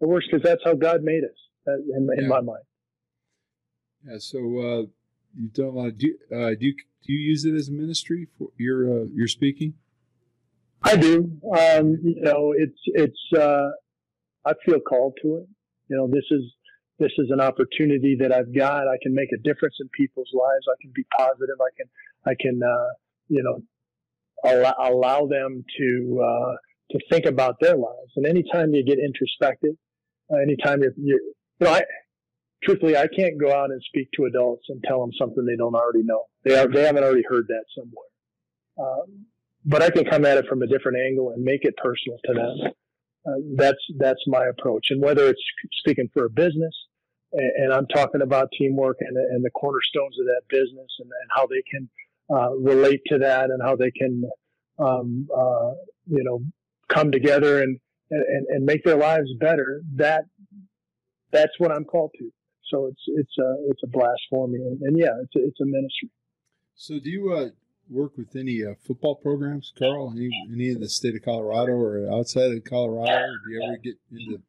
it 0.00 0.06
works 0.06 0.26
because 0.30 0.42
that's 0.42 0.62
how 0.64 0.74
God 0.74 1.02
made 1.02 1.24
us. 1.24 1.36
Uh, 1.68 1.74
in, 1.94 2.08
in 2.16 2.22
yeah. 2.22 2.28
my 2.28 2.40
mind. 2.40 2.64
Yeah. 4.06 4.18
So 4.18 4.38
uh, 4.38 4.82
you've 5.36 5.52
done 5.52 5.66
a 5.66 5.70
lot. 5.70 5.88
Of, 5.88 5.98
do 5.98 6.14
uh, 6.32 6.50
do 6.50 6.66
you 6.66 6.74
do 7.06 7.12
you 7.12 7.18
use 7.18 7.44
it 7.44 7.54
as 7.54 7.68
a 7.68 7.72
ministry 7.72 8.28
for 8.38 8.48
your 8.56 9.02
uh, 9.02 9.04
your 9.14 9.28
speaking? 9.28 9.74
I 10.82 10.96
do. 10.96 11.30
Um, 11.58 11.98
you 12.02 12.22
know, 12.22 12.54
it's 12.56 12.80
it's. 12.86 13.20
Uh, 13.36 13.70
I 14.46 14.52
feel 14.64 14.80
called 14.80 15.18
to 15.22 15.36
it. 15.36 15.48
You 15.88 15.96
know, 15.96 16.08
this 16.08 16.24
is 16.30 16.42
this 16.98 17.12
is 17.18 17.30
an 17.30 17.40
opportunity 17.40 18.16
that 18.20 18.32
I've 18.32 18.54
got. 18.54 18.88
I 18.88 18.96
can 19.02 19.14
make 19.14 19.28
a 19.32 19.38
difference 19.42 19.74
in 19.80 19.88
people's 19.90 20.30
lives. 20.32 20.66
I 20.68 20.76
can 20.80 20.92
be 20.94 21.04
positive. 21.16 21.56
I 21.60 21.70
can 21.76 21.86
I 22.26 22.34
can, 22.38 22.60
uh, 22.62 22.92
you 23.28 23.42
know, 23.42 23.62
allow, 24.44 24.74
allow 24.78 25.26
them 25.26 25.64
to, 25.78 26.22
uh, 26.22 26.56
to 26.92 26.98
think 27.10 27.26
about 27.26 27.56
their 27.60 27.76
lives. 27.76 28.12
And 28.16 28.26
anytime 28.26 28.74
you 28.74 28.84
get 28.84 28.98
introspective, 28.98 29.74
anytime 30.30 30.82
you're, 30.82 30.92
you're, 30.96 31.20
you 31.20 31.66
know, 31.66 31.72
I, 31.72 31.82
truthfully, 32.62 32.96
I 32.96 33.06
can't 33.06 33.40
go 33.40 33.52
out 33.52 33.70
and 33.70 33.82
speak 33.82 34.08
to 34.16 34.24
adults 34.24 34.64
and 34.68 34.82
tell 34.84 35.00
them 35.00 35.10
something 35.18 35.44
they 35.44 35.56
don't 35.56 35.74
already 35.74 36.02
know. 36.02 36.24
They 36.44 36.58
are, 36.58 36.68
they 36.68 36.84
haven't 36.84 37.04
already 37.04 37.24
heard 37.28 37.46
that 37.48 37.64
somewhere. 37.76 38.10
Um, 38.78 39.26
but 39.64 39.82
I 39.82 39.90
can 39.90 40.04
come 40.04 40.24
at 40.24 40.38
it 40.38 40.46
from 40.48 40.62
a 40.62 40.66
different 40.66 40.98
angle 40.98 41.30
and 41.30 41.44
make 41.44 41.64
it 41.64 41.76
personal 41.76 42.18
to 42.24 42.34
them. 42.34 42.72
Uh, 43.26 43.40
that's 43.56 43.78
that's 43.98 44.20
my 44.26 44.46
approach. 44.46 44.86
And 44.90 45.02
whether 45.02 45.28
it's 45.28 45.42
speaking 45.80 46.08
for 46.14 46.24
a 46.24 46.30
business, 46.30 46.74
and, 47.32 47.50
and 47.64 47.72
I'm 47.72 47.86
talking 47.86 48.22
about 48.22 48.48
teamwork 48.58 48.96
and, 49.00 49.16
and 49.16 49.44
the 49.44 49.50
cornerstones 49.50 50.18
of 50.18 50.26
that 50.26 50.42
business, 50.48 50.88
and, 50.98 51.10
and 51.10 51.30
how 51.34 51.46
they 51.46 51.62
can 51.70 51.90
uh, 52.34 52.50
relate 52.56 53.02
to 53.08 53.18
that 53.18 53.50
and 53.50 53.60
how 53.62 53.76
they 53.76 53.90
can, 53.90 54.22
um, 54.78 55.28
uh, 55.36 55.72
you 56.06 56.24
know, 56.24 56.40
come 56.88 57.12
together 57.12 57.62
and, 57.62 57.78
and, 58.10 58.46
and 58.48 58.64
make 58.64 58.82
their 58.84 58.96
lives 58.96 59.28
better. 59.38 59.82
That, 59.96 60.24
that's 61.30 61.52
what 61.58 61.70
I'm 61.70 61.84
called 61.84 62.12
to. 62.18 62.30
So 62.70 62.86
it's, 62.86 63.02
it's 63.08 63.38
a, 63.38 63.56
it's 63.68 63.82
a 63.84 63.88
blast 63.88 64.22
for 64.30 64.48
me. 64.48 64.58
And, 64.58 64.80
and 64.82 64.98
yeah, 64.98 65.14
it's 65.22 65.36
a, 65.36 65.46
it's 65.46 65.60
a 65.60 65.66
ministry. 65.66 66.10
So 66.74 66.98
do 66.98 67.10
you, 67.10 67.32
uh, 67.32 67.48
work 67.90 68.16
with 68.16 68.34
any 68.36 68.64
uh, 68.64 68.74
football 68.86 69.16
programs, 69.16 69.72
Karl? 69.78 70.12
Any, 70.14 70.30
any 70.50 70.70
in 70.70 70.80
the 70.80 70.88
state 70.88 71.16
of 71.16 71.22
Colorado 71.22 71.72
or 71.72 72.10
outside 72.10 72.52
of 72.52 72.64
Colorado? 72.64 73.26
Do 73.44 73.52
you 73.52 73.62
ever 73.62 73.76
get 73.78 73.94
into? 74.12 74.42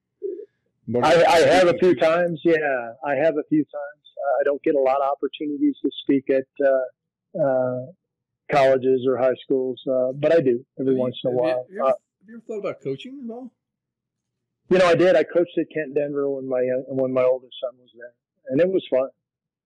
I, 1.04 1.24
I, 1.24 1.40
have 1.40 1.68
a 1.68 1.78
few 1.78 1.96
times. 1.96 2.42
Yeah, 2.44 2.94
I 3.06 3.16
have 3.16 3.36
a 3.38 3.44
few 3.50 3.64
times. 3.64 4.04
Uh, 4.18 4.42
I 4.42 4.44
don't 4.44 4.62
get 4.64 4.76
a 4.76 4.80
lot 4.80 4.98
of 4.98 5.10
opportunities 5.12 5.76
to 5.82 5.90
speak 6.04 6.30
at 6.30 6.48
uh, 6.66 7.42
uh, 7.42 7.86
colleges 8.52 9.06
or 9.08 9.18
high 9.18 9.36
schools, 9.44 9.82
uh, 9.90 10.12
but 10.14 10.34
I 10.34 10.42
do 10.42 10.66
every 10.80 10.96
once 10.96 11.16
in 11.24 11.32
a 11.32 11.34
while. 11.34 11.66
You, 11.70 11.76
you, 11.76 11.82
ever, 11.82 11.90
uh, 11.90 11.94
have 11.94 12.28
you 12.28 12.36
ever 12.36 12.44
thought 12.46 12.60
about 12.60 12.82
coaching 12.84 13.22
at 13.24 13.32
all? 13.32 13.52
You 14.72 14.78
know, 14.78 14.86
I 14.88 14.96
did. 14.96 15.18
I 15.18 15.24
coached 15.24 15.58
at 15.58 15.66
Kent 15.74 15.96
Denver 15.96 16.30
when 16.30 16.48
my 16.48 16.62
when 16.88 17.14
my 17.14 17.24
oldest 17.24 17.54
son 17.62 17.78
was 17.78 17.90
there, 17.94 18.14
and 18.48 18.62
it 18.62 18.70
was 18.70 18.86
fun. 18.90 19.10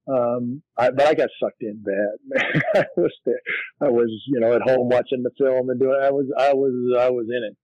Um, 0.08 0.64
I, 0.78 0.90
but 0.90 1.06
I 1.06 1.14
got 1.14 1.30
sucked 1.40 1.62
in 1.62 1.84
bad. 1.84 2.62
I 2.76 2.86
was 2.98 3.14
there. 3.26 3.40
I 3.82 3.90
was, 3.90 4.10
you 4.28 4.40
know, 4.40 4.54
at 4.54 4.62
home 4.64 4.90
watching 4.90 5.24
the 5.24 5.32
film 5.38 5.70
and 5.70 5.80
doing. 5.80 6.00
I 6.02 6.12
was, 6.12 6.26
I 6.38 6.54
was, 6.54 6.98
I 7.00 7.10
was 7.10 7.26
in 7.30 7.44
it. 7.44 7.58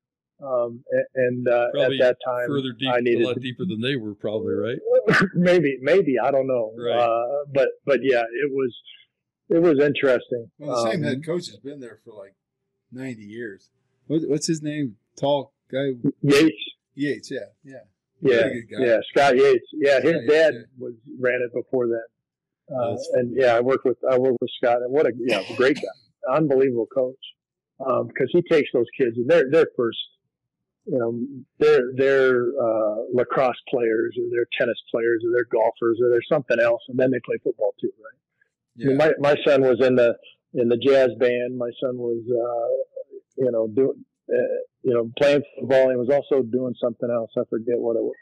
Um, 0.43 0.83
and 1.15 1.47
uh, 1.47 1.67
at 1.81 1.91
that 1.99 2.17
time, 2.25 2.47
further 2.47 2.73
deep, 2.79 2.91
I 2.91 2.99
needed 2.99 3.21
a 3.21 3.27
lot 3.27 3.33
to, 3.35 3.39
deeper 3.39 3.65
than 3.65 3.79
they 3.79 3.95
were, 3.95 4.15
probably, 4.15 4.53
right? 4.53 4.77
maybe, 5.35 5.77
maybe 5.81 6.15
I 6.17 6.31
don't 6.31 6.47
know. 6.47 6.73
Right. 6.75 6.97
Uh, 6.97 7.45
but, 7.53 7.69
but 7.85 7.99
yeah, 8.01 8.21
it 8.21 8.51
was 8.51 8.75
it 9.49 9.61
was 9.61 9.79
interesting. 9.79 10.49
Well, 10.57 10.83
the 10.83 10.91
same 10.91 11.03
um, 11.03 11.09
head 11.09 11.25
coach 11.25 11.47
has 11.47 11.57
been 11.57 11.79
there 11.79 11.99
for 12.03 12.13
like 12.13 12.33
ninety 12.91 13.23
years. 13.23 13.69
What, 14.07 14.21
what's 14.27 14.47
his 14.47 14.63
name? 14.63 14.95
Tall 15.15 15.53
guy. 15.71 15.89
Yates. 16.21 16.55
Yates. 16.95 17.31
Yeah. 17.31 17.39
Yeah. 17.63 17.77
Yeah. 18.21 18.49
Yeah. 18.69 18.97
Scott 19.11 19.37
Yates. 19.37 19.65
Yeah, 19.73 19.99
his 20.01 20.11
Scott 20.11 20.27
dad 20.27 20.53
Yates, 20.53 20.67
was 20.77 20.93
ran 21.19 21.41
it 21.41 21.53
before 21.53 21.87
that. 21.87 22.05
Uh, 22.73 22.95
and 23.13 23.35
yeah, 23.35 23.55
I 23.55 23.59
worked 23.59 23.85
with 23.85 23.97
I 24.09 24.17
worked 24.17 24.37
with 24.41 24.51
Scott, 24.57 24.81
and 24.81 24.91
what 24.91 25.05
a 25.05 25.11
yeah, 25.17 25.43
great 25.57 25.75
guy, 25.75 26.35
unbelievable 26.35 26.87
coach. 26.87 27.17
Because 27.77 28.29
um, 28.33 28.41
he 28.41 28.41
takes 28.43 28.69
those 28.73 28.85
kids, 28.97 29.17
and 29.17 29.27
they're 29.29 29.49
they're 29.49 29.67
first, 29.75 29.97
you 30.85 30.97
know, 30.97 31.19
they're 31.57 31.91
they're 31.95 32.45
uh, 32.61 32.95
lacrosse 33.13 33.59
players, 33.69 34.15
or 34.17 34.25
they're 34.31 34.47
tennis 34.57 34.77
players, 34.91 35.23
or 35.25 35.31
they're 35.33 35.47
golfers, 35.51 35.99
or 36.01 36.09
they're 36.09 36.21
something 36.31 36.59
else, 36.59 36.81
and 36.89 36.97
then 36.97 37.11
they 37.11 37.19
play 37.25 37.37
football 37.43 37.73
too, 37.81 37.91
right? 37.97 38.19
Yeah. 38.75 38.85
I 38.85 38.87
mean, 38.89 38.97
my 38.97 39.13
my 39.19 39.35
son 39.45 39.61
was 39.63 39.81
in 39.81 39.95
the 39.95 40.15
in 40.53 40.69
the 40.69 40.77
jazz 40.77 41.09
band. 41.19 41.57
My 41.57 41.71
son 41.83 41.97
was, 41.97 42.21
uh, 42.27 43.43
you 43.43 43.51
know, 43.51 43.67
doing, 43.67 44.05
you 44.83 44.93
know, 44.93 45.11
playing 45.17 45.43
football. 45.59 45.89
He 45.89 45.95
was 45.95 46.09
also 46.09 46.43
doing 46.43 46.73
something 46.81 47.09
else. 47.09 47.31
I 47.37 47.41
forget 47.49 47.77
what 47.77 47.95
it 47.95 48.03
was. 48.03 48.15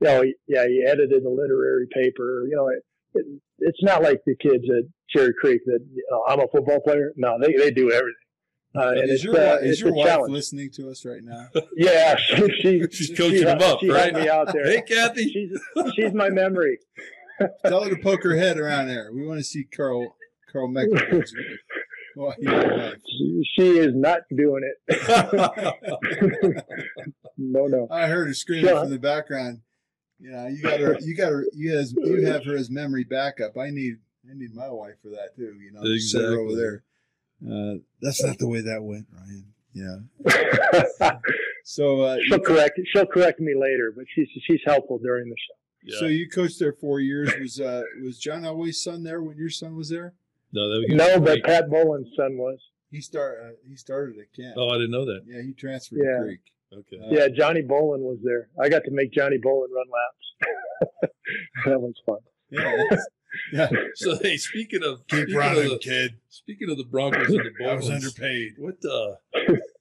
You 0.00 0.08
know, 0.08 0.22
he, 0.22 0.34
yeah, 0.46 0.66
he 0.66 0.84
edited 0.86 1.24
a 1.24 1.30
literary 1.30 1.86
paper. 1.92 2.46
You 2.48 2.56
know, 2.56 2.68
it, 2.68 2.82
it, 3.14 3.40
it's 3.60 3.82
not 3.82 4.02
like 4.02 4.20
the 4.26 4.36
kids 4.36 4.64
at 4.68 4.84
Cherry 5.10 5.32
Creek 5.40 5.62
that 5.66 5.80
you 5.94 6.04
know, 6.10 6.22
I'm 6.28 6.40
a 6.40 6.48
football 6.48 6.80
player. 6.80 7.12
No, 7.16 7.38
they 7.40 7.52
they 7.54 7.70
do 7.70 7.90
everything. 7.90 8.14
Uh, 8.76 8.90
and 8.90 9.10
is 9.10 9.24
your, 9.24 9.36
uh, 9.36 9.56
is 9.56 9.80
your 9.80 9.94
wife 9.94 10.06
challenge. 10.06 10.32
listening 10.32 10.70
to 10.70 10.90
us 10.90 11.04
right 11.06 11.22
now? 11.22 11.48
yeah, 11.76 12.16
she, 12.28 12.48
she 12.60 12.86
she's 12.92 13.16
coaching 13.16 13.38
she, 13.38 13.44
them 13.44 13.62
up, 13.62 13.80
she 13.80 13.90
right? 13.90 14.12
me 14.12 14.28
out 14.28 14.52
there. 14.52 14.66
hey, 14.66 14.82
Kathy, 14.82 15.30
she's 15.30 15.58
she's 15.94 16.12
my 16.12 16.28
memory. 16.28 16.78
Tell 17.66 17.84
her 17.84 17.90
to 17.90 18.02
poke 18.02 18.22
her 18.22 18.36
head 18.36 18.58
around 18.58 18.88
there. 18.88 19.10
We 19.12 19.26
want 19.26 19.38
to 19.38 19.44
see 19.44 19.64
Karl 19.64 20.14
Karl 20.52 20.68
Meckler. 20.68 21.24
she 23.54 23.78
is 23.78 23.94
not 23.94 24.20
doing 24.34 24.62
it. 24.64 24.78
no, 27.36 27.66
no. 27.66 27.88
I 27.90 28.06
heard 28.06 28.28
her 28.28 28.34
screaming 28.34 28.74
from 28.74 28.90
the 28.90 28.98
background. 28.98 29.60
You 30.18 30.30
know, 30.30 30.46
you 30.46 30.62
got 30.62 30.80
her. 30.80 30.96
You 31.00 31.14
got 31.14 31.30
her. 31.30 31.44
You 31.52 31.76
has 31.76 31.92
you 31.92 32.24
have 32.26 32.44
her 32.44 32.56
as 32.56 32.70
memory 32.70 33.04
backup. 33.04 33.58
I 33.58 33.68
need 33.68 33.96
I 34.28 34.32
need 34.34 34.54
my 34.54 34.70
wife 34.70 34.94
for 35.02 35.10
that 35.10 35.36
too. 35.36 35.58
You 35.60 35.72
know, 35.72 35.82
exactly. 35.82 36.30
her 36.30 36.40
over 36.40 36.54
there. 36.54 36.82
Uh, 37.44 37.80
that's 38.00 38.24
not 38.24 38.38
the 38.38 38.48
way 38.48 38.62
that 38.62 38.82
went, 38.82 39.06
Ryan. 39.12 39.52
Yeah. 39.74 41.16
so 41.64 42.00
uh, 42.00 42.16
she'll 42.26 42.40
correct 42.40 42.80
she'll 42.92 43.04
correct 43.04 43.40
me 43.40 43.54
later, 43.54 43.92
but 43.94 44.06
she's 44.14 44.28
she's 44.46 44.60
helpful 44.64 44.98
during 44.98 45.28
the 45.28 45.36
show. 45.36 45.54
Yeah. 45.82 45.98
So 45.98 46.06
you 46.06 46.30
coached 46.30 46.58
there 46.58 46.72
four 46.72 47.00
years. 47.00 47.30
Was 47.38 47.60
uh, 47.60 47.82
was 48.02 48.18
John 48.18 48.42
Elway's 48.42 48.82
son 48.82 49.02
there 49.02 49.20
when 49.20 49.36
your 49.36 49.50
son 49.50 49.76
was 49.76 49.90
there? 49.90 50.14
No, 50.52 50.68
that 50.68 50.86
was 50.88 50.96
no, 50.96 51.20
but 51.20 51.42
Pat 51.44 51.68
Bowlen's 51.68 52.08
son 52.16 52.36
was. 52.36 52.58
He 52.90 53.00
start 53.00 53.38
uh, 53.44 53.50
he 53.68 53.76
started 53.76 54.16
at 54.18 54.32
Kent. 54.34 54.54
Oh, 54.56 54.68
I 54.68 54.74
didn't 54.74 54.92
know 54.92 55.04
that. 55.06 55.22
Yeah, 55.26 55.42
he 55.42 55.52
transferred 55.52 56.00
yeah. 56.02 56.18
to 56.18 56.24
Creek. 56.24 56.40
Okay. 56.72 56.98
Uh, 57.02 57.08
yeah, 57.10 57.28
Johnny 57.28 57.62
Bowlen 57.62 58.00
was 58.02 58.18
there. 58.22 58.48
I 58.60 58.68
got 58.68 58.84
to 58.84 58.90
make 58.90 59.12
Johnny 59.12 59.38
Bowlen 59.38 59.70
run 59.72 59.86
laps. 59.90 61.12
that 61.66 61.80
was 61.80 61.94
fun. 62.04 62.18
Yeah. 62.50 62.96
yeah. 63.52 63.68
So 63.96 64.18
hey, 64.22 64.36
speaking 64.36 64.82
of 64.82 65.06
keep 65.08 65.24
speaking 65.24 65.36
running, 65.36 65.64
of 65.64 65.70
the, 65.70 65.78
kid. 65.78 66.16
Speaking 66.28 66.70
of 66.70 66.78
the 66.78 66.84
Broncos 66.84 67.28
and 67.28 67.40
the 67.40 67.50
Bowlens, 67.60 67.70
I 67.70 67.74
was 67.74 67.90
underpaid. 67.90 68.54
What 68.58 68.76
uh 68.84 69.16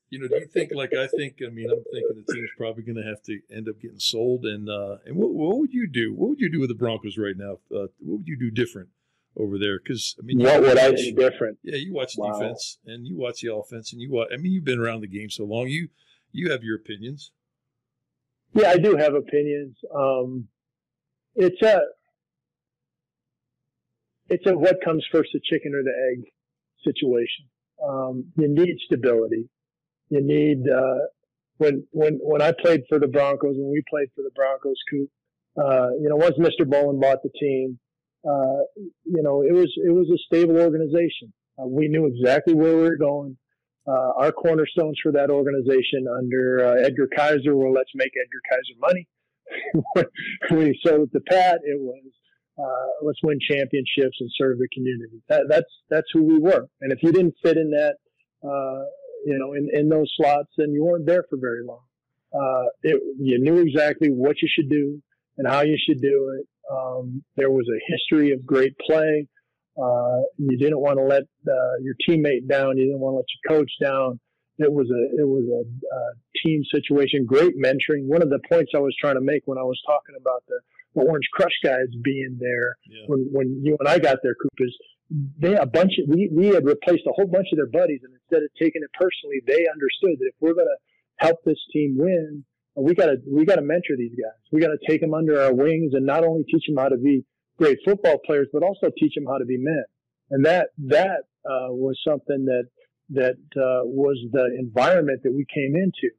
you 0.10 0.20
know, 0.20 0.28
do 0.28 0.36
you 0.36 0.48
think 0.48 0.72
like 0.74 0.94
I 0.94 1.08
think? 1.08 1.40
I 1.46 1.50
mean, 1.50 1.70
I'm 1.70 1.84
thinking 1.92 2.24
the 2.26 2.34
team's 2.34 2.50
probably 2.58 2.84
going 2.84 2.96
to 2.96 3.04
have 3.04 3.22
to 3.24 3.40
end 3.52 3.68
up 3.68 3.82
getting 3.82 4.00
sold. 4.00 4.46
And 4.46 4.70
uh, 4.70 4.98
and 5.06 5.16
what, 5.16 5.32
what 5.34 5.58
would 5.58 5.74
you 5.74 5.88
do? 5.88 6.14
What 6.14 6.30
would 6.30 6.40
you 6.40 6.52
do 6.52 6.60
with 6.60 6.70
the 6.70 6.76
Broncos 6.76 7.18
right 7.18 7.36
now? 7.36 7.54
Uh, 7.76 7.88
what 8.00 8.20
would 8.20 8.28
you 8.28 8.38
do 8.38 8.52
different 8.52 8.90
over 9.38 9.58
there? 9.58 9.80
Because 9.80 10.16
I 10.20 10.24
mean, 10.24 10.40
what 10.40 10.62
would 10.62 10.78
I 10.78 10.92
do 10.92 11.14
different? 11.14 11.58
Yeah, 11.64 11.78
you 11.78 11.94
watch 11.94 12.14
wow. 12.18 12.34
defense 12.34 12.80
and 12.86 13.08
you 13.08 13.18
watch 13.18 13.42
the 13.42 13.54
offense, 13.54 13.94
and 13.94 14.02
you 14.02 14.12
watch. 14.12 14.30
I 14.34 14.38
mean, 14.38 14.52
you've 14.52 14.66
been 14.66 14.80
around 14.80 15.02
the 15.02 15.08
game 15.08 15.30
so 15.30 15.46
long. 15.46 15.68
You 15.68 15.90
you 16.32 16.52
have 16.52 16.64
your 16.64 16.76
opinions. 16.78 17.32
Yeah, 18.54 18.70
I 18.70 18.78
do 18.78 18.96
have 18.96 19.14
opinions. 19.14 19.76
Um, 19.94 20.48
it's 21.36 21.62
a 21.62 21.82
it's 24.30 24.46
a 24.48 24.58
what 24.58 24.78
comes 24.84 25.06
first, 25.12 25.30
the 25.34 25.42
chicken 25.44 25.74
or 25.74 25.84
the 25.84 25.94
egg 26.12 26.26
situation. 26.84 27.46
Um, 27.86 28.26
you 28.38 28.48
need 28.48 28.78
stability. 28.86 29.50
You 30.10 30.22
need 30.22 30.70
uh, 30.70 31.06
when 31.58 31.86
when 31.92 32.20
when 32.22 32.42
I 32.42 32.52
played 32.52 32.82
for 32.88 33.00
the 33.00 33.08
Broncos, 33.08 33.56
when 33.58 33.72
we 33.72 33.84
played 33.90 34.10
for 34.16 34.22
the 34.22 34.32
Broncos, 34.36 34.78
Coop, 34.90 35.10
uh, 35.58 35.90
you 36.02 36.10
know, 36.10 36.16
once 36.16 36.38
Mr. 36.38 36.70
Bowlen 36.70 37.00
bought 37.00 37.24
the 37.24 37.30
team, 37.40 37.80
uh, 38.28 38.62
you 39.06 39.22
know, 39.22 39.42
it 39.42 39.54
was 39.54 39.72
it 39.78 39.94
was 39.94 40.10
a 40.10 40.18
stable 40.26 40.60
organization. 40.60 41.34
Uh, 41.60 41.68
we 41.68 41.88
knew 41.88 42.06
exactly 42.06 42.54
where 42.54 42.76
we 42.76 42.84
were 42.84 42.98
going. 42.98 43.38
Uh, 43.88 44.12
our 44.18 44.32
cornerstones 44.32 44.98
for 45.02 45.12
that 45.12 45.30
organization 45.30 46.08
under 46.18 46.66
uh, 46.66 46.86
Edgar 46.86 47.08
Kaiser 47.16 47.56
were 47.56 47.70
let's 47.70 47.92
make 47.94 48.12
Edgar 48.18 48.42
Kaiser 48.50 48.80
money. 48.80 49.08
we 50.52 50.80
sold 50.84 51.12
to 51.12 51.20
Pat, 51.30 51.60
it 51.64 51.80
was 51.80 52.04
uh, 52.58 53.06
let's 53.06 53.20
win 53.24 53.38
championships 53.40 54.18
and 54.20 54.30
serve 54.38 54.58
the 54.58 54.68
community. 54.74 55.22
That, 55.30 55.44
that's 55.50 55.72
that's 55.90 56.08
who 56.14 56.24
we 56.24 56.40
were. 56.40 56.68
And 56.82 56.92
if 56.92 57.04
you 57.04 57.12
didn't 57.12 57.36
fit 57.44 57.58
in 57.58 57.72
that, 57.72 57.96
uh, 58.44 58.86
you 59.26 59.38
know, 59.38 59.54
in, 59.54 59.70
in 59.74 59.90
those 59.90 60.12
slots, 60.16 60.50
then 60.58 60.72
you 60.72 60.84
weren't 60.84 61.06
there 61.06 61.24
for 61.30 61.38
very 61.40 61.66
long. 61.66 61.84
Uh, 62.34 62.70
it, 62.84 63.02
you 63.20 63.40
knew 63.40 63.60
exactly 63.60 64.10
what 64.10 64.42
you 64.42 64.48
should 64.52 64.70
do 64.70 65.02
and 65.38 65.48
how 65.48 65.62
you 65.62 65.78
should 65.78 66.02
do 66.02 66.38
it. 66.40 66.48
Um, 66.72 67.24
there 67.36 67.52
was 67.52 67.66
a 67.70 67.80
history 67.92 68.32
of 68.32 68.46
great 68.46 68.74
play. 68.80 69.28
Uh, 69.78 70.22
you 70.38 70.58
didn't 70.58 70.80
want 70.80 70.98
to 70.98 71.04
let 71.04 71.24
uh, 71.24 71.76
your 71.82 71.96
teammate 72.08 72.48
down. 72.48 72.78
You 72.78 72.86
didn't 72.86 73.00
want 73.00 73.14
to 73.14 73.18
let 73.18 73.26
your 73.36 73.60
coach 73.60 73.72
down. 73.82 74.20
It 74.58 74.72
was 74.72 74.88
a 74.88 75.22
it 75.22 75.28
was 75.28 75.44
a, 75.52 75.62
a 75.68 76.02
team 76.44 76.64
situation. 76.74 77.26
Great 77.26 77.58
mentoring. 77.60 78.08
One 78.08 78.22
of 78.22 78.30
the 78.30 78.40
points 78.50 78.72
I 78.74 78.80
was 78.80 78.96
trying 79.00 79.16
to 79.16 79.22
make 79.22 79.42
when 79.46 79.58
I 79.58 79.64
was 79.64 79.82
talking 79.86 80.16
about 80.20 80.44
the, 80.48 80.60
the 80.96 81.02
Orange 81.02 81.28
Crush 81.34 81.60
guys 81.62 81.92
being 82.02 82.38
there 82.40 82.78
yeah. 82.88 83.04
when 83.08 83.28
when 83.34 83.62
you 83.64 83.76
and 83.80 83.90
I 83.90 84.00
got 84.00 84.20
there, 84.24 84.34
Coop 84.42 84.54
is 84.60 84.78
they 85.38 85.56
a 85.56 85.66
bunch 85.66 85.94
of 86.00 86.08
we 86.08 86.30
we 86.32 86.48
had 86.48 86.66
replaced 86.66 87.04
a 87.06 87.12
whole 87.12 87.28
bunch 87.28 87.48
of 87.52 87.58
their 87.58 87.68
buddies, 87.68 88.02
and 88.04 88.14
instead 88.14 88.44
of 88.44 88.50
taking 88.58 88.82
it 88.82 88.90
personally, 88.94 89.42
they 89.46 89.68
understood 89.68 90.18
that 90.20 90.32
if 90.32 90.36
we're 90.40 90.56
going 90.56 90.72
to 90.72 90.80
help 91.18 91.44
this 91.44 91.60
team 91.72 91.96
win, 91.98 92.46
we 92.76 92.94
got 92.94 93.06
to 93.06 93.18
we 93.32 93.46
got 93.46 93.56
to 93.56 93.62
mentor 93.62 93.96
these 93.98 94.12
guys. 94.12 94.40
We 94.52 94.60
got 94.60 94.70
to 94.70 94.80
take 94.88 95.02
them 95.02 95.14
under 95.14 95.42
our 95.42 95.54
wings 95.54 95.94
and 95.94 96.06
not 96.06 96.24
only 96.24 96.44
teach 96.44 96.66
them 96.68 96.78
how 96.78 96.90
to 96.90 96.98
be 96.98 97.26
great 97.58 97.78
football 97.86 98.18
players, 98.26 98.48
but 98.52 98.64
also 98.64 98.92
teach 98.98 99.16
them 99.16 99.26
how 99.28 99.38
to 99.38 99.46
be 99.46 99.58
men. 99.58 99.84
And 100.32 100.46
that 100.46 100.70
that 100.88 101.24
uh, 101.46 101.72
was 101.72 101.98
something 102.08 102.46
that 102.46 102.66
that 103.10 103.38
uh, 103.56 103.86
was 103.86 104.18
the 104.32 104.56
environment 104.60 105.22
that 105.24 105.32
we 105.32 105.46
came 105.54 105.76
into. 105.76 106.14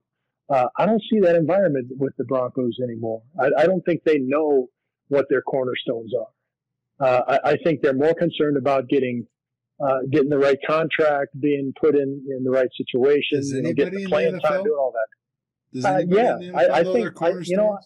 Uh, 0.48 0.68
I 0.78 0.86
don't 0.86 1.02
see 1.10 1.20
that 1.20 1.34
environment 1.34 1.88
with 1.98 2.12
the 2.16 2.24
Broncos 2.24 2.78
anymore. 2.82 3.22
I, 3.40 3.62
I 3.62 3.66
don't 3.66 3.84
think 3.84 4.04
they 4.04 4.18
know 4.18 4.68
what 5.08 5.26
their 5.28 5.42
cornerstones 5.42 6.12
are. 6.14 7.06
Uh, 7.06 7.38
I, 7.44 7.50
I, 7.50 7.56
think 7.56 7.82
they're 7.82 7.92
more 7.92 8.14
concerned 8.14 8.56
about 8.56 8.88
getting 8.88 9.26
uh, 9.80 9.98
getting 10.10 10.30
the 10.30 10.38
right 10.38 10.58
contract, 10.66 11.38
being 11.38 11.72
put 11.78 11.94
in 11.94 12.24
in 12.30 12.44
the 12.44 12.50
right 12.50 12.68
situation, 12.76 13.42
you 13.42 13.62
know, 13.62 13.72
getting 13.72 14.04
the 14.04 14.06
playing 14.06 14.40
time, 14.40 14.62
doing 14.64 14.78
all 14.78 14.92
that. 14.92 15.08
Uh, 15.84 16.02
yeah, 16.06 16.38
I, 16.54 16.80
I 16.80 16.84
think 16.84 17.22
I, 17.22 17.32
you 17.42 17.56
know. 17.56 17.78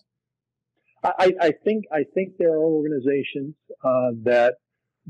I, 1.02 1.32
I 1.40 1.52
think 1.64 1.86
I 1.90 2.04
think 2.14 2.34
there 2.38 2.52
are 2.52 2.62
organizations 2.62 3.54
uh, 3.82 4.10
that 4.24 4.54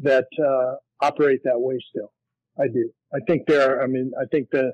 that 0.03 0.27
uh, 0.39 0.77
operate 1.05 1.41
that 1.45 1.59
way 1.59 1.79
still. 1.91 2.13
I 2.59 2.69
do. 2.69 2.91
I 3.13 3.19
think 3.27 3.47
there 3.47 3.71
are. 3.71 3.83
I 3.83 3.87
mean, 3.87 4.13
I 4.21 4.25
think 4.31 4.51
the 4.51 4.73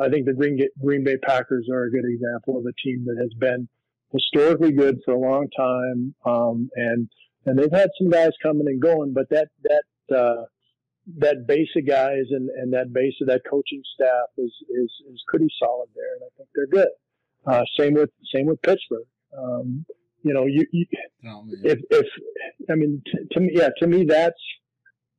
I 0.00 0.08
think 0.08 0.26
the 0.26 0.34
Green 0.34 0.58
Green 0.82 1.04
Bay 1.04 1.16
Packers 1.16 1.68
are 1.72 1.84
a 1.84 1.90
good 1.90 2.04
example 2.04 2.58
of 2.58 2.64
a 2.66 2.72
team 2.84 3.04
that 3.06 3.16
has 3.18 3.32
been 3.38 3.68
historically 4.12 4.72
good 4.72 4.98
for 5.04 5.14
a 5.14 5.18
long 5.18 5.48
time, 5.56 6.14
um, 6.24 6.70
and 6.74 7.08
and 7.46 7.58
they've 7.58 7.72
had 7.72 7.90
some 7.98 8.10
guys 8.10 8.30
coming 8.42 8.66
and 8.66 8.80
going, 8.80 9.12
but 9.14 9.28
that 9.30 9.48
that 9.64 10.16
uh, 10.16 10.44
that 11.16 11.46
base 11.46 11.68
of 11.76 11.86
guys 11.86 12.24
and, 12.30 12.50
and 12.50 12.72
that 12.72 12.92
base 12.92 13.14
of 13.20 13.28
that 13.28 13.42
coaching 13.48 13.82
staff 13.94 14.28
is 14.36 14.52
is 14.68 14.90
is 15.10 15.22
pretty 15.26 15.48
solid 15.58 15.88
there, 15.94 16.14
and 16.14 16.22
I 16.24 16.30
think 16.36 16.48
they're 16.54 16.66
good. 16.66 16.92
Uh, 17.46 17.62
same 17.78 17.94
with 17.94 18.10
same 18.34 18.46
with 18.46 18.60
Pittsburgh. 18.62 19.06
Um, 19.36 19.86
you 20.22 20.34
know, 20.34 20.46
you, 20.46 20.66
you 20.72 20.86
oh, 21.26 21.44
if, 21.62 21.78
if, 21.90 22.06
I 22.70 22.74
mean, 22.74 23.02
t- 23.06 23.26
to 23.32 23.40
me, 23.40 23.50
yeah, 23.54 23.68
to 23.78 23.86
me, 23.86 24.04
that's, 24.04 24.40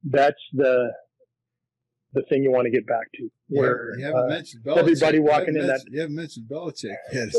that's 0.03 0.39
the, 0.53 0.91
the 2.13 2.21
thing 2.29 2.43
you 2.43 2.51
want 2.51 2.65
to 2.65 2.71
get 2.71 2.85
back 2.85 3.11
to. 3.15 3.29
Where 3.47 3.97
you 3.97 4.05
haven't 4.05 4.25
uh, 4.25 4.27
mentioned 4.27 4.63
Belichick. 4.63 4.77
everybody 4.77 5.19
walking 5.19 5.55
in 5.55 5.67
that. 5.67 5.83
You 5.89 6.01
haven't 6.01 6.15
mentioned 6.15 6.49
Belichick 6.49 6.95
yet. 7.13 7.29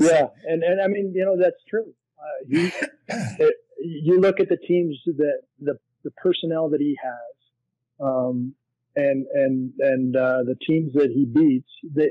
yeah, 0.00 0.26
and 0.44 0.62
and 0.62 0.80
I 0.80 0.88
mean, 0.88 1.12
you 1.14 1.24
know, 1.24 1.36
that's 1.40 1.62
true. 1.68 1.92
Uh, 2.18 2.44
you, 2.48 2.70
it, 3.08 3.54
you 3.80 4.20
look 4.20 4.40
at 4.40 4.48
the 4.48 4.56
teams 4.56 4.96
that 5.06 5.40
the 5.60 5.78
the 6.04 6.10
personnel 6.12 6.70
that 6.70 6.80
he 6.80 6.96
has, 7.02 8.06
um, 8.06 8.54
and 8.94 9.26
and 9.34 9.72
and 9.78 10.16
uh, 10.16 10.42
the 10.44 10.56
teams 10.66 10.94
that 10.94 11.10
he 11.12 11.24
beats. 11.24 11.70
That 11.94 12.10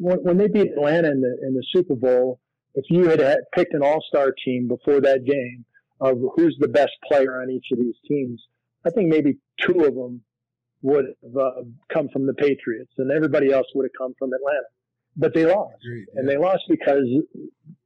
when, 0.00 0.18
when 0.18 0.38
they 0.38 0.48
beat 0.48 0.72
Atlanta 0.72 1.10
in 1.10 1.20
the 1.20 1.36
in 1.46 1.54
the 1.54 1.64
Super 1.72 1.94
Bowl, 1.94 2.40
if 2.74 2.84
you 2.88 3.08
had 3.08 3.20
picked 3.54 3.74
an 3.74 3.82
all-star 3.82 4.32
team 4.44 4.66
before 4.66 5.00
that 5.00 5.24
game 5.24 5.64
of 6.00 6.18
who's 6.34 6.56
the 6.58 6.68
best 6.68 6.92
player 7.06 7.40
on 7.42 7.50
each 7.50 7.66
of 7.72 7.78
these 7.78 7.94
teams, 8.08 8.42
I 8.86 8.90
think 8.90 9.08
maybe 9.08 9.36
two 9.60 9.84
of 9.84 9.94
them 9.94 10.22
would 10.82 11.04
have 11.22 11.36
uh, 11.36 11.50
come 11.92 12.08
from 12.08 12.26
the 12.26 12.32
Patriots, 12.32 12.92
and 12.96 13.12
everybody 13.12 13.52
else 13.52 13.66
would 13.74 13.84
have 13.84 13.92
come 13.98 14.14
from 14.18 14.30
Atlanta. 14.32 14.68
But 15.16 15.34
they 15.34 15.44
lost, 15.44 15.74
Agreed, 15.84 16.06
yeah. 16.14 16.20
and 16.20 16.28
they 16.28 16.38
lost 16.38 16.62
because 16.68 17.06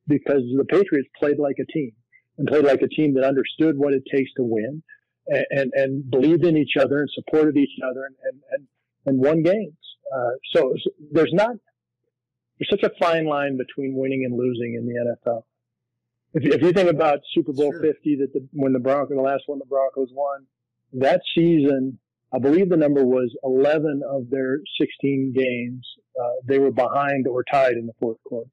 because 0.07 0.43
the 0.57 0.65
Patriots 0.69 1.09
played 1.19 1.39
like 1.39 1.57
a 1.61 1.67
team 1.73 1.93
and 2.39 2.47
played 2.47 2.65
like 2.65 2.83
a 2.83 2.89
team 2.89 3.15
that 3.15 3.25
understood 3.25 3.77
what 3.77 3.93
it 3.93 4.05
takes 4.13 4.31
to 4.37 4.45
win, 4.45 4.83
and 5.27 5.47
and, 5.51 5.73
and 5.75 6.11
believed 6.11 6.45
in 6.45 6.57
each 6.57 6.77
other 6.79 7.01
and 7.01 7.11
supported 7.13 7.57
each 7.57 7.77
other 7.85 8.07
and 8.07 8.15
and 8.25 8.41
and, 8.53 8.67
and 9.07 9.19
won 9.19 9.43
games. 9.43 9.77
Uh, 10.15 10.31
so, 10.55 10.75
so 10.85 10.91
there's 11.11 11.33
not 11.33 11.57
there's 12.59 12.71
such 12.71 12.83
a 12.83 12.95
fine 12.99 13.27
line 13.27 13.57
between 13.57 13.95
winning 13.97 14.25
and 14.25 14.37
losing 14.37 14.75
in 14.75 14.87
the 14.87 15.17
NFL. 15.27 15.43
If, 16.35 16.45
if 16.45 16.63
you 16.63 16.73
think 16.73 16.91
about 16.91 17.21
Super 17.33 17.53
Bowl 17.53 17.73
sure. 17.73 17.81
50, 17.81 18.17
that 18.17 18.33
the, 18.33 18.47
when 18.53 18.73
the 18.73 18.79
Broncos, 18.79 19.17
the 19.17 19.23
last 19.23 19.45
one 19.47 19.59
the 19.59 19.65
Broncos 19.65 20.09
won, 20.13 20.47
that 20.95 21.21
season, 21.35 21.99
I 22.33 22.39
believe 22.39 22.69
the 22.69 22.77
number 22.77 23.05
was 23.05 23.37
11 23.45 24.03
of 24.09 24.31
their 24.31 24.59
16 24.81 25.33
games. 25.37 25.87
Uh, 26.21 26.31
they 26.45 26.59
were 26.59 26.71
behind 26.71 27.27
or 27.27 27.45
tied 27.45 27.75
in 27.75 27.87
the 27.87 27.93
fourth 28.01 28.19
quarter. 28.25 28.51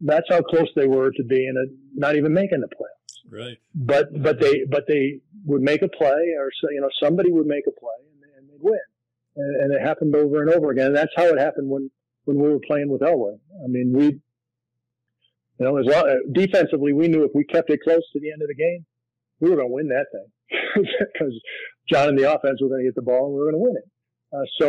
That's 0.00 0.26
how 0.28 0.42
close 0.42 0.68
they 0.76 0.86
were 0.86 1.10
to 1.12 1.24
being 1.24 1.54
a, 1.56 1.98
not 1.98 2.16
even 2.16 2.34
making 2.34 2.60
the 2.60 2.68
playoffs. 2.68 3.30
Right. 3.30 3.58
But, 3.74 4.22
but 4.22 4.40
they, 4.40 4.64
but 4.68 4.84
they 4.86 5.20
would 5.46 5.62
make 5.62 5.82
a 5.82 5.88
play 5.88 6.34
or, 6.38 6.50
so, 6.60 6.70
you 6.70 6.80
know, 6.80 6.90
somebody 7.02 7.32
would 7.32 7.46
make 7.46 7.64
a 7.66 7.70
play 7.70 7.88
and, 8.12 8.32
and 8.38 8.48
they'd 8.50 8.62
win. 8.62 8.78
And, 9.36 9.64
and 9.64 9.74
it 9.74 9.80
happened 9.80 10.14
over 10.14 10.42
and 10.42 10.50
over 10.50 10.70
again. 10.70 10.88
And 10.88 10.96
that's 10.96 11.12
how 11.16 11.24
it 11.24 11.38
happened 11.38 11.70
when, 11.70 11.90
when 12.24 12.38
we 12.38 12.48
were 12.48 12.60
playing 12.66 12.88
with 12.88 13.00
Elway. 13.00 13.38
I 13.62 13.68
mean, 13.68 13.92
we, 13.94 14.04
you 14.04 14.20
know, 15.60 15.76
as 15.76 15.86
well, 15.86 16.04
defensively, 16.32 16.92
we 16.92 17.08
knew 17.08 17.24
if 17.24 17.30
we 17.34 17.44
kept 17.44 17.70
it 17.70 17.80
close 17.82 18.02
to 18.12 18.20
the 18.20 18.32
end 18.32 18.42
of 18.42 18.48
the 18.48 18.54
game, 18.54 18.84
we 19.40 19.50
were 19.50 19.56
going 19.56 19.68
to 19.68 19.74
win 19.74 19.88
that 19.88 20.06
thing 20.12 20.84
because 21.12 21.34
John 21.88 22.08
and 22.10 22.18
the 22.18 22.32
offense 22.32 22.60
were 22.60 22.68
going 22.68 22.80
to 22.80 22.88
get 22.88 22.94
the 22.94 23.02
ball 23.02 23.26
and 23.26 23.34
we 23.34 23.40
were 23.40 23.50
going 23.50 23.62
to 23.62 23.70
win 23.70 23.76
it. 23.76 23.90
Uh, 24.32 24.44
so, 24.58 24.68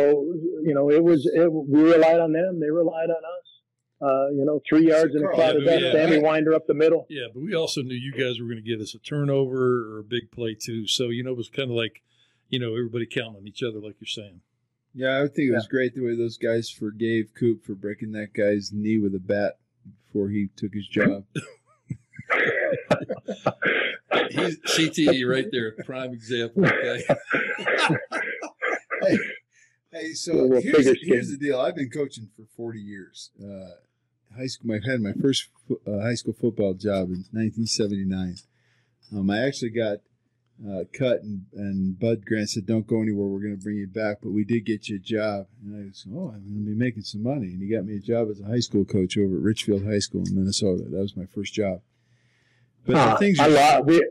you 0.62 0.74
know, 0.74 0.90
it 0.90 1.02
was, 1.02 1.28
it, 1.32 1.50
we 1.52 1.82
relied 1.82 2.20
on 2.20 2.32
them. 2.32 2.60
They 2.60 2.70
relied 2.70 3.10
on 3.10 3.16
us. 3.16 3.46
Uh, 4.00 4.28
you 4.28 4.44
know, 4.44 4.60
three 4.68 4.86
yards 4.86 5.14
in 5.16 5.24
a 5.24 5.28
cloud 5.32 5.56
of 5.56 5.64
dust. 5.64 5.82
Yeah, 5.82 5.92
Sammy 5.92 6.18
Winder 6.18 6.52
up 6.52 6.66
the 6.66 6.74
middle. 6.74 7.06
Yeah, 7.08 7.28
but 7.32 7.40
we 7.40 7.54
also 7.54 7.80
knew 7.80 7.94
you 7.94 8.12
guys 8.12 8.38
were 8.38 8.46
going 8.46 8.62
to 8.62 8.70
give 8.70 8.78
us 8.78 8.94
a 8.94 8.98
turnover 8.98 9.90
or 9.90 10.00
a 10.00 10.04
big 10.04 10.30
play 10.30 10.54
too. 10.54 10.86
So, 10.86 11.08
you 11.08 11.24
know, 11.24 11.30
it 11.30 11.36
was 11.38 11.48
kind 11.48 11.70
of 11.70 11.76
like, 11.76 12.02
you 12.50 12.58
know, 12.58 12.72
everybody 12.72 13.06
counting 13.06 13.36
on 13.36 13.46
each 13.48 13.62
other, 13.62 13.80
like 13.80 13.96
you're 13.98 14.06
saying. 14.06 14.42
Yeah, 14.98 15.22
I 15.22 15.28
think 15.28 15.50
it 15.50 15.52
was 15.52 15.66
great 15.66 15.94
the 15.94 16.00
way 16.00 16.16
those 16.16 16.38
guys 16.38 16.70
forgave 16.70 17.34
Coop 17.38 17.66
for 17.66 17.74
breaking 17.74 18.12
that 18.12 18.32
guy's 18.32 18.72
knee 18.72 18.96
with 18.96 19.14
a 19.14 19.18
bat 19.18 19.58
before 20.06 20.30
he 20.30 20.48
took 20.56 20.72
his 20.72 20.88
job. 20.88 21.26
He's 24.30 24.58
CTE 24.60 25.28
right 25.30 25.44
there, 25.52 25.72
prime 25.84 26.14
example. 26.14 26.64
Okay. 26.64 27.04
hey, 29.02 29.18
hey, 29.92 30.12
so 30.14 30.58
here's, 30.62 30.86
here's 31.02 31.30
the 31.30 31.36
deal. 31.38 31.60
I've 31.60 31.76
been 31.76 31.90
coaching 31.90 32.30
for 32.34 32.46
40 32.56 32.80
years. 32.80 33.32
Uh, 33.38 33.72
high 34.34 34.46
school. 34.46 34.74
I've 34.74 34.90
had 34.90 35.02
my 35.02 35.12
first 35.12 35.50
uh, 35.70 36.00
high 36.00 36.14
school 36.14 36.32
football 36.40 36.72
job 36.72 37.08
in 37.08 37.26
1979. 37.32 38.36
Um, 39.14 39.28
I 39.28 39.46
actually 39.46 39.70
got 39.70 39.98
uh, 40.64 40.84
cut, 40.92 41.22
and, 41.22 41.44
and 41.54 41.98
Bud 41.98 42.24
Grant 42.24 42.50
said, 42.50 42.66
"Don't 42.66 42.86
go 42.86 43.02
anywhere. 43.02 43.26
We're 43.26 43.40
going 43.40 43.56
to 43.56 43.62
bring 43.62 43.76
you 43.76 43.86
back." 43.86 44.18
But 44.22 44.30
we 44.30 44.44
did 44.44 44.64
get 44.64 44.88
you 44.88 44.96
a 44.96 44.98
job, 44.98 45.46
and 45.62 45.90
I 45.90 45.92
said, 45.92 46.12
"Oh, 46.14 46.32
I'm 46.34 46.42
going 46.42 46.64
to 46.64 46.70
be 46.70 46.74
making 46.74 47.02
some 47.02 47.22
money." 47.22 47.48
And 47.48 47.62
he 47.62 47.68
got 47.68 47.84
me 47.84 47.96
a 47.96 48.00
job 48.00 48.28
as 48.30 48.40
a 48.40 48.44
high 48.44 48.60
school 48.60 48.84
coach 48.84 49.18
over 49.18 49.36
at 49.36 49.42
Richfield 49.42 49.84
High 49.84 49.98
School 49.98 50.24
in 50.26 50.34
Minnesota. 50.34 50.84
That 50.84 51.00
was 51.00 51.16
my 51.16 51.26
first 51.26 51.52
job. 51.52 51.80
But 52.86 52.96
huh, 52.96 53.16
things 53.16 53.38
I, 53.40 53.80
we, 53.80 54.08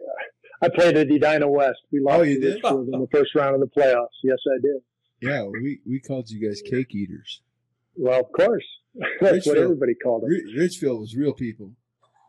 I 0.61 0.69
played 0.69 0.97
at 0.97 1.07
Edina 1.07 1.49
West. 1.49 1.79
We 1.91 1.99
lost 2.01 2.19
oh, 2.19 2.23
you 2.23 2.41
did? 2.41 2.63
in 2.63 2.99
the 2.99 3.07
first 3.11 3.33
round 3.35 3.55
of 3.55 3.61
the 3.61 3.67
playoffs. 3.67 4.07
Yes, 4.23 4.37
I 4.47 4.61
did. 4.61 4.81
Yeah, 5.21 5.43
we, 5.43 5.79
we 5.87 5.99
called 5.99 6.29
you 6.29 6.45
guys 6.45 6.61
cake 6.61 6.93
eaters. 6.93 7.41
Well, 7.95 8.19
of 8.19 8.31
course. 8.31 8.65
That's 9.21 9.33
Richfield, 9.33 9.57
what 9.57 9.63
everybody 9.63 9.95
called 9.95 10.23
them. 10.23 10.29
Richfield 10.57 10.99
was 10.99 11.15
real 11.15 11.33
people. 11.33 11.71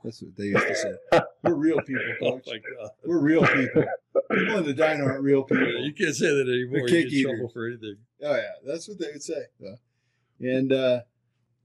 That's 0.06 0.22
what 0.22 0.36
they 0.36 0.44
used 0.44 0.68
to 0.68 0.74
say. 0.76 1.20
We're 1.42 1.54
real 1.54 1.80
people, 1.80 2.04
oh, 2.22 2.32
coach. 2.38 2.44
Oh 2.46 2.50
my 2.52 2.58
God. 2.58 2.90
We're 3.04 3.18
real 3.18 3.44
people. 3.44 3.84
People 4.30 4.58
in 4.58 4.64
the 4.64 4.72
diner 4.72 5.10
aren't 5.10 5.24
real 5.24 5.42
people. 5.42 5.84
You 5.84 5.92
can't 5.92 6.14
say 6.14 6.28
that 6.28 6.48
anymore. 6.48 6.88
They're 6.88 7.00
you 7.00 7.24
get 7.24 7.28
trouble 7.28 7.48
for 7.48 7.66
anything. 7.66 7.96
Oh 8.22 8.36
yeah, 8.36 8.52
that's 8.64 8.86
what 8.86 9.00
they 9.00 9.08
would 9.12 9.22
say. 9.24 9.46
And 10.38 10.72
uh, 10.72 11.00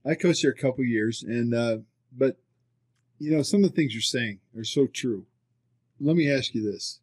I 0.04 0.16
coached 0.16 0.42
there 0.42 0.50
a 0.50 0.56
couple 0.56 0.84
years, 0.84 1.22
and 1.22 1.54
uh, 1.54 1.78
but 2.10 2.36
you 3.20 3.30
know 3.30 3.42
some 3.42 3.62
of 3.62 3.70
the 3.70 3.76
things 3.76 3.94
you're 3.94 4.02
saying 4.02 4.40
are 4.58 4.64
so 4.64 4.88
true. 4.88 5.26
Let 6.00 6.16
me 6.16 6.28
ask 6.28 6.52
you 6.52 6.68
this: 6.68 6.98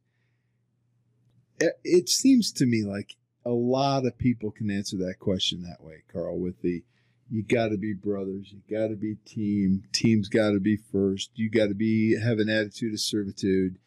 it 1.86 2.10
seems 2.10 2.52
to 2.52 2.66
me 2.66 2.84
like 2.84 3.16
a 3.46 3.52
lot 3.52 4.06
of 4.06 4.18
people 4.18 4.52
can 4.52 4.70
answer 4.70 4.98
that 4.98 5.20
question 5.20 5.64
that 5.64 5.82
way, 5.82 6.04
Karl, 6.12 6.38
with 6.38 6.62
the 6.62 6.84
you 7.30 7.43
got 7.43 7.69
to 7.69 7.77
be 7.77 7.93
brothers, 7.93 8.51
you 8.51 8.61
got 8.75 8.88
to 8.88 8.95
be 8.95 9.15
team, 9.25 9.84
team's 9.93 10.30
got 10.30 10.51
to 10.51 10.59
be 10.59 10.77
first, 10.77 11.32
you 11.36 11.49
got 11.49 11.67
to 11.67 11.75
be 11.75 12.19
have 12.19 12.39
an 12.39 12.49
attitude 12.49 12.93
of 12.93 12.99
servitude, 12.99 13.77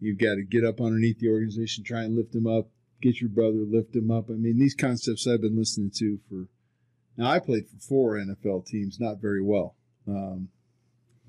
you've 0.00 0.18
got 0.18 0.34
to 0.36 0.42
get 0.42 0.64
up 0.64 0.80
underneath 0.80 1.18
the 1.18 1.28
organization, 1.28 1.84
try 1.84 2.02
and 2.02 2.16
lift 2.16 2.32
them 2.32 2.46
up, 2.46 2.68
get 3.02 3.20
your 3.20 3.30
brother, 3.30 3.58
lift 3.58 3.92
them 3.92 4.10
up. 4.10 4.30
I 4.30 4.34
mean, 4.34 4.58
these 4.58 4.74
concepts 4.74 5.26
I've 5.26 5.42
been 5.42 5.58
listening 5.58 5.90
to 5.96 6.18
for 6.28 6.48
now. 7.16 7.30
I 7.30 7.40
played 7.40 7.68
for 7.68 7.78
four 7.80 8.14
NFL 8.14 8.66
teams, 8.66 8.98
not 8.98 9.20
very 9.20 9.42
well. 9.42 9.74
Um, 10.06 10.48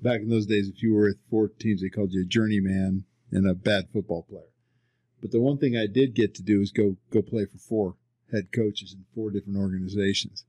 back 0.00 0.20
in 0.20 0.30
those 0.30 0.46
days, 0.46 0.68
if 0.68 0.82
you 0.82 0.94
were 0.94 1.06
with 1.08 1.18
four 1.28 1.48
teams, 1.48 1.82
they 1.82 1.88
called 1.88 2.12
you 2.12 2.22
a 2.22 2.26
journeyman 2.26 3.04
and 3.30 3.48
a 3.48 3.54
bad 3.54 3.88
football 3.92 4.22
player. 4.22 4.44
But 5.20 5.32
the 5.32 5.40
one 5.40 5.58
thing 5.58 5.76
I 5.76 5.86
did 5.86 6.14
get 6.14 6.34
to 6.36 6.42
do 6.42 6.60
is 6.62 6.72
go 6.72 6.96
go 7.10 7.20
play 7.20 7.44
for 7.44 7.58
four 7.58 7.96
head 8.32 8.52
coaches 8.52 8.94
in 8.94 9.04
four 9.14 9.30
different 9.30 9.58
organizations, 9.58 10.44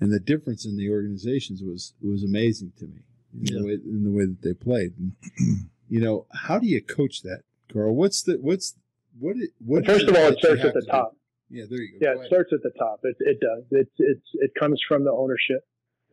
and 0.00 0.12
the 0.12 0.20
difference 0.20 0.64
in 0.64 0.76
the 0.76 0.90
organizations 0.90 1.62
was 1.62 1.94
was 2.02 2.24
amazing 2.24 2.72
to 2.78 2.86
me 2.86 3.00
in, 3.34 3.46
yeah. 3.46 3.58
the, 3.58 3.66
way, 3.66 3.72
in 3.72 4.04
the 4.04 4.10
way 4.10 4.24
that 4.24 4.42
they 4.42 4.54
played. 4.54 4.92
And, 4.98 5.12
you 5.88 6.00
know, 6.00 6.26
how 6.32 6.58
do 6.58 6.66
you 6.66 6.82
coach 6.82 7.22
that, 7.22 7.42
Karl? 7.72 7.94
What's 7.94 8.22
the 8.22 8.38
what's 8.40 8.74
what 9.18 9.36
it, 9.36 9.50
what? 9.64 9.86
First 9.86 10.08
of 10.08 10.16
all, 10.16 10.26
it 10.26 10.38
starts 10.38 10.64
at 10.64 10.74
the 10.74 10.86
top. 10.90 11.12
Do? 11.12 11.58
Yeah, 11.58 11.64
there 11.68 11.80
you 11.80 11.98
go. 11.98 12.06
Yeah, 12.06 12.14
go 12.14 12.20
it 12.22 12.26
starts 12.26 12.52
at 12.52 12.62
the 12.62 12.72
top. 12.78 13.00
It 13.04 13.16
it 13.20 13.40
does. 13.40 13.64
It's 13.70 13.90
it's 13.98 14.26
it 14.34 14.52
comes 14.58 14.80
from 14.86 15.04
the 15.04 15.12
ownership. 15.12 15.64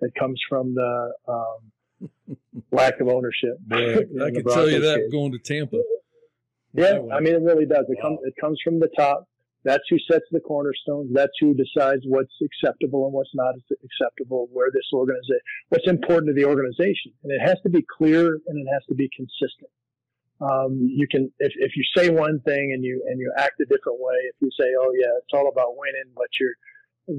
It 0.02 0.14
comes 0.20 0.40
from 0.48 0.76
the 0.76 1.14
um, 1.28 2.38
lack 2.72 3.00
of 3.00 3.08
ownership. 3.08 3.58
Boy, 3.62 3.94
I 3.96 4.32
can 4.32 4.44
tell 4.44 4.70
you 4.70 4.82
that 4.82 4.98
case. 4.98 5.12
going 5.12 5.32
to 5.32 5.40
Tampa. 5.40 5.82
Yeah, 6.74 7.00
I 7.12 7.20
mean, 7.22 7.34
it 7.34 7.42
really 7.42 7.66
does. 7.66 7.86
It 7.90 7.98
wow. 7.98 8.10
comes 8.10 8.20
it 8.24 8.34
comes 8.40 8.60
from 8.64 8.80
the 8.80 8.90
top. 8.96 9.28
That's 9.68 9.84
who 9.90 9.98
sets 10.10 10.24
the 10.32 10.40
cornerstones. 10.40 11.12
That's 11.14 11.34
who 11.42 11.54
decides 11.54 12.04
what's 12.06 12.32
acceptable 12.42 13.04
and 13.04 13.14
what's 13.14 13.36
not 13.36 13.54
acceptable. 13.84 14.48
Where 14.54 14.72
this 14.72 14.88
organization, 14.94 15.44
what's 15.68 15.90
important 15.90 16.30
to 16.30 16.34
the 16.34 16.48
organization, 16.48 17.12
and 17.24 17.34
it 17.34 17.42
has 17.46 17.58
to 17.64 17.70
be 17.70 17.84
clear 17.98 18.40
and 18.48 18.56
it 18.58 18.72
has 18.72 18.86
to 18.88 18.96
be 18.96 19.10
consistent. 19.14 19.70
Um, 20.40 20.88
you 20.88 21.06
can, 21.12 21.34
if, 21.40 21.52
if 21.58 21.72
you 21.76 21.84
say 21.98 22.10
one 22.10 22.40
thing 22.46 22.72
and 22.74 22.82
you 22.82 23.04
and 23.10 23.20
you 23.20 23.34
act 23.36 23.60
a 23.60 23.66
different 23.66 24.00
way, 24.00 24.16
if 24.32 24.36
you 24.40 24.50
say, 24.58 24.68
"Oh 24.80 24.94
yeah, 24.96 25.12
it's 25.18 25.34
all 25.34 25.50
about 25.50 25.76
winning," 25.76 26.14
but 26.16 26.28
you're 26.40 26.56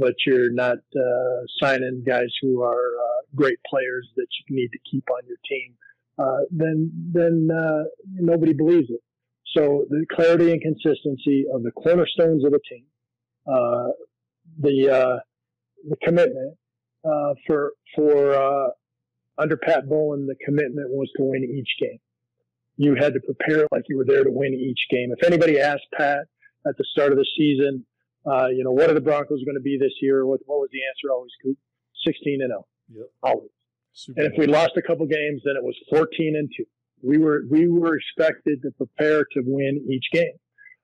but 0.01 0.15
you're 0.25 0.51
not 0.51 0.79
uh, 0.97 1.41
signing 1.61 2.03
guys 2.07 2.33
who 2.41 2.63
are 2.63 2.93
uh, 2.97 3.21
great 3.35 3.59
players 3.69 4.09
that 4.17 4.29
you 4.41 4.57
need 4.57 4.69
to 4.69 4.79
keep 4.91 5.05
on 5.11 5.21
your 5.27 5.37
team, 5.47 5.75
uh, 6.19 6.49
then 6.51 6.91
then 7.13 7.49
uh, 7.53 7.85
nobody 8.15 8.55
believes 8.55 8.89
it. 8.89 9.03
So 9.57 9.87
the 9.89 10.05
clarity 10.15 10.53
and 10.53 10.61
consistency 10.61 11.47
of 11.53 11.63
the 11.63 11.71
cornerstones 11.71 12.45
of 12.45 12.53
the 12.53 12.61
team, 12.69 12.85
uh, 13.47 13.89
the 14.61 14.91
uh, 14.91 15.19
the 15.89 15.97
commitment 16.03 16.57
uh, 17.05 17.35
for 17.47 17.73
for 17.95 18.35
uh, 18.35 18.71
under 19.39 19.57
Pat 19.57 19.89
Bowlen, 19.89 20.27
the 20.27 20.37
commitment 20.45 20.91
was 20.91 21.09
to 21.17 21.25
win 21.25 21.45
each 21.45 21.71
game. 21.81 21.99
You 22.77 22.95
had 22.95 23.15
to 23.15 23.21
prepare 23.21 23.67
like 23.73 23.85
you 23.89 23.97
were 23.97 24.05
there 24.05 24.25
to 24.25 24.31
win 24.31 24.53
each 24.53 24.81
game. 24.91 25.13
If 25.17 25.27
anybody 25.27 25.59
asked 25.59 25.87
Pat 25.97 26.27
at 26.67 26.77
the 26.77 26.85
start 26.93 27.13
of 27.13 27.19
the 27.19 27.27
season, 27.37 27.87
uh, 28.27 28.49
you 28.49 28.63
know, 28.63 28.71
what 28.71 28.91
are 28.91 28.95
the 28.95 29.01
Broncos 29.01 29.43
going 29.45 29.57
to 29.57 29.63
be 29.63 29.79
this 29.81 29.93
year? 30.03 30.27
What, 30.27 30.41
what 30.47 30.59
was 30.59 30.69
the 30.73 30.81
answer 30.85 31.13
always? 31.13 31.31
16 32.07 32.41
and 32.43 32.51
0. 32.51 32.67
Yep. 32.95 33.07
Always. 33.23 33.51
Super 33.93 34.21
and 34.21 34.33
if 34.33 34.39
we 34.39 34.47
lost 34.47 34.73
a 34.77 34.83
couple 34.83 35.07
games, 35.07 35.43
then 35.45 35.57
it 35.57 35.63
was 35.63 35.75
14 35.91 36.37
and 36.37 36.49
2 36.57 36.65
we 37.03 37.19
were 37.19 37.43
we 37.51 37.69
were 37.69 37.97
expected 37.97 38.63
to 38.63 38.71
prepare 38.73 39.25
to 39.33 39.43
win 39.45 39.87
each 39.91 40.07
game, 40.13 40.37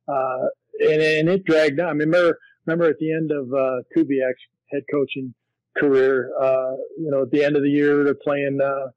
uh, 0.09 0.47
and, 0.81 1.03
and 1.03 1.29
it 1.29 1.45
dragged 1.45 1.81
on. 1.81 1.89
I 1.89 1.93
mean, 1.93 2.09
remember 2.09 2.39
remember 2.67 2.91
at 2.91 2.99
the 2.99 3.13
end 3.13 3.31
of 3.31 3.53
uh, 3.53 3.83
Kubiak's 3.97 4.41
head 4.71 4.83
coaching 4.93 5.35
career, 5.77 6.31
uh, 6.41 6.73
you 6.99 7.11
know, 7.11 7.23
at 7.23 7.31
the 7.31 7.45
end 7.45 7.57
of 7.57 7.63
the 7.63 7.71
year 7.71 8.05
they're 8.05 8.15
playing 8.15 8.59
uh, 8.63 8.89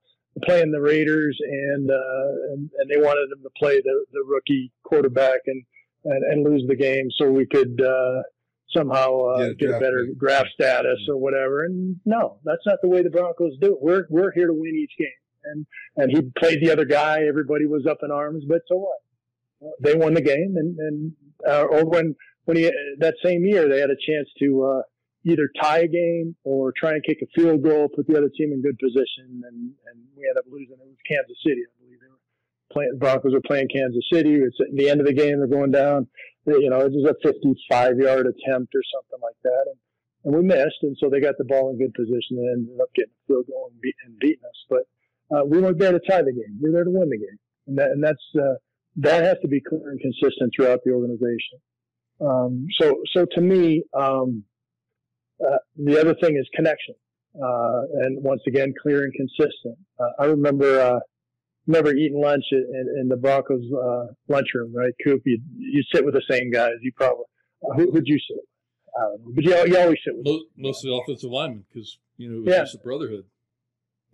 playing 0.44 0.72
the 0.72 0.82
Raiders, 0.82 1.38
and, 1.42 1.90
uh, 1.90 2.54
and, 2.54 2.70
and 2.78 2.90
they 2.90 2.98
wanted 2.98 3.32
him 3.32 3.44
to 3.44 3.50
play 3.58 3.82
the 3.82 4.06
the 4.12 4.24
rookie 4.28 4.72
quarterback 4.84 5.42
and 5.48 5.64
and, 6.06 6.24
and 6.24 6.44
lose 6.44 6.64
the 6.68 6.76
game 6.76 7.10
so 7.18 7.30
we 7.30 7.46
could. 7.46 7.82
Uh, 7.82 8.24
somehow 8.76 9.18
uh, 9.22 9.54
get 9.58 9.70
a 9.70 9.80
better 9.80 10.08
draft 10.20 10.50
status 10.54 11.00
or 11.08 11.16
whatever. 11.16 11.64
And 11.64 11.96
no, 12.06 12.40
that's 12.44 12.66
not 12.66 12.80
the 12.84 12.90
way 12.90 13.02
the 13.02 13.10
Broncos 13.10 13.54
do 13.62 13.72
it. 13.72 13.78
We're 13.82 14.06
we're 14.10 14.34
here 14.34 14.48
to 14.48 14.54
win 14.54 14.76
each 14.76 14.92
game 15.00 15.08
and 15.52 15.66
and 15.96 16.12
he 16.12 16.22
played 16.38 16.62
the 16.62 16.72
other 16.72 16.86
guy. 16.86 17.24
Everybody 17.28 17.66
was 17.66 17.86
up 17.90 18.00
in 18.04 18.12
arms, 18.12 18.44
but 18.48 18.62
so 18.68 18.78
what? 18.78 19.72
They 19.82 19.96
won 19.96 20.14
the 20.14 20.22
game, 20.22 20.56
and 20.56 20.78
and 20.78 21.12
uh, 21.48 21.64
or 21.64 21.86
when 21.86 22.16
when 22.46 22.58
he 22.58 22.72
that 23.00 23.16
same 23.24 23.46
year 23.46 23.68
they 23.68 23.80
had 23.80 23.90
a 23.90 23.96
chance 23.96 24.30
to 24.40 24.64
uh, 24.64 24.82
either 25.26 25.50
tie 25.62 25.80
a 25.80 25.88
game 25.88 26.36
or 26.44 26.74
try 26.76 26.92
and 26.92 27.04
kick 27.04 27.20
a 27.22 27.28
field 27.36 27.64
goal, 27.64 27.90
put 27.94 28.08
the 28.08 28.18
other 28.18 28.30
team 28.30 28.52
in 28.54 28.62
good 28.62 28.78
position, 28.80 29.42
and 29.44 29.72
and 29.88 29.98
we 30.16 30.24
ended 30.24 30.38
up 30.38 30.46
losing. 30.52 30.78
It 30.80 30.88
was 30.88 30.98
Kansas 31.08 31.38
City, 31.46 31.62
I 31.62 31.72
believe. 31.80 32.00
They 32.00 32.08
were 32.08 32.22
playing 32.72 32.92
the 32.94 33.00
Broncos 33.00 33.34
were 33.34 33.42
playing 33.42 33.68
Kansas 33.74 34.06
City. 34.12 34.36
It's 34.36 34.58
at 34.62 34.76
the 34.76 34.90
end 34.90 35.02
of 35.02 35.08
the 35.08 35.14
game. 35.14 35.40
They're 35.40 35.48
going 35.48 35.72
down. 35.72 36.08
You 36.46 36.70
know, 36.70 36.80
it 36.80 36.94
was 36.94 37.04
a 37.04 37.28
55 37.28 37.98
yard 38.00 38.26
attempt 38.28 38.72
or 38.72 38.84
something 38.88 39.20
like 39.22 39.36
that, 39.44 39.66
and 39.68 39.80
and 40.28 40.36
we 40.36 40.42
missed, 40.42 40.84
and 40.84 40.98
so 41.00 41.10
they 41.10 41.22
got 41.22 41.38
the 41.38 41.46
ball 41.46 41.70
in 41.72 41.78
good 41.78 41.94
position 41.94 42.36
and 42.36 42.68
ended 42.68 42.82
up 42.82 42.92
getting 42.96 43.14
a 43.16 43.28
field 43.28 43.46
goal 43.48 43.70
and, 43.72 43.80
beat, 43.80 43.96
and 44.06 44.20
beating 44.20 44.44
us. 44.44 44.60
But 44.70 44.84
uh, 45.32 45.44
we 45.46 45.60
weren't 45.60 45.80
there 45.80 45.92
to 45.92 46.00
tie 46.00 46.22
the 46.22 46.32
game. 46.32 46.60
We 46.62 46.70
were 46.70 46.76
there 46.76 46.84
to 46.86 46.92
win 46.92 47.10
the 47.10 47.18
game, 47.18 47.40
and 47.68 47.78
that 47.78 47.92
and 47.92 48.04
that's 48.04 48.24
uh, 48.36 48.56
that 48.98 49.24
has 49.24 49.38
to 49.42 49.48
be 49.48 49.62
clear 49.62 49.90
and 49.90 50.00
consistent 50.00 50.54
throughout 50.56 50.80
the 50.86 50.92
organization. 50.92 51.60
Um, 52.22 52.68
so 52.80 53.02
so 53.14 53.26
to 53.34 53.42
me, 53.42 53.84
um, 53.94 54.44
uh, 55.44 55.58
the 55.76 56.00
other 56.00 56.16
thing 56.16 56.38
is 56.38 56.48
connection, 56.56 56.96
uh, 57.36 57.82
and 58.02 58.24
once 58.24 58.42
again, 58.48 58.74
clear 58.82 59.04
and 59.04 59.14
consistent. 59.14 59.78
Uh, 60.00 60.10
I 60.20 60.26
remember 60.26 60.80
uh, 60.80 61.00
remember 61.68 61.94
eating 61.94 62.22
lunch 62.22 62.46
in, 62.52 62.96
in 63.02 63.08
the 63.10 63.18
Broncos 63.18 63.64
lunchroom, 64.30 64.74
right? 64.74 64.94
Coop, 65.04 65.22
you 65.26 65.40
you 65.58 65.84
sit 65.94 66.06
with 66.06 66.14
the 66.14 66.24
same 66.30 66.52
guys. 66.52 66.74
You 66.82 66.92
probably 66.96 67.26
who 67.76 67.92
would 67.92 68.08
you 68.08 68.18
sit? 68.18 68.38
With? 68.38 68.46
but 69.36 69.44
you, 69.44 69.52
you 69.68 69.78
always 69.78 70.00
sit 70.04 70.16
with 70.16 70.26
most, 70.26 70.46
mostly 70.58 70.98
offensive 70.98 71.30
linemen 71.30 71.66
because 71.72 72.00
you 72.16 72.30
know 72.30 72.38
it 72.38 72.46
was 72.46 72.54
yeah. 72.54 72.62
just 72.62 72.76
a 72.76 72.80
brotherhood. 72.80 73.26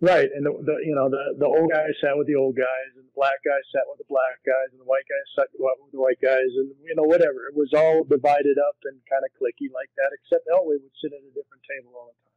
Right, 0.00 0.28
and 0.34 0.44
the, 0.44 0.50
the 0.50 0.76
you 0.82 0.94
know 0.94 1.08
the 1.08 1.38
the 1.38 1.46
old 1.46 1.70
guys 1.70 1.94
sat 2.02 2.18
with 2.18 2.26
the 2.26 2.34
old 2.34 2.56
guys, 2.58 2.90
and 2.98 3.06
the 3.06 3.14
black 3.14 3.38
guys 3.46 3.62
sat 3.70 3.86
with 3.86 4.02
the 4.02 4.10
black 4.10 4.42
guys, 4.44 4.68
and 4.74 4.80
the 4.82 4.84
white 4.84 5.06
guys 5.06 5.26
sat 5.38 5.48
with 5.54 5.92
the 5.94 6.02
white 6.02 6.20
guys, 6.20 6.50
and 6.58 6.74
you 6.82 6.94
know 6.98 7.06
whatever. 7.06 7.46
It 7.46 7.54
was 7.54 7.70
all 7.72 8.02
divided 8.02 8.58
up 8.58 8.76
and 8.84 8.98
kind 9.06 9.22
of 9.22 9.30
clicky 9.38 9.70
like 9.70 9.88
that. 9.96 10.10
Except 10.18 10.44
Elway 10.50 10.82
would 10.82 10.96
sit 10.98 11.14
at 11.14 11.22
a 11.22 11.32
different 11.32 11.62
table 11.64 11.94
all 11.94 12.10
the 12.10 12.18
time. 12.26 12.34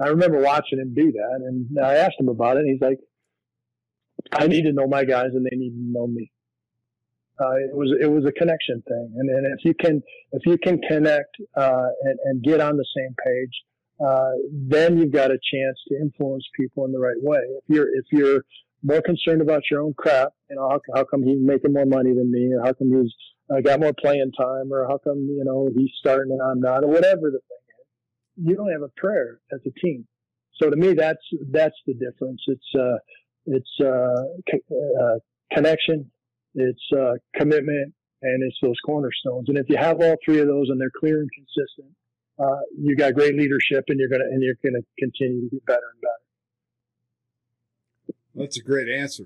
I 0.00 0.06
remember 0.16 0.40
watching 0.40 0.80
him 0.80 0.96
do 0.96 1.12
that, 1.12 1.38
and 1.44 1.76
I 1.78 2.00
asked 2.00 2.18
him 2.18 2.32
about 2.32 2.56
it. 2.56 2.64
And 2.64 2.72
he's 2.72 2.82
like, 2.82 2.98
"I 4.32 4.48
need 4.48 4.64
to 4.64 4.72
know 4.72 4.88
my 4.88 5.04
guys, 5.04 5.36
and 5.36 5.44
they 5.44 5.56
need 5.56 5.76
to 5.76 5.86
know 5.92 6.08
me." 6.08 6.32
Uh, 7.38 7.62
it 7.68 7.76
was 7.76 7.92
it 8.00 8.08
was 8.08 8.24
a 8.24 8.32
connection 8.32 8.82
thing, 8.88 9.12
and, 9.12 9.28
and 9.28 9.44
if 9.52 9.62
you 9.62 9.74
can 9.76 10.02
if 10.32 10.42
you 10.46 10.56
can 10.56 10.80
connect 10.80 11.36
uh, 11.54 11.92
and, 12.02 12.18
and 12.24 12.42
get 12.42 12.64
on 12.64 12.80
the 12.80 12.88
same 12.96 13.14
page 13.22 13.54
uh, 14.04 14.32
then 14.52 14.98
you've 14.98 15.12
got 15.12 15.30
a 15.30 15.38
chance 15.52 15.78
to 15.88 15.96
influence 15.96 16.44
people 16.58 16.84
in 16.84 16.92
the 16.92 16.98
right 16.98 17.20
way. 17.20 17.40
If 17.58 17.64
you're 17.68 17.88
if 17.88 18.04
you're 18.12 18.42
more 18.82 19.00
concerned 19.02 19.40
about 19.40 19.62
your 19.70 19.80
own 19.80 19.94
crap, 19.96 20.32
you 20.50 20.56
know, 20.56 20.68
how, 20.68 20.80
how 20.94 21.04
come 21.04 21.22
he's 21.22 21.38
making 21.40 21.72
more 21.72 21.86
money 21.86 22.12
than 22.14 22.30
me, 22.30 22.52
or 22.52 22.64
how 22.64 22.72
come 22.72 22.92
he's 22.92 23.12
uh, 23.50 23.60
got 23.60 23.80
more 23.80 23.92
playing 23.98 24.32
time, 24.38 24.72
or 24.72 24.86
how 24.86 24.98
come 24.98 25.18
you 25.18 25.44
know 25.44 25.68
he's 25.74 25.90
starting 25.98 26.32
and 26.32 26.42
I'm 26.42 26.60
not, 26.60 26.84
or 26.84 26.88
whatever 26.88 27.30
the 27.30 27.40
thing 27.48 27.64
is, 27.80 28.48
you 28.48 28.56
don't 28.56 28.70
have 28.70 28.82
a 28.82 28.92
prayer 28.96 29.40
as 29.52 29.60
a 29.66 29.80
team. 29.80 30.06
So 30.60 30.70
to 30.70 30.76
me, 30.76 30.92
that's 30.92 31.24
that's 31.50 31.76
the 31.86 31.94
difference. 31.94 32.42
It's 32.46 32.74
uh, 32.78 32.98
it's 33.46 33.70
uh, 33.80 34.22
co- 34.50 34.76
uh, 34.76 35.18
connection, 35.54 36.10
it's 36.54 36.82
uh, 36.96 37.12
commitment, 37.34 37.94
and 38.22 38.42
it's 38.42 38.56
those 38.62 38.76
cornerstones. 38.84 39.48
And 39.48 39.58
if 39.58 39.66
you 39.68 39.76
have 39.76 40.00
all 40.00 40.16
three 40.24 40.40
of 40.40 40.48
those 40.48 40.68
and 40.68 40.80
they're 40.80 40.90
clear 40.98 41.20
and 41.20 41.30
consistent, 41.34 41.94
uh, 42.38 42.60
you 42.78 42.96
got 42.96 43.14
great 43.14 43.36
leadership, 43.36 43.84
and 43.88 43.98
you're 43.98 44.08
gonna 44.08 44.24
and 44.24 44.42
you're 44.42 44.54
gonna 44.64 44.84
continue 44.98 45.48
to 45.48 45.56
get 45.56 45.66
better 45.66 45.86
and 45.92 46.00
better. 46.00 46.12
That's 48.34 48.58
a 48.58 48.62
great 48.62 48.88
answer. 48.88 49.24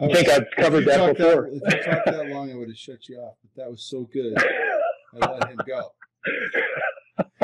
I, 0.00 0.04
I 0.06 0.12
think 0.12 0.28
I've 0.28 0.46
covered 0.56 0.84
that 0.86 1.16
before. 1.16 1.50
That, 1.50 1.74
if 1.74 1.74
you 1.74 1.92
talked 1.92 2.06
that 2.06 2.28
long, 2.28 2.50
I 2.50 2.54
would 2.54 2.68
have 2.68 2.76
shut 2.76 3.08
you 3.08 3.18
off. 3.18 3.34
But 3.42 3.62
that 3.62 3.70
was 3.70 3.82
so 3.82 4.08
good, 4.12 4.34
I 5.20 5.32
let 5.32 5.48
him 5.48 5.58
go. 5.66 5.92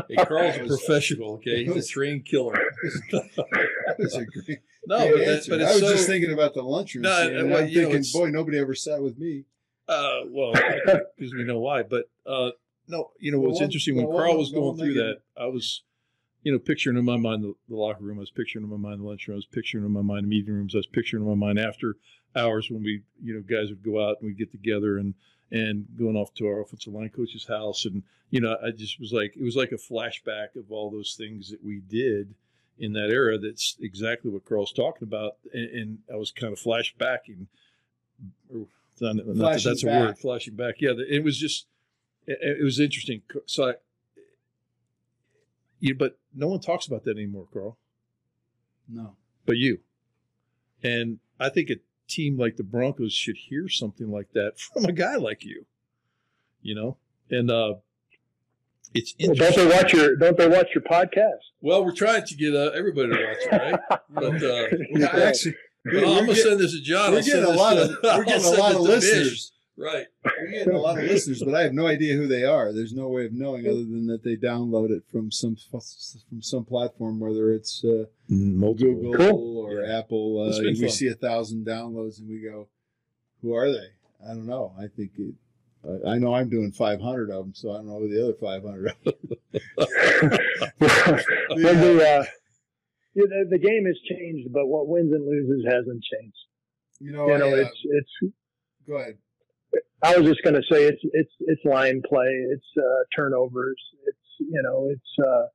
Hey, 0.08 0.16
Karl's 0.24 0.56
a 0.56 0.64
professional. 0.64 1.34
Okay, 1.34 1.64
he's 1.64 1.84
a 1.84 1.86
trained 1.86 2.24
killer. 2.24 2.54
that 3.12 3.96
was 3.98 4.14
a 4.14 4.24
great. 4.24 4.60
No, 4.86 5.12
great 5.12 5.26
but, 5.26 5.58
but 5.58 5.62
I 5.62 5.72
was 5.72 5.80
so, 5.80 5.92
just 5.92 6.06
thinking 6.06 6.32
about 6.32 6.54
the 6.54 6.62
lunchroom. 6.62 7.02
No, 7.02 7.26
scene, 7.26 7.36
and 7.36 7.50
well, 7.50 7.62
I'm 7.62 7.70
thinking, 7.70 8.00
know, 8.00 8.20
boy, 8.20 8.30
nobody 8.30 8.58
ever 8.58 8.74
sat 8.74 9.02
with 9.02 9.18
me. 9.18 9.44
Uh, 9.86 10.20
well, 10.28 10.52
because 10.52 11.34
we 11.34 11.44
know 11.44 11.58
why. 11.58 11.82
But 11.82 12.08
uh, 12.26 12.50
no, 12.88 13.10
you 13.18 13.30
know 13.30 13.38
what's 13.38 13.60
interesting 13.60 13.96
when 13.96 14.06
Karl 14.06 14.36
was 14.36 14.50
going 14.50 14.76
through 14.78 14.94
that, 14.94 15.20
I 15.36 15.46
was, 15.46 15.82
you 16.42 16.52
know, 16.52 16.58
picturing 16.58 16.96
in 16.96 17.04
my 17.04 17.16
mind 17.16 17.44
the, 17.44 17.54
the, 17.68 17.76
locker 17.76 18.02
room. 18.02 18.18
I 18.18 18.20
was 18.20 18.30
picturing 18.30 18.64
in 18.64 18.70
my 18.70 18.76
mind 18.76 19.00
the 19.00 19.06
lunchroom. 19.06 19.34
I 19.34 19.36
was 19.36 19.46
picturing 19.46 19.84
in 19.84 19.92
my 19.92 20.02
mind 20.02 20.24
the 20.24 20.28
meeting 20.28 20.54
rooms. 20.54 20.74
I 20.74 20.78
was 20.78 20.86
picturing 20.86 21.22
in 21.22 21.28
my 21.28 21.34
mind 21.34 21.58
after 21.58 21.96
hours 22.34 22.70
when 22.70 22.82
we, 22.82 23.02
you 23.22 23.34
know, 23.34 23.40
guys 23.40 23.68
would 23.68 23.82
go 23.82 24.02
out 24.02 24.16
and 24.20 24.28
we'd 24.28 24.38
get 24.38 24.50
together 24.50 24.98
and 24.98 25.14
and 25.50 25.86
going 25.98 26.16
off 26.16 26.34
to 26.34 26.46
our 26.46 26.60
offensive 26.60 26.92
line 26.92 27.08
coach's 27.08 27.46
house, 27.46 27.84
and 27.84 28.02
you 28.30 28.40
know, 28.40 28.56
I 28.64 28.70
just 28.70 29.00
was 29.00 29.12
like, 29.12 29.34
it 29.36 29.42
was 29.42 29.56
like 29.56 29.72
a 29.72 29.76
flashback 29.76 30.56
of 30.56 30.70
all 30.70 30.90
those 30.90 31.14
things 31.16 31.50
that 31.50 31.64
we 31.64 31.80
did 31.80 32.34
in 32.78 32.92
that 32.92 33.10
era. 33.10 33.38
That's 33.38 33.76
exactly 33.80 34.30
what 34.30 34.44
Karl's 34.44 34.72
talking 34.72 35.06
about, 35.06 35.36
and, 35.52 35.70
and 35.70 35.98
I 36.12 36.16
was 36.16 36.30
kind 36.30 36.52
of 36.52 36.58
flashbacking. 36.58 37.46
Not, 39.00 39.16
not 39.16 39.26
that 39.26 39.62
that's 39.64 39.84
back. 39.84 39.94
a 39.94 40.06
word, 40.06 40.18
flashing 40.18 40.54
back. 40.54 40.76
Yeah, 40.80 40.92
it 41.08 41.22
was 41.22 41.38
just, 41.38 41.66
it, 42.28 42.58
it 42.60 42.64
was 42.64 42.78
interesting. 42.78 43.22
So, 43.46 43.70
I, 43.70 43.74
you, 45.80 45.94
but 45.94 46.18
no 46.34 46.48
one 46.48 46.60
talks 46.60 46.86
about 46.86 47.04
that 47.04 47.16
anymore, 47.16 47.46
Karl. 47.52 47.78
No, 48.88 49.16
but 49.46 49.56
you, 49.56 49.78
and 50.82 51.18
I 51.40 51.48
think 51.48 51.70
a 51.70 51.76
team 52.08 52.38
like 52.38 52.56
the 52.56 52.62
Broncos 52.62 53.12
should 53.12 53.36
hear 53.36 53.68
something 53.68 54.10
like 54.10 54.32
that 54.32 54.58
from 54.60 54.84
a 54.84 54.92
guy 54.92 55.16
like 55.16 55.44
you. 55.44 55.66
You 56.60 56.74
know, 56.74 56.96
and 57.30 57.50
uh, 57.50 57.74
it's 58.94 59.14
well, 59.20 59.34
don't 59.34 59.56
they 59.56 59.66
watch 59.66 59.92
your 59.92 60.16
don't 60.16 60.36
they 60.36 60.48
watch 60.48 60.68
your 60.74 60.82
podcast? 60.82 61.38
Well, 61.60 61.84
we're 61.84 61.94
trying 61.94 62.24
to 62.26 62.34
get 62.34 62.54
uh, 62.54 62.70
everybody 62.74 63.10
to 63.10 63.26
watch 63.26 63.36
it, 63.40 63.52
right? 63.52 64.00
but 64.10 64.42
uh, 64.42 64.76
yeah, 64.90 65.28
actually, 65.28 65.54
well, 65.84 66.18
I'm 66.18 66.26
gonna 66.26 66.36
send 66.36 66.60
this 66.60 66.72
to 66.72 66.80
John. 66.80 67.12
We're 67.12 67.22
getting 67.22 67.44
a 67.44 67.50
lot 67.50 67.76
of 67.76 67.90
we're 68.02 68.24
getting 68.24 68.44
a 68.44 68.50
lot 68.50 68.74
of 68.74 68.80
listeners. 68.80 69.52
Right. 69.78 70.06
We're 70.24 70.50
getting 70.50 70.74
a 70.74 70.78
lot 70.78 70.98
of 70.98 71.04
listeners, 71.04 71.40
but 71.42 71.54
I 71.54 71.62
have 71.62 71.72
no 71.72 71.86
idea 71.86 72.16
who 72.16 72.26
they 72.26 72.44
are. 72.44 72.72
There's 72.72 72.92
no 72.92 73.06
way 73.08 73.26
of 73.26 73.32
knowing 73.32 73.64
other 73.66 73.76
than 73.76 74.08
that 74.08 74.24
they 74.24 74.34
download 74.34 74.90
it 74.90 75.04
from 75.10 75.30
some 75.30 75.56
from 75.70 76.42
some 76.42 76.64
platform, 76.64 77.20
whether 77.20 77.52
it's 77.52 77.84
uh, 77.84 78.06
Google 78.28 79.14
cool. 79.14 79.66
or 79.66 79.82
yeah. 79.82 79.98
Apple. 79.98 80.42
Uh, 80.42 80.58
we 80.60 80.80
fun. 80.80 80.90
see 80.90 81.06
a 81.06 81.14
thousand 81.14 81.64
downloads 81.64 82.18
and 82.18 82.28
we 82.28 82.40
go, 82.40 82.68
"Who 83.40 83.54
are 83.54 83.70
they?" 83.70 83.90
I 84.24 84.30
don't 84.30 84.46
know. 84.46 84.74
I 84.76 84.88
think 84.88 85.12
it, 85.16 85.34
I 86.04 86.18
know 86.18 86.34
I'm 86.34 86.48
doing 86.48 86.72
500 86.72 87.30
of 87.30 87.44
them, 87.44 87.54
so 87.54 87.70
I 87.70 87.76
don't 87.76 87.86
know 87.86 88.00
who 88.00 88.08
the 88.08 88.24
other 88.24 88.34
500. 88.34 88.94
yeah. 89.04 89.12
the, 91.54 92.20
uh, 92.20 92.24
the, 93.14 93.46
the 93.48 93.58
game 93.58 93.86
has 93.86 93.96
changed, 94.10 94.52
but 94.52 94.66
what 94.66 94.88
wins 94.88 95.12
and 95.12 95.24
loses 95.24 95.64
hasn't 95.64 96.02
changed. 96.02 96.36
You 96.98 97.12
know, 97.12 97.28
you 97.28 97.38
know, 97.38 97.46
I, 97.46 97.52
uh, 97.52 97.56
it's 97.56 97.80
it's. 97.84 98.34
Go 98.88 98.96
ahead. 98.96 99.18
I 100.02 100.16
was 100.16 100.26
just 100.26 100.42
going 100.42 100.54
to 100.54 100.62
say 100.70 100.84
it's 100.84 101.02
it's 101.12 101.32
it's 101.40 101.64
line 101.64 102.02
play, 102.08 102.28
it's 102.52 102.66
uh, 102.76 103.02
turnovers, 103.16 103.80
it's 104.06 104.28
you 104.38 104.62
know 104.62 104.88
it's 104.90 105.26
uh, 105.28 105.46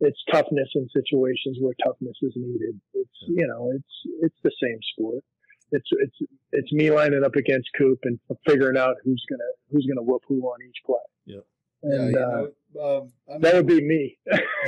it's 0.00 0.18
toughness 0.32 0.68
in 0.74 0.88
situations 0.94 1.58
where 1.60 1.74
toughness 1.84 2.16
is 2.22 2.32
needed. 2.36 2.80
It's 2.94 3.18
you 3.28 3.46
know 3.46 3.72
it's 3.74 4.12
it's 4.22 4.36
the 4.42 4.52
same 4.62 4.78
sport. 4.94 5.22
It's 5.72 5.88
it's 5.92 6.16
it's 6.52 6.72
me 6.72 6.90
lining 6.90 7.24
up 7.24 7.36
against 7.36 7.68
Coop 7.76 7.98
and 8.04 8.18
figuring 8.46 8.78
out 8.78 8.96
who's 9.04 9.24
gonna 9.28 9.50
who's 9.70 9.86
gonna 9.86 10.02
whoop 10.02 10.22
who 10.26 10.40
on 10.42 10.58
each 10.66 10.78
play. 10.86 10.96
Yeah. 11.26 11.40
And 11.82 12.12
yeah, 12.12 12.20
uh, 12.20 12.30
know, 12.30 12.50
um, 12.78 13.12
that 13.40 13.54
would 13.54 13.66
be 13.66 13.80
me. 13.80 14.18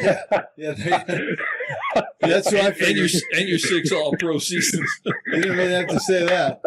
yeah, 0.00 0.22
yeah. 0.56 1.04
That's 2.20 2.52
what 2.52 2.60
I 2.60 2.72
figured. 2.72 2.88
And 2.88 3.12
your 3.12 3.20
and 3.32 3.48
your 3.48 3.58
six 3.58 3.92
All 3.92 4.14
Pro 4.18 4.38
seasons. 4.38 4.90
you 5.04 5.42
didn't 5.42 5.56
really 5.56 5.72
have 5.72 5.88
to 5.88 6.00
say 6.00 6.24
that. 6.24 6.60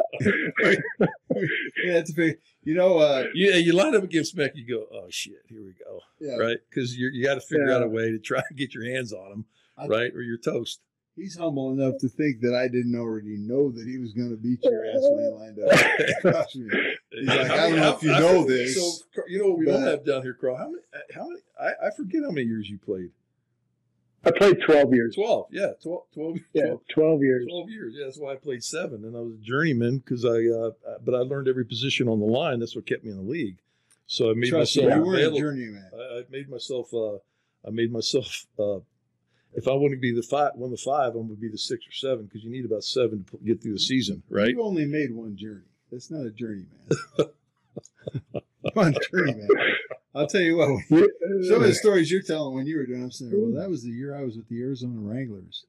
yeah, 1.84 1.94
that's 1.94 2.12
big. 2.12 2.38
You 2.64 2.76
know, 2.76 2.98
uh, 2.98 3.26
yeah, 3.34 3.56
you 3.56 3.74
line 3.74 3.96
up 3.96 4.04
against 4.04 4.36
Mac, 4.36 4.52
you 4.56 4.68
go, 4.68 4.86
oh 4.92 5.08
shit, 5.10 5.44
here 5.48 5.64
we 5.64 5.74
go, 5.74 6.00
yeah. 6.20 6.36
right? 6.36 6.58
Because 6.70 6.96
you 6.96 7.10
you 7.14 7.24
got 7.24 7.36
to 7.36 7.42
figure 7.42 7.68
yeah. 7.68 7.76
out 7.76 7.84
a 7.84 7.88
way 7.88 8.12
to 8.12 8.20
try 8.20 8.42
and 8.50 8.58
get 8.58 8.74
your 8.74 8.86
hands 8.86 9.14
on 9.14 9.30
them, 9.30 9.90
right, 9.90 10.12
or 10.14 10.22
you're 10.22 10.38
toast 10.38 10.82
he's 11.16 11.38
humble 11.38 11.72
enough 11.72 11.97
to 11.99 12.09
think 12.09 12.41
that 12.41 12.53
I 12.53 12.68
didn't 12.68 12.95
already 12.95 13.38
know 13.38 13.72
that 13.72 13.88
he 13.88 13.97
was 13.97 14.13
going 14.13 14.30
to 14.30 14.38
beat 14.38 14.59
your 14.63 14.86
ass 14.86 15.01
when 15.01 15.24
he 15.24 15.32
lined 15.32 15.59
up. 15.59 16.47
He's 17.11 17.28
like, 17.28 17.49
I 17.49 17.70
don't 17.70 17.80
know 17.80 17.95
if 17.95 18.03
you 18.03 18.11
I, 18.11 18.20
know 18.20 18.45
this. 18.45 18.76
So, 18.76 19.24
you 19.28 19.39
know 19.39 19.49
what 19.51 19.59
we 19.59 19.66
don't 19.66 19.84
have 19.84 20.05
down 20.05 20.22
here, 20.22 20.34
Karl? 20.34 20.57
How 20.57 20.66
many? 20.66 20.82
How 21.13 21.28
many? 21.28 21.39
I, 21.57 21.88
I 21.88 21.91
forget 21.95 22.24
how 22.24 22.32
many 22.32 22.45
years 22.45 22.70
you 22.70 22.78
played. 22.78 23.11
I 24.26 24.32
played 24.32 24.57
12 24.66 24.93
years. 24.93 25.16
12, 25.16 25.47
yeah. 25.51 25.72
12, 25.82 26.01
12, 26.13 26.38
yeah, 26.53 26.74
12 26.93 27.22
years. 27.22 27.47
12 27.47 27.70
years, 27.70 27.93
yeah. 27.97 28.05
That's 28.05 28.18
why 28.18 28.34
I 28.34 28.36
played 28.36 28.63
seven. 28.63 29.05
And 29.05 29.16
I 29.16 29.20
was 29.20 29.36
a 29.36 29.45
journeyman 29.45 29.99
because 29.99 30.26
I, 30.26 30.45
uh, 30.47 30.97
but 31.05 31.13
I 31.13 31.20
learned 31.20 31.47
every 31.47 31.63
position 31.63 32.09
on 32.09 32.20
the 32.20 32.26
line. 32.26 32.59
That's 32.59 32.76
what 32.76 32.88
kept 32.88 33.03
me 33.03 33.11
in 33.11 33.18
the 33.18 33.24
league. 33.24 33.57
So 34.07 34.32
I 34.32 34.34
made 34.34 34.49
Trust 34.49 34.78
myself. 34.78 34.95
You 34.95 35.03
were 35.03 35.16
a 35.16 35.32
journeyman. 35.32 35.89
I, 35.93 36.20
I 36.20 36.24
made 36.30 36.49
myself, 36.49 36.93
uh, 36.93 37.16
I 37.66 37.72
made 37.72 37.91
myself 37.91 38.45
uh, 38.59 38.80
if 39.56 39.68
I 39.68 39.72
want 39.72 39.91
to 39.91 39.99
be 39.99 40.14
the 40.14 40.22
five, 40.22 40.51
one 40.56 40.72
of 40.72 40.78
the 40.78 40.84
five, 40.84 41.16
I'm 41.16 41.28
going 41.28 41.36
to 41.36 41.41
be 41.41 41.49
the 41.49 41.58
six 41.58 41.86
or 41.88 41.91
seven 41.91 42.26
because 42.26 42.43
you 42.43 42.51
need 42.51 42.66
about 42.66 42.84
seven 42.84 43.26
to 43.32 43.38
get 43.38 43.62
through 43.62 43.74
the 43.74 43.80
season, 43.80 44.22
right? 44.30 44.49
You 44.49 44.62
only 44.62 44.86
made 44.86 45.12
one 45.12 45.36
journey. 45.38 45.66
That's 45.91 46.12
not 46.12 46.26
a 46.26 46.32
journey, 46.32 46.66
man. 47.18 47.28
one 48.74 48.95
journey, 49.12 49.34
man. 49.34 49.47
I'll 50.14 50.28
tell 50.28 50.41
you 50.41 50.58
what. 50.58 50.68
some 50.89 51.62
of 51.62 51.68
the 51.68 51.74
stories 51.74 52.12
you're 52.12 52.22
telling 52.22 52.56
when 52.56 52.68
you 52.68 52.78
were 52.78 52.86
doing, 52.86 53.03
I'm 53.03 53.12
saying, 53.12 53.32
well, 53.34 53.62
that 53.62 53.70
was 53.70 53.84
the 53.84 53.89
year 53.89 54.16
I 54.16 54.24
was 54.24 54.38
with 54.38 54.47
the 54.49 54.62
Arizona 54.62 54.97
Wranglers. 54.97 55.66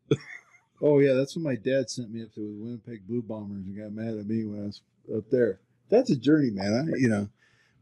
oh 0.83 0.99
yeah, 1.01 1.15
that's 1.15 1.37
when 1.37 1.45
my 1.45 1.57
dad 1.57 1.91
sent 1.91 2.13
me 2.13 2.23
up 2.23 2.33
to 2.35 2.41
the 2.41 2.65
Winnipeg 2.65 3.07
Blue 3.07 3.23
Bombers 3.23 3.65
and 3.67 3.77
got 3.77 3.93
mad 3.93 4.19
at 4.19 4.27
me 4.27 4.45
when 4.45 4.63
I 4.63 4.67
was 4.67 4.81
up 5.17 5.31
there. 5.31 5.61
That's 5.89 6.11
a 6.11 6.17
journey, 6.17 6.51
man. 6.51 6.93
I, 6.93 6.99
you 6.99 7.09
know, 7.09 7.29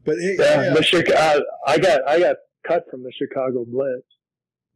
but 0.03 0.17
hey, 0.19 0.35
yeah, 0.37 0.73
the 0.73 0.83
Chicago, 0.83 1.43
I 1.65 1.77
got 1.77 2.07
I 2.07 2.19
got 2.19 2.37
cut 2.67 2.85
from 2.89 3.03
the 3.03 3.11
Chicago 3.11 3.65
Blitz. 3.65 4.05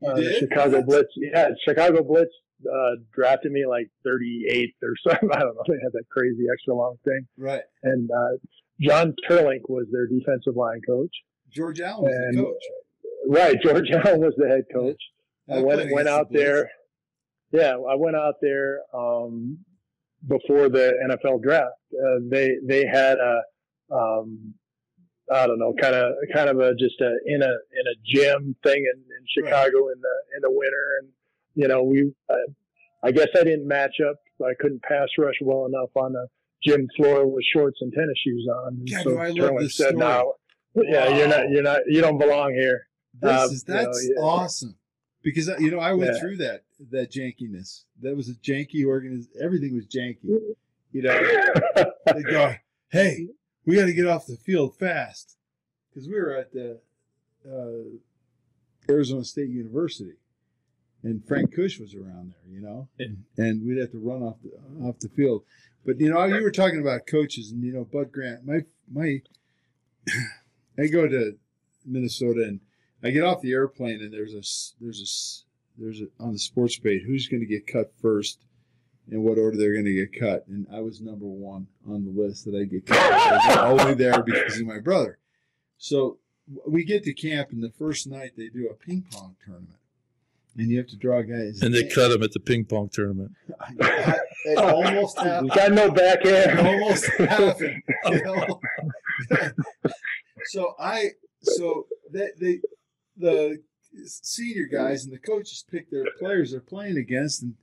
Uh, 0.06 0.16
the 0.16 0.34
Chicago 0.40 0.82
Blitz. 0.82 1.10
Yeah, 1.18 1.50
Chicago 1.68 2.04
Blitz 2.04 2.32
uh, 2.66 2.96
drafted 3.14 3.52
me 3.52 3.66
like 3.66 3.90
38th 4.06 4.74
or 4.84 4.94
something. 5.08 5.30
I 5.34 5.40
don't 5.40 5.56
know. 5.56 5.64
They 5.68 5.80
had 5.84 5.92
that 5.94 6.06
crazy 6.10 6.46
extra 6.52 6.76
long 6.76 6.98
thing. 7.04 7.28
Right. 7.38 7.62
And 7.84 8.10
uh, 8.10 8.38
John 8.80 9.14
Teerlinck 9.28 9.68
was 9.68 9.88
their 9.92 10.08
defensive 10.08 10.56
line 10.56 10.82
coach. 10.88 11.12
George 11.52 11.82
Allen 11.82 12.04
was 12.04 12.14
and, 12.14 12.38
the 12.38 12.44
coach. 12.44 12.64
Right. 13.28 13.62
George 13.62 13.92
Allen 14.06 14.22
was 14.22 14.34
the 14.38 14.48
head 14.48 14.64
coach. 14.74 15.02
Yeah. 15.48 15.56
I, 15.56 15.60
I 15.60 15.62
went 15.62 15.92
went 15.92 16.08
out 16.08 16.32
the 16.32 16.38
there. 16.38 16.72
Yeah, 17.52 17.72
I 17.72 17.96
went 17.96 18.16
out 18.16 18.36
there 18.42 18.82
um, 18.94 19.58
before 20.28 20.70
the 20.70 20.94
NFL 21.10 21.42
draft. 21.42 21.74
Uh, 21.94 22.20
they 22.30 22.52
they 22.64 22.86
had 22.86 23.18
a 23.18 23.42
um, 23.92 24.54
I 25.32 25.48
don't 25.48 25.60
know, 25.60 25.74
kind 25.80 25.96
of 25.96 26.14
kind 26.34 26.50
of 26.50 26.60
a 26.60 26.74
just 26.76 27.00
a 27.02 27.18
in 27.26 27.42
a 27.42 27.46
in 27.46 27.86
a 27.86 27.96
gym 28.06 28.56
thing 28.64 28.78
in, 28.78 29.00
in 29.00 29.26
Chicago 29.28 29.86
right. 29.86 29.96
in 29.96 30.02
the 30.02 30.16
in 30.36 30.42
the 30.42 30.52
winter, 30.52 30.88
and 31.02 31.10
you 31.56 31.68
know 31.68 31.84
we 31.84 32.12
uh, 32.30 32.36
I 33.04 33.12
guess 33.12 33.28
I 33.36 33.44
didn't 33.44 33.68
match 33.68 33.96
up. 34.08 34.18
I 34.44 34.54
couldn't 34.60 34.82
pass 34.84 35.08
rush 35.18 35.36
well 35.42 35.66
enough 35.66 35.90
on 35.96 36.14
the 36.14 36.28
gym 36.64 36.88
floor 36.96 37.28
with 37.28 37.44
shorts 37.54 37.78
and 37.82 37.94
tennis 37.94 38.18
shoes 38.24 38.48
on. 38.64 38.68
And 38.76 38.90
God, 38.90 39.04
so 39.04 39.18
I 39.18 39.30
love 39.30 39.60
this 39.60 39.76
said, 39.76 39.96
story. 39.96 40.00
"No, 40.00 40.34
yeah, 40.76 41.10
you're 41.10 41.28
not 41.28 41.50
you're 41.50 41.64
not 41.64 41.82
you 41.88 42.02
don't 42.02 42.18
belong 42.18 42.54
here." 42.54 42.88
This 43.22 43.32
uh, 43.32 43.48
is 43.52 43.64
that's 43.64 44.04
you 44.04 44.16
know, 44.16 44.22
yeah. 44.22 44.28
awesome 44.28 44.76
because 45.22 45.50
uh, 45.50 45.58
you 45.60 45.72
know 45.72 45.80
I 45.80 45.94
went 45.94 46.14
yeah. 46.14 46.20
through 46.20 46.38
that 46.38 46.64
that 46.92 47.12
jankiness. 47.12 47.84
That 48.02 48.16
was 48.16 48.30
a 48.30 48.34
janky 48.34 48.86
organization. 48.86 49.34
Everything 49.42 49.76
was 49.76 49.86
janky. 49.86 50.18
You 50.92 51.04
know, 51.04 51.22
they 52.16 52.24
go, 52.24 52.56
"Hey, 52.90 53.28
we 53.66 53.76
got 53.76 53.86
to 53.86 53.94
get 53.94 54.08
off 54.08 54.26
the 54.26 54.36
field 54.36 54.76
fast 54.78 55.38
because 55.90 56.08
we 56.08 56.16
were 56.16 56.36
at 56.36 56.52
the 56.52 56.80
uh, 57.46 58.92
Arizona 58.92 59.24
State 59.24 59.50
University, 59.50 60.16
and 61.04 61.26
Frank 61.26 61.54
Kush 61.54 61.80
was 61.80 61.96
around 61.96 62.32
there, 62.32 62.54
you 62.54 62.62
know, 62.62 62.88
and, 63.00 63.24
and 63.38 63.66
we'd 63.66 63.80
have 63.80 63.92
to 63.92 64.00
run 64.00 64.24
off 64.24 64.38
the 64.44 64.86
off 64.86 65.00
the 65.00 65.10
field. 65.10 65.44
But 65.86 66.00
you 66.00 66.10
know, 66.10 66.24
you 66.26 66.44
were 66.44 66.52
talking 66.52 66.82
about 66.82 67.08
coaches, 67.08 67.52
and 67.52 67.64
you 67.64 67.74
know, 67.74 67.86
Bud 67.86 68.12
Grant. 68.12 68.46
My 68.46 68.60
my, 68.92 69.22
I 70.78 70.88
go 70.88 71.08
to 71.08 71.38
Minnesota, 71.86 72.44
and 72.44 72.60
I 73.04 73.12
get 73.12 73.24
off 73.24 73.42
the 73.42 73.54
airplane, 73.54 74.02
and 74.02 74.14
there's 74.14 74.34
a 74.34 74.44
there's 74.82 75.02
a 75.02 75.82
there's 75.82 76.02
a 76.02 76.08
on 76.20 76.34
the 76.34 76.40
sports 76.40 76.78
page 76.78 77.04
who's 77.06 77.28
going 77.28 77.42
to 77.42 77.46
get 77.46 77.68
cut 77.68 77.94
first 78.02 78.46
in 79.12 79.24
what 79.24 79.38
order 79.38 79.58
they're 79.58 79.74
going 79.74 79.86
to 79.86 79.94
get 79.94 80.20
cut. 80.20 80.46
And 80.48 80.68
I 80.72 80.80
was 80.82 81.02
number 81.02 81.26
one 81.26 81.68
on 81.88 82.06
the 82.06 82.12
list 82.12 82.46
that 82.46 82.56
I 82.56 82.66
get 82.66 82.86
cut. 82.86 82.98
I 82.98 83.72
was 83.72 83.82
only 83.82 83.94
there 83.96 84.22
because 84.22 84.60
of 84.60 84.68
my 84.68 84.80
brother. 84.80 85.18
So 85.78 86.20
we 86.68 86.84
get 86.84 87.04
to 87.04 87.14
camp, 87.14 87.52
and 87.52 87.64
the 87.64 87.72
first 87.72 88.08
night 88.08 88.32
they 88.38 88.50
do 88.50 88.70
a 88.70 88.74
ping 88.74 89.06
pong 89.12 89.36
tournament. 89.44 89.76
And 90.58 90.70
you 90.70 90.78
have 90.78 90.88
to 90.88 90.98
draw 90.98 91.22
guys. 91.22 91.62
And 91.62 91.74
they 91.74 91.88
cut 91.88 92.10
them 92.10 92.24
at 92.24 92.34
the 92.34 92.40
ping 92.40 92.66
pong 92.66 92.90
tournament. 92.90 93.32
it 93.80 94.58
almost 94.58 95.18
happened. 95.20 95.52
Got 95.52 95.72
no 95.72 95.90
back 95.90 96.20
It 96.24 96.60
almost 96.60 97.06
happened. 97.14 97.82
You 98.10 98.24
know? 98.24 98.62
so 100.46 100.76
I, 100.80 101.12
so 101.42 101.88
they, 102.12 102.30
they, 102.40 102.60
the 103.16 103.62
senior 104.06 104.66
guys 104.66 105.06
and 105.06 105.14
the 105.14 105.20
coaches 105.20 105.64
pick 105.70 105.90
their 105.90 106.06
players 106.20 106.52
they're 106.52 106.60
playing 106.60 106.98
against, 106.98 107.42
and 107.44 107.56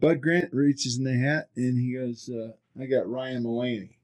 Bud 0.00 0.20
Grant 0.20 0.52
reaches 0.52 0.98
in 0.98 1.04
the 1.04 1.16
hat 1.16 1.48
and 1.56 1.78
he 1.78 1.94
goes, 1.94 2.28
uh, 2.28 2.52
"I 2.80 2.86
got 2.86 3.08
Ryan 3.08 3.44
Mullaney." 3.44 3.98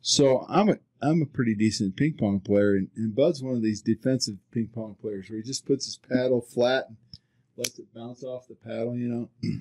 So 0.00 0.46
I'm 0.48 0.68
a 0.68 0.78
I'm 1.02 1.22
a 1.22 1.26
pretty 1.26 1.54
decent 1.54 1.96
ping 1.96 2.14
pong 2.14 2.40
player, 2.40 2.74
and, 2.74 2.88
and 2.96 3.14
Bud's 3.14 3.42
one 3.42 3.56
of 3.56 3.62
these 3.62 3.82
defensive 3.82 4.36
ping 4.50 4.68
pong 4.72 4.96
players 5.00 5.28
where 5.28 5.38
he 5.38 5.42
just 5.42 5.66
puts 5.66 5.84
his 5.84 5.98
paddle 5.98 6.40
flat 6.40 6.86
and 6.88 6.96
lets 7.56 7.78
it 7.78 7.92
bounce 7.94 8.22
off 8.22 8.48
the 8.48 8.54
paddle, 8.54 8.96
you 8.96 9.08
know. 9.08 9.28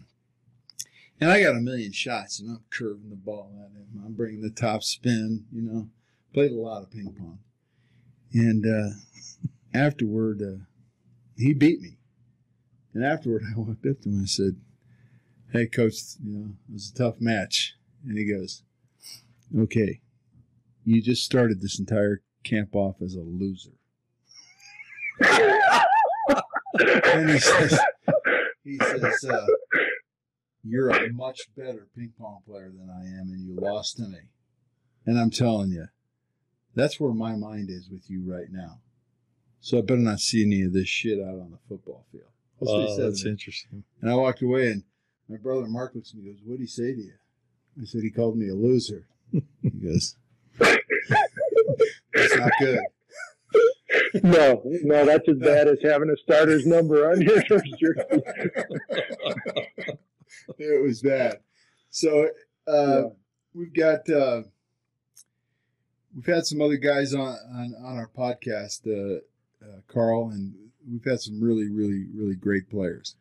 And 1.18 1.32
I 1.32 1.41
got 1.41 1.55
a 1.55 1.61
million 1.61 1.93
shots, 1.93 2.41
and 2.41 2.49
I'm 2.49 2.66
curving 2.70 3.09
the 3.09 3.16
ball 3.16 3.53
at 3.57 3.72
him. 3.72 4.03
I'm 4.05 4.16
bringing 4.16 4.41
the 4.41 4.49
top 4.49 4.84
spin, 4.84 5.45
you 5.49 5.61
know. 5.61 5.88
Played 6.34 6.51
a 6.51 6.55
lot 6.55 6.84
of 6.84 6.91
ping 6.91 7.16
pong. 7.18 7.39
And 8.34 8.66
uh, 8.66 8.95
afterward, 9.74 10.41
uh, 10.41 10.66
he 11.38 11.53
beat 11.53 11.80
me. 11.80 11.99
And 12.93 13.05
afterward, 13.05 13.43
I 13.55 13.57
walked 13.57 13.86
up 13.86 14.01
to 14.01 14.09
him 14.09 14.16
and 14.16 14.30
said, 14.30 14.57
Hey, 15.56 15.68
coach, 15.68 15.95
you 16.22 16.38
know, 16.38 16.49
it 16.68 16.74
was 16.74 16.91
a 16.91 16.95
tough 16.97 17.22
match. 17.22 17.76
And 18.06 18.18
he 18.18 18.26
goes, 18.26 18.64
Okay, 19.58 20.01
you 20.84 21.01
just 21.01 21.24
started 21.24 21.62
this 21.62 21.80
entire 21.80 22.22
camp 22.43 22.76
off 22.76 22.97
as 23.01 23.16
a 23.16 23.22
loser. 23.22 23.72
and 25.22 25.30
he 27.30 27.39
says, 27.39 27.80
he 28.66 28.78
says, 28.80 29.26
uh, 29.30 29.45
you're 30.66 30.89
a 30.89 31.14
much 31.14 31.43
better 31.56 31.88
ping 31.95 32.12
pong 32.20 32.41
player 32.45 32.74
than 32.78 32.89
I 32.89 33.06
am, 33.06 33.32
and 33.32 33.47
you 33.47 33.56
lost 33.56 33.95
to 33.95 34.10
me. 34.10 34.20
And 35.06 35.18
I'm 35.18 35.30
telling 35.30 35.72
you, 35.72 35.86
that's 36.76 36.99
where 36.99 37.14
my 37.14 37.38
mind 37.38 37.70
is 37.70 37.89
with 37.89 38.10
you 38.10 38.30
right 38.30 38.51
now. 38.51 38.82
So 39.62 39.78
I 39.78 39.82
better 39.84 40.01
not 40.01 40.20
see 40.20 40.43
any 40.43 40.64
of 40.64 40.74
this 40.74 40.89
shit 40.89 41.22
out 41.22 41.39
on 41.39 41.51
the 41.51 41.60
football 41.70 42.03
field. 42.12 42.26
That's 42.60 42.74
what 42.74 42.89
he 42.89 42.95
said. 42.97 43.06
That's 43.06 43.26
interesting. 43.26 43.86
And 44.01 44.12
I 44.12 44.16
walked 44.16 44.41
away, 44.41 44.72
and 44.72 44.84
my 45.30 45.38
brother 45.38 45.66
Mark 45.68 45.96
looks 45.96 46.12
at 46.12 46.18
me 46.18 46.30
and 46.30 46.36
goes, 46.38 46.46
What 46.46 46.58
did 46.58 46.62
he 46.62 46.68
say 46.68 46.94
to 46.94 47.02
you? 47.02 47.14
I 47.82 47.86
said, 47.86 48.04
He 48.04 48.12
called 48.12 48.38
me 48.38 48.50
a 48.50 48.56
loser. 48.56 49.08
he 49.32 49.70
goes, 49.70 50.16
That's 50.60 52.38
not 52.38 52.52
good. 52.60 52.80
No, 54.24 54.62
no, 54.64 55.06
that's 55.06 55.28
as 55.30 55.38
bad 55.38 55.68
as 55.68 55.78
having 55.82 56.10
a 56.10 56.18
starter's 56.18 56.66
number 56.66 57.10
on 57.10 57.22
your 57.22 57.42
first 57.48 57.66
jersey. 57.80 58.22
it 60.58 60.84
was 60.84 61.02
bad. 61.02 61.40
So 61.90 62.30
uh, 62.68 62.72
yeah. 62.74 63.04
we've 63.54 63.74
got 63.74 64.10
uh, 64.10 64.44
we've 66.16 66.26
had 66.26 66.46
some 66.46 66.62
other 66.62 66.78
guys 66.78 67.14
on 67.14 67.22
on, 67.22 67.76
on 67.84 67.98
our 67.98 68.10
podcast, 68.18 68.88
uh, 68.88 69.20
uh 69.66 69.80
Karl, 69.88 70.30
and 70.30 70.54
we've 70.90 71.06
had 71.06 71.22
some 71.22 71.42
really, 71.42 71.70
really, 71.70 72.06
really 72.14 72.36
great 72.36 72.70
players. 72.70 73.16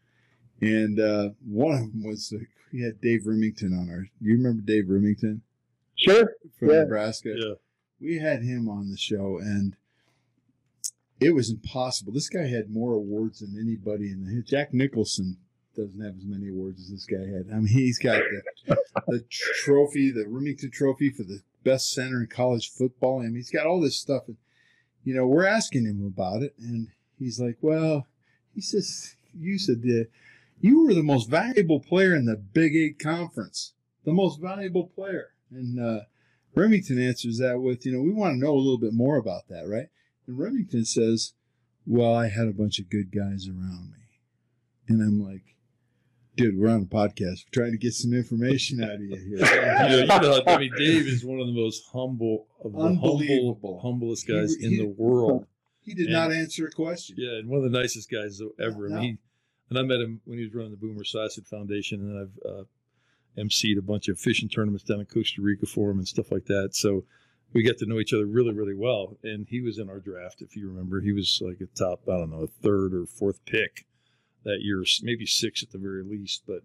And 0.64 1.00
uh, 1.00 1.30
one 1.46 1.74
of 1.74 1.80
them 1.80 2.02
was 2.04 2.32
uh, 2.34 2.44
we 2.72 2.82
had 2.82 3.00
Dave 3.00 3.22
Rimington 3.22 3.78
on 3.78 3.88
our. 3.90 4.08
You 4.20 4.34
remember 4.34 4.62
Dave 4.62 4.86
Rimington? 4.86 5.40
Sure. 5.94 6.32
From 6.58 6.70
yeah. 6.70 6.80
Nebraska. 6.80 7.34
Yeah. 7.36 7.54
We 8.00 8.18
had 8.18 8.42
him 8.42 8.68
on 8.68 8.90
the 8.90 8.96
show, 8.96 9.38
and 9.38 9.76
it 11.20 11.30
was 11.30 11.50
impossible. 11.50 12.12
This 12.12 12.28
guy 12.28 12.46
had 12.46 12.70
more 12.70 12.94
awards 12.94 13.40
than 13.40 13.58
anybody 13.58 14.10
in 14.10 14.24
the 14.24 14.42
Jack 14.42 14.74
Nicholson 14.74 15.38
doesn't 15.76 16.00
have 16.00 16.16
as 16.16 16.24
many 16.24 16.48
awards 16.48 16.80
as 16.80 16.90
this 16.90 17.06
guy 17.06 17.26
had. 17.26 17.46
I 17.52 17.58
mean, 17.58 17.66
he's 17.66 17.98
got 17.98 18.22
the, 18.66 18.76
the 19.08 19.24
trophy, 19.64 20.10
the 20.10 20.24
Rimington 20.24 20.72
Trophy 20.72 21.10
for 21.10 21.24
the 21.24 21.40
best 21.64 21.92
center 21.92 22.20
in 22.20 22.28
college 22.28 22.70
football. 22.70 23.20
I 23.20 23.24
mean, 23.24 23.36
he's 23.36 23.50
got 23.50 23.66
all 23.66 23.80
this 23.80 23.98
stuff, 23.98 24.24
and 24.28 24.36
you 25.04 25.14
know, 25.14 25.26
we're 25.26 25.46
asking 25.46 25.84
him 25.84 26.04
about 26.06 26.42
it, 26.42 26.54
and 26.58 26.88
he's 27.18 27.40
like, 27.40 27.58
"Well," 27.60 28.06
he 28.54 28.60
says, 28.60 29.16
"You 29.36 29.58
said 29.58 29.82
that 29.82 30.08
you 30.60 30.84
were 30.84 30.94
the 30.94 31.02
most 31.02 31.28
valuable 31.28 31.80
player 31.80 32.14
in 32.14 32.26
the 32.26 32.36
Big 32.36 32.74
Eight 32.74 32.98
conference, 32.98 33.74
the 34.04 34.12
most 34.12 34.40
valuable 34.40 34.86
player." 34.86 35.30
And 35.50 35.78
uh, 35.78 36.00
Rimington 36.56 37.00
answers 37.00 37.38
that 37.38 37.60
with, 37.60 37.84
"You 37.84 37.92
know, 37.92 38.02
we 38.02 38.12
want 38.12 38.34
to 38.34 38.38
know 38.38 38.54
a 38.54 38.56
little 38.56 38.78
bit 38.78 38.92
more 38.92 39.16
about 39.16 39.48
that, 39.48 39.68
right?" 39.68 39.88
And 40.26 40.38
Rimington 40.38 40.86
says, 40.86 41.32
Well, 41.86 42.14
I 42.14 42.28
had 42.28 42.48
a 42.48 42.52
bunch 42.52 42.78
of 42.78 42.90
good 42.90 43.12
guys 43.12 43.48
around 43.48 43.92
me. 43.92 44.04
And 44.88 45.02
I'm 45.02 45.22
like, 45.22 45.42
Dude, 46.36 46.58
we're 46.58 46.68
on 46.68 46.82
a 46.82 46.84
podcast. 46.86 47.44
We're 47.46 47.62
trying 47.62 47.72
to 47.72 47.78
get 47.78 47.94
some 47.94 48.12
information 48.12 48.82
out 48.82 48.94
of 48.94 49.00
you 49.02 49.16
here. 49.16 49.38
you, 49.38 49.38
know, 49.38 49.98
you 49.98 50.06
know, 50.06 50.42
I 50.48 50.58
mean, 50.58 50.72
Dave 50.76 51.06
is 51.06 51.24
one 51.24 51.38
of 51.38 51.46
the 51.46 51.52
most 51.52 51.84
humble, 51.92 52.48
of 52.64 52.72
the 52.72 52.78
humble, 52.78 53.78
humblest 53.80 54.26
guys 54.26 54.56
he, 54.56 54.66
in 54.66 54.76
the 54.78 54.88
world. 54.98 55.46
He 55.80 55.94
did 55.94 56.06
and, 56.06 56.14
not 56.14 56.32
answer 56.32 56.66
a 56.66 56.72
question. 56.72 57.14
Yeah, 57.18 57.38
and 57.38 57.48
one 57.48 57.64
of 57.64 57.70
the 57.70 57.78
nicest 57.78 58.10
guys 58.10 58.40
ever. 58.58 58.88
No. 58.88 58.96
I 58.96 59.00
mean, 59.00 59.18
he, 59.22 59.23
and 59.70 59.78
I 59.78 59.82
met 59.82 60.00
him 60.00 60.20
when 60.24 60.38
he 60.38 60.44
was 60.44 60.54
running 60.54 60.70
the 60.70 60.76
Boomer 60.76 61.02
Esiason 61.02 61.46
Foundation, 61.46 62.00
and 62.00 62.18
I've 62.18 62.50
uh, 62.50 62.64
emceed 63.38 63.78
a 63.78 63.82
bunch 63.82 64.08
of 64.08 64.18
fishing 64.18 64.48
tournaments 64.48 64.84
down 64.84 65.00
in 65.00 65.06
Costa 65.06 65.40
Rica 65.42 65.66
for 65.66 65.90
him 65.90 65.98
and 65.98 66.08
stuff 66.08 66.30
like 66.30 66.46
that. 66.46 66.70
So 66.74 67.04
we 67.52 67.62
got 67.62 67.78
to 67.78 67.86
know 67.86 68.00
each 68.00 68.12
other 68.12 68.26
really, 68.26 68.52
really 68.52 68.74
well. 68.74 69.16
And 69.22 69.46
he 69.48 69.60
was 69.60 69.78
in 69.78 69.88
our 69.88 70.00
draft, 70.00 70.42
if 70.42 70.56
you 70.56 70.68
remember. 70.68 71.00
He 71.00 71.12
was 71.12 71.40
like 71.44 71.60
a 71.60 71.66
top, 71.78 72.02
I 72.08 72.18
don't 72.18 72.30
know, 72.30 72.42
a 72.42 72.46
third 72.46 72.94
or 72.94 73.06
fourth 73.06 73.44
pick 73.46 73.86
that 74.44 74.58
year, 74.60 74.84
maybe 75.02 75.26
six 75.26 75.62
at 75.62 75.70
the 75.70 75.78
very 75.78 76.02
least. 76.02 76.42
But 76.46 76.62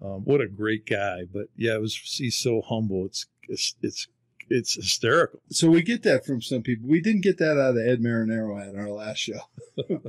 um, 0.00 0.24
what 0.24 0.40
a 0.40 0.48
great 0.48 0.86
guy! 0.86 1.22
But 1.32 1.46
yeah, 1.56 1.74
it 1.74 1.80
was 1.80 1.96
he's 1.96 2.36
so 2.36 2.60
humble. 2.60 3.06
It's 3.06 3.26
it's 3.48 3.74
it's 3.82 4.08
it's 4.48 4.74
hysterical. 4.74 5.40
So 5.50 5.68
we 5.70 5.82
get 5.82 6.02
that 6.04 6.24
from 6.24 6.42
some 6.42 6.62
people. 6.62 6.88
We 6.88 7.00
didn't 7.00 7.22
get 7.22 7.38
that 7.38 7.58
out 7.58 7.76
of 7.76 7.78
Ed 7.78 8.00
Marinaro 8.00 8.68
at 8.68 8.76
our 8.76 8.90
last 8.90 9.18
show. 9.18 9.40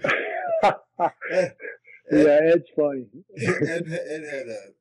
Ed, 2.11 2.25
yeah, 2.25 2.39
Ed's 2.53 2.69
funny. 2.75 3.07
Ed, 3.37 3.83
Ed 3.87 4.23
had 4.31 4.47
a, 4.47 4.73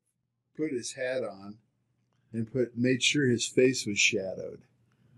put 0.56 0.72
his 0.72 0.92
hat 0.92 1.22
on 1.22 1.58
and 2.32 2.50
put 2.50 2.76
made 2.76 3.02
sure 3.02 3.26
his 3.26 3.46
face 3.46 3.86
was 3.86 3.98
shadowed. 3.98 4.62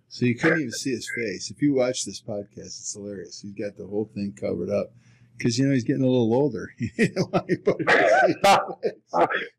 So 0.09 0.25
you 0.25 0.35
couldn't 0.37 0.61
even 0.61 0.73
see 0.73 0.91
his 0.91 1.11
face. 1.15 1.51
If 1.51 1.61
you 1.61 1.75
watch 1.75 2.05
this 2.05 2.23
podcast, 2.23 2.81
it's 2.81 2.95
hilarious. 2.95 3.43
He's 3.43 3.53
got 3.53 3.77
the 3.77 3.87
whole 3.87 4.11
thing 4.15 4.33
covered 4.39 4.71
up 4.71 4.91
because 5.37 5.59
you 5.59 5.67
know 5.67 5.75
he's 5.75 5.85
getting 5.85 6.03
a 6.03 6.07
little 6.07 6.33
older. 6.35 6.73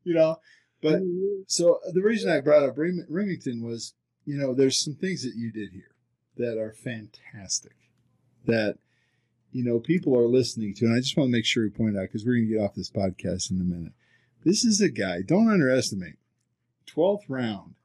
you 0.04 0.14
know, 0.14 0.38
but 0.82 1.02
so 1.47 1.76
uh, 1.76 1.91
the 1.93 2.02
reason 2.02 2.32
I 2.32 2.41
brought 2.41 2.64
up 2.64 2.76
Rimington 2.76 3.62
was, 3.64 3.93
you 4.26 4.38
know, 4.38 4.54
there's 4.56 4.84
some 4.84 4.95
things 4.95 5.24
that 5.24 5.36
you 5.36 5.52
did 5.52 5.72
here 5.72 5.95
that 6.38 6.58
are 6.58 6.74
fantastic. 6.74 7.76
That 8.45 8.78
you 9.52 9.64
know 9.64 9.80
people 9.80 10.18
are 10.18 10.28
listening 10.28 10.74
to, 10.76 10.86
and 10.86 10.95
I 10.95 11.00
just 11.00 11.18
want 11.18 11.28
to 11.28 11.32
make 11.32 11.45
sure 11.45 11.64
we 11.64 11.70
point 11.70 11.97
out 11.97 12.04
because 12.04 12.26
we're 12.26 12.36
going 12.36 12.47
to 12.47 12.54
get 12.54 12.62
off 12.62 12.76
this 12.76 12.91
podcast 12.91 13.52
in 13.52 13.60
a 13.60 13.64
minute. 13.64 13.93
This 14.43 14.64
is 14.64 14.82
a 14.82 14.89
guy. 14.89 15.22
Don't 15.22 15.50
underestimate. 15.50 16.16
Twelfth 16.86 17.26
round 17.28 17.76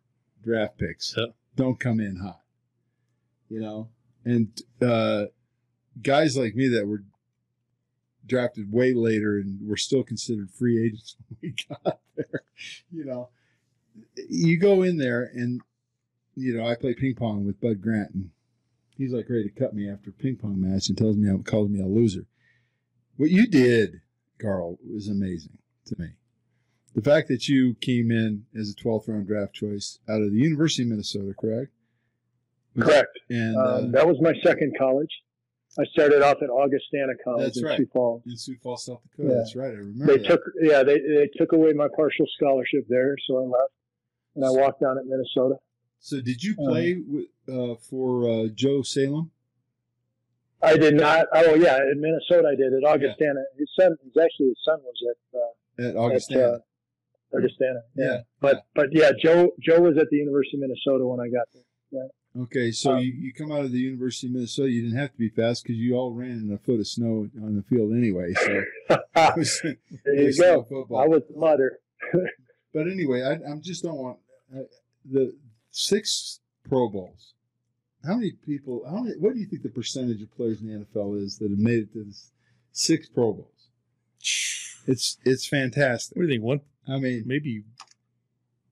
draft 0.43 0.79
picks 0.79 1.15
don't 1.57 1.81
come 1.81 2.01
in 2.01 2.17
hot 2.17 2.45
you 3.49 3.61
know, 3.61 3.89
and 4.25 4.49
uh, 4.83 5.27
guys 6.03 6.37
like 6.37 6.55
me 6.55 6.69
that 6.69 6.87
were 6.87 7.05
drafted 8.27 8.73
way 8.73 8.95
later 8.95 9.37
and 9.37 9.61
were 9.69 9.77
still 9.77 10.03
considered 10.03 10.51
free 10.51 10.85
agents 10.85 11.17
when 11.29 11.39
we 11.41 11.55
got 11.69 12.01
there, 12.17 12.43
you 12.91 13.05
know, 13.05 13.29
you 14.29 14.59
go 14.59 14.83
in 14.83 14.97
there 14.97 15.31
and, 15.35 15.61
you 16.35 16.57
know, 16.57 16.67
I 16.67 16.75
play 16.75 16.95
ping 16.95 17.15
pong 17.15 17.47
with 17.47 17.61
Bud 17.61 17.81
Grant 17.81 18.11
and 18.15 18.31
he's 18.97 19.13
like 19.13 19.29
ready 19.29 19.45
to 19.45 19.61
cut 19.61 19.75
me 19.75 19.89
after 19.89 20.11
a 20.11 20.13
ping 20.13 20.37
pong 20.37 20.61
match 20.61 20.89
and 20.89 20.99
tells 20.99 21.17
me, 21.17 21.31
I 21.31 21.37
calls 21.39 21.69
me 21.69 21.81
a 21.81 21.87
loser. 21.87 22.27
What 23.17 23.31
you 23.31 23.47
did, 23.47 24.01
Karl, 24.41 24.79
was 24.89 25.09
amazing 25.09 25.59
to 25.87 25.97
me. 25.99 26.09
The 26.95 27.03
fact 27.03 27.29
that 27.29 27.49
you 27.49 27.75
came 27.81 28.11
in 28.11 28.47
as 28.59 28.71
a 28.71 28.83
12th 28.83 29.09
round 29.09 29.27
draft 29.27 29.53
choice 29.53 29.99
out 30.09 30.23
of 30.23 30.31
the 30.31 30.39
University 30.39 30.85
of 30.85 30.91
Minnesota, 30.91 31.35
correct? 31.39 31.73
Correct. 32.79 33.19
And 33.31 33.57
um, 33.57 33.65
uh, 33.65 33.81
that 33.93 34.07
was 34.07 34.17
my 34.21 34.33
second 34.43 34.75
college. 34.79 35.11
I 35.79 35.85
started 35.87 36.23
off 36.23 36.37
at 36.41 36.51
Augustana 36.51 37.15
College 37.25 37.57
in 37.57 37.65
right. 37.65 37.77
Sioux 37.77 37.89
Falls. 37.93 38.23
In 38.27 38.37
Sioux 38.37 38.57
Falls, 38.63 38.85
South 38.85 39.01
Dakota. 39.03 39.29
Yeah. 39.29 39.39
That's 39.39 39.57
right. 39.57 39.71
I 39.71 39.79
remember. 39.79 40.07
They 40.07 40.19
that. 40.19 40.29
took 40.29 40.41
yeah 40.63 40.83
they 40.85 40.99
they 40.99 41.29
took 41.37 41.53
away 41.53 41.73
my 41.73 41.89
partial 41.97 42.27
scholarship 42.37 42.87
there, 42.89 43.17
so 43.27 43.39
I 43.39 43.43
left 43.43 43.73
and 44.37 44.45
I 44.45 44.51
walked 44.51 44.81
down 44.81 44.99
at 44.99 45.05
Minnesota. 45.07 45.57
So 46.05 46.21
did 46.21 46.43
you 46.43 46.55
play 46.55 46.93
um, 46.93 47.07
with, 47.09 47.27
uh, 47.49 47.77
for 47.77 48.29
uh, 48.29 48.49
Joe 48.55 48.83
Salem? 48.83 49.31
I 50.63 50.77
did 50.77 50.97
not. 50.97 51.29
Oh 51.33 51.55
yeah, 51.55 51.79
in 51.79 51.99
Minnesota 51.99 52.47
I 52.53 52.57
did 52.57 52.75
at 52.75 52.85
Augustana. 52.85 53.41
Yeah. 53.57 53.61
His 53.61 53.71
son, 53.75 53.97
his 54.05 54.13
actually 54.23 54.49
his 54.49 54.59
son 54.67 54.81
was 54.83 55.03
at 55.09 55.87
uh, 55.87 55.89
at 55.89 55.97
Augustana. 55.97 56.43
At, 56.43 56.51
uh, 56.51 57.39
Augustana. 57.39 57.81
Yeah. 57.97 58.05
yeah. 58.05 58.21
But 58.39 58.67
but 58.75 58.89
yeah, 58.93 59.13
Joe 59.19 59.53
Joe 59.59 59.81
was 59.81 59.97
at 59.97 60.11
the 60.11 60.19
University 60.19 60.59
of 60.59 60.61
Minnesota 60.61 61.07
when 61.07 61.21
I 61.21 61.29
got 61.29 61.49
there. 61.55 61.63
Yeah. 61.91 62.43
Okay, 62.43 62.71
so 62.71 62.93
um, 62.93 62.99
you, 62.99 63.11
you 63.11 63.33
come 63.33 63.51
out 63.51 63.65
of 63.65 63.73
the 63.73 63.79
University 63.79 64.27
of 64.27 64.35
Minnesota. 64.35 64.71
You 64.71 64.83
didn't 64.83 64.99
have 64.99 65.13
to 65.13 65.19
be 65.19 65.31
fast 65.31 65.63
because 65.63 65.79
you 65.79 65.95
all 65.95 66.13
ran 66.13 66.33
in 66.33 66.53
a 66.53 66.59
foot 66.59 66.81
of 66.81 66.87
snow 66.87 67.31
on 67.43 67.57
the 67.57 67.63
field 67.63 67.93
anyway. 67.93 68.35
So 68.35 68.63
was, 69.37 69.63
there 70.05 70.15
you 70.15 70.37
go. 70.37 70.65
Football. 70.65 70.99
I 70.99 71.07
was 71.07 71.23
the 71.31 71.39
mother. 71.39 71.79
but 72.75 72.89
anyway, 72.89 73.23
I, 73.23 73.51
I 73.51 73.57
just 73.63 73.83
don't 73.83 73.97
want 73.97 74.19
uh, 74.55 74.65
the 75.11 75.35
six 75.75 76.41
Pro 76.69 76.89
Bowls. 76.89 77.35
How 78.07 78.15
many 78.15 78.33
people? 78.33 78.85
How 78.89 79.01
many? 79.01 79.17
What 79.17 79.35
do 79.35 79.41
you 79.41 79.47
think 79.47 79.63
the 79.63 79.69
percentage 79.69 80.23
of 80.23 80.35
players 80.37 80.61
in 80.61 80.69
the 80.69 80.85
NFL 80.85 81.21
is 81.21 81.39
that 81.39 81.51
have 81.51 81.59
made 81.59 81.81
it 81.81 81.93
to 81.95 82.07
six 82.73 83.09
Pro 83.09 83.33
Bowls? 83.35 83.49
It's 84.87 85.17
it's 85.25 85.47
fantastic. 85.47 86.15
What 86.15 86.25
do 86.25 86.29
you 86.29 86.35
think? 86.35 86.45
One? 86.45 86.61
I 86.87 86.99
mean, 86.99 87.23
maybe 87.25 87.65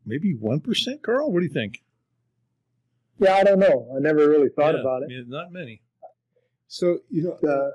maybe 0.05 0.35
one 0.35 0.61
percent, 0.61 1.03
Karl. 1.03 1.33
What 1.33 1.41
do 1.41 1.47
you 1.47 1.53
think? 1.53 1.83
Yeah, 3.19 3.37
I 3.37 3.45
don't 3.45 3.59
know. 3.59 3.91
I 3.97 3.99
never 3.99 4.29
really 4.29 4.51
thought 4.51 4.75
yeah, 4.75 4.83
about 4.83 5.05
it. 5.05 5.27
not 5.27 5.51
many. 5.53 5.81
So 6.69 6.99
you 7.09 7.23
know 7.23 7.49
uh, 7.51 7.71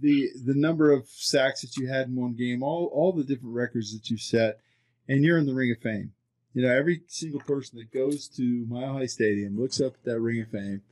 the 0.00 0.28
the 0.46 0.54
number 0.54 0.92
of 0.92 1.08
sacks 1.08 1.62
that 1.62 1.76
you 1.76 1.88
had 1.88 2.06
in 2.06 2.14
one 2.14 2.34
game, 2.34 2.62
all 2.62 2.88
all 2.94 3.10
the 3.10 3.24
different 3.24 3.56
records 3.56 3.92
that 3.94 4.08
you 4.10 4.16
set, 4.16 4.60
and 5.08 5.24
you're 5.24 5.38
in 5.38 5.46
the 5.46 5.54
Ring 5.54 5.72
of 5.72 5.82
Fame. 5.82 6.12
You 6.54 6.62
know, 6.62 6.74
every 6.74 7.02
single 7.06 7.40
person 7.40 7.78
that 7.78 7.92
goes 7.92 8.28
to 8.36 8.66
Mile 8.68 8.94
High 8.94 9.06
Stadium 9.06 9.58
looks 9.58 9.80
up 9.80 9.94
at 9.94 10.04
that 10.04 10.20
Ring 10.20 10.42
of 10.42 10.48
Fame, 10.48 10.82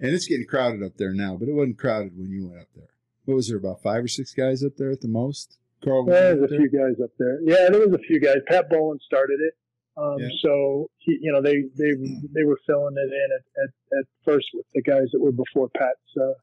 and 0.00 0.14
it's 0.14 0.26
getting 0.26 0.46
crowded 0.46 0.82
up 0.82 0.96
there 0.96 1.12
now, 1.12 1.36
but 1.36 1.48
it 1.48 1.54
wasn't 1.54 1.78
crowded 1.78 2.16
when 2.16 2.30
you 2.30 2.48
went 2.48 2.60
up 2.60 2.68
there. 2.76 2.90
What 3.24 3.34
was 3.34 3.48
there, 3.48 3.58
about 3.58 3.82
five 3.82 4.04
or 4.04 4.08
six 4.08 4.32
guys 4.32 4.62
up 4.64 4.76
there 4.76 4.90
at 4.90 5.00
the 5.00 5.08
most? 5.08 5.58
Karl, 5.84 6.04
yeah, 6.08 6.34
there's 6.34 6.42
a 6.44 6.48
few 6.48 6.70
guys 6.70 7.00
up 7.02 7.10
there. 7.18 7.40
Yeah, 7.42 7.68
there 7.70 7.80
was 7.80 7.92
a 7.94 8.02
few 8.06 8.20
guys. 8.20 8.36
Pat 8.48 8.68
Bowlen 8.68 8.98
started 9.04 9.38
it. 9.40 9.54
Um, 9.96 10.18
yeah. 10.18 10.28
So 10.42 10.90
he, 10.98 11.18
you 11.20 11.32
know, 11.32 11.42
they 11.42 11.64
they 11.76 11.92
they 12.32 12.44
were 12.44 12.58
filling 12.66 12.94
it 12.96 13.12
in 13.12 13.28
at, 13.34 13.62
at, 13.62 13.98
at 13.98 14.04
first 14.24 14.46
with 14.54 14.66
the 14.74 14.82
guys 14.82 15.08
that 15.12 15.20
were 15.20 15.32
before 15.32 15.68
Pat's, 15.76 16.16
uh, 16.16 16.34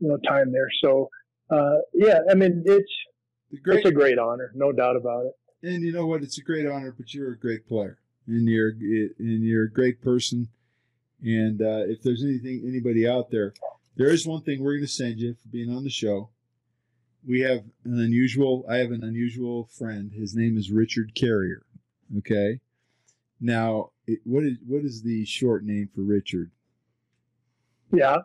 you 0.00 0.08
know, 0.08 0.18
time 0.28 0.52
there. 0.52 0.68
So 0.82 1.08
uh, 1.50 1.78
yeah, 1.94 2.20
I 2.30 2.34
mean, 2.34 2.64
it's 2.66 2.92
great, 3.62 3.78
it's 3.78 3.88
a 3.88 3.92
great 3.92 4.18
honor, 4.18 4.52
no 4.54 4.72
doubt 4.72 4.96
about 4.96 5.26
it. 5.26 5.32
And 5.62 5.82
you 5.82 5.92
know 5.92 6.06
what? 6.06 6.22
It's 6.22 6.38
a 6.38 6.42
great 6.42 6.66
honor, 6.66 6.94
but 6.96 7.12
you're 7.12 7.32
a 7.32 7.38
great 7.38 7.66
player, 7.66 7.98
and 8.26 8.48
you're 8.48 8.70
and 8.70 9.42
you're 9.44 9.64
a 9.64 9.72
great 9.72 10.00
person. 10.00 10.48
And 11.22 11.60
uh, 11.60 11.84
if 11.88 12.02
there's 12.02 12.22
anything 12.22 12.62
anybody 12.66 13.08
out 13.08 13.30
there, 13.30 13.54
there 13.96 14.08
is 14.08 14.26
one 14.26 14.42
thing 14.42 14.62
we're 14.62 14.74
going 14.74 14.86
to 14.86 14.88
send 14.88 15.18
you 15.18 15.34
for 15.34 15.48
being 15.48 15.74
on 15.74 15.82
the 15.82 15.90
show. 15.90 16.30
We 17.26 17.40
have 17.40 17.64
an 17.84 17.98
unusual. 18.00 18.64
I 18.70 18.76
have 18.76 18.92
an 18.92 19.02
unusual 19.02 19.68
friend. 19.76 20.12
His 20.12 20.36
name 20.36 20.56
is 20.56 20.70
Richard 20.70 21.14
Carrier. 21.16 21.64
Okay. 22.18 22.60
Now, 23.40 23.90
it, 24.06 24.20
what 24.24 24.44
is 24.44 24.58
what 24.66 24.84
is 24.84 25.02
the 25.02 25.24
short 25.24 25.64
name 25.64 25.88
for 25.92 26.02
Richard? 26.02 26.52
Yeah, 27.92 28.18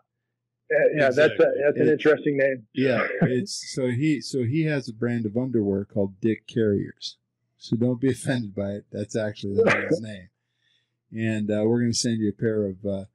yeah, 0.95 1.07
exactly. 1.07 1.37
that's 1.37 1.39
a, 1.39 1.63
that's 1.63 1.77
an 1.77 1.87
it, 1.87 1.91
interesting 1.91 2.37
name. 2.37 2.67
Yeah, 2.73 3.07
it's 3.21 3.73
so 3.73 3.89
he 3.89 4.21
so 4.21 4.43
he 4.43 4.65
has 4.65 4.87
a 4.87 4.93
brand 4.93 5.25
of 5.25 5.37
underwear 5.37 5.85
called 5.85 6.19
Dick 6.19 6.47
Carriers. 6.47 7.17
So 7.63 7.77
don't 7.77 8.01
be 8.01 8.11
offended 8.11 8.53
by 8.53 8.71
it. 8.71 8.85
That's 8.91 9.15
actually 9.15 9.55
the 9.55 9.63
man's 9.63 10.01
name. 10.01 10.27
And 11.13 11.49
uh, 11.49 11.63
we're 11.63 11.79
going 11.79 11.93
to 11.93 11.97
send 11.97 12.19
you 12.19 12.27
a 12.27 12.33
pair 12.33 12.65
of 12.65 12.85
uh, 12.85 13.05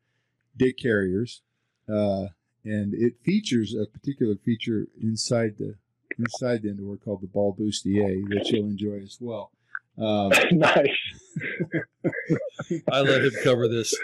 Dick 0.56 0.78
Carriers, 0.78 1.42
uh, 1.86 2.28
and 2.64 2.94
it 2.94 3.20
features 3.22 3.74
a 3.74 3.84
particular 3.84 4.36
feature 4.36 4.86
inside 5.02 5.58
the 5.58 5.74
inside 6.18 6.62
the 6.62 6.70
underwear 6.70 6.96
called 6.96 7.20
the 7.20 7.26
ball 7.26 7.54
bustier 7.54 8.26
that 8.30 8.48
you'll 8.48 8.70
enjoy 8.70 9.02
as 9.02 9.18
well. 9.20 9.50
Um, 9.98 10.30
nice. 10.52 10.96
I 12.90 13.02
let 13.02 13.24
him 13.24 13.32
cover 13.44 13.68
this. 13.68 13.94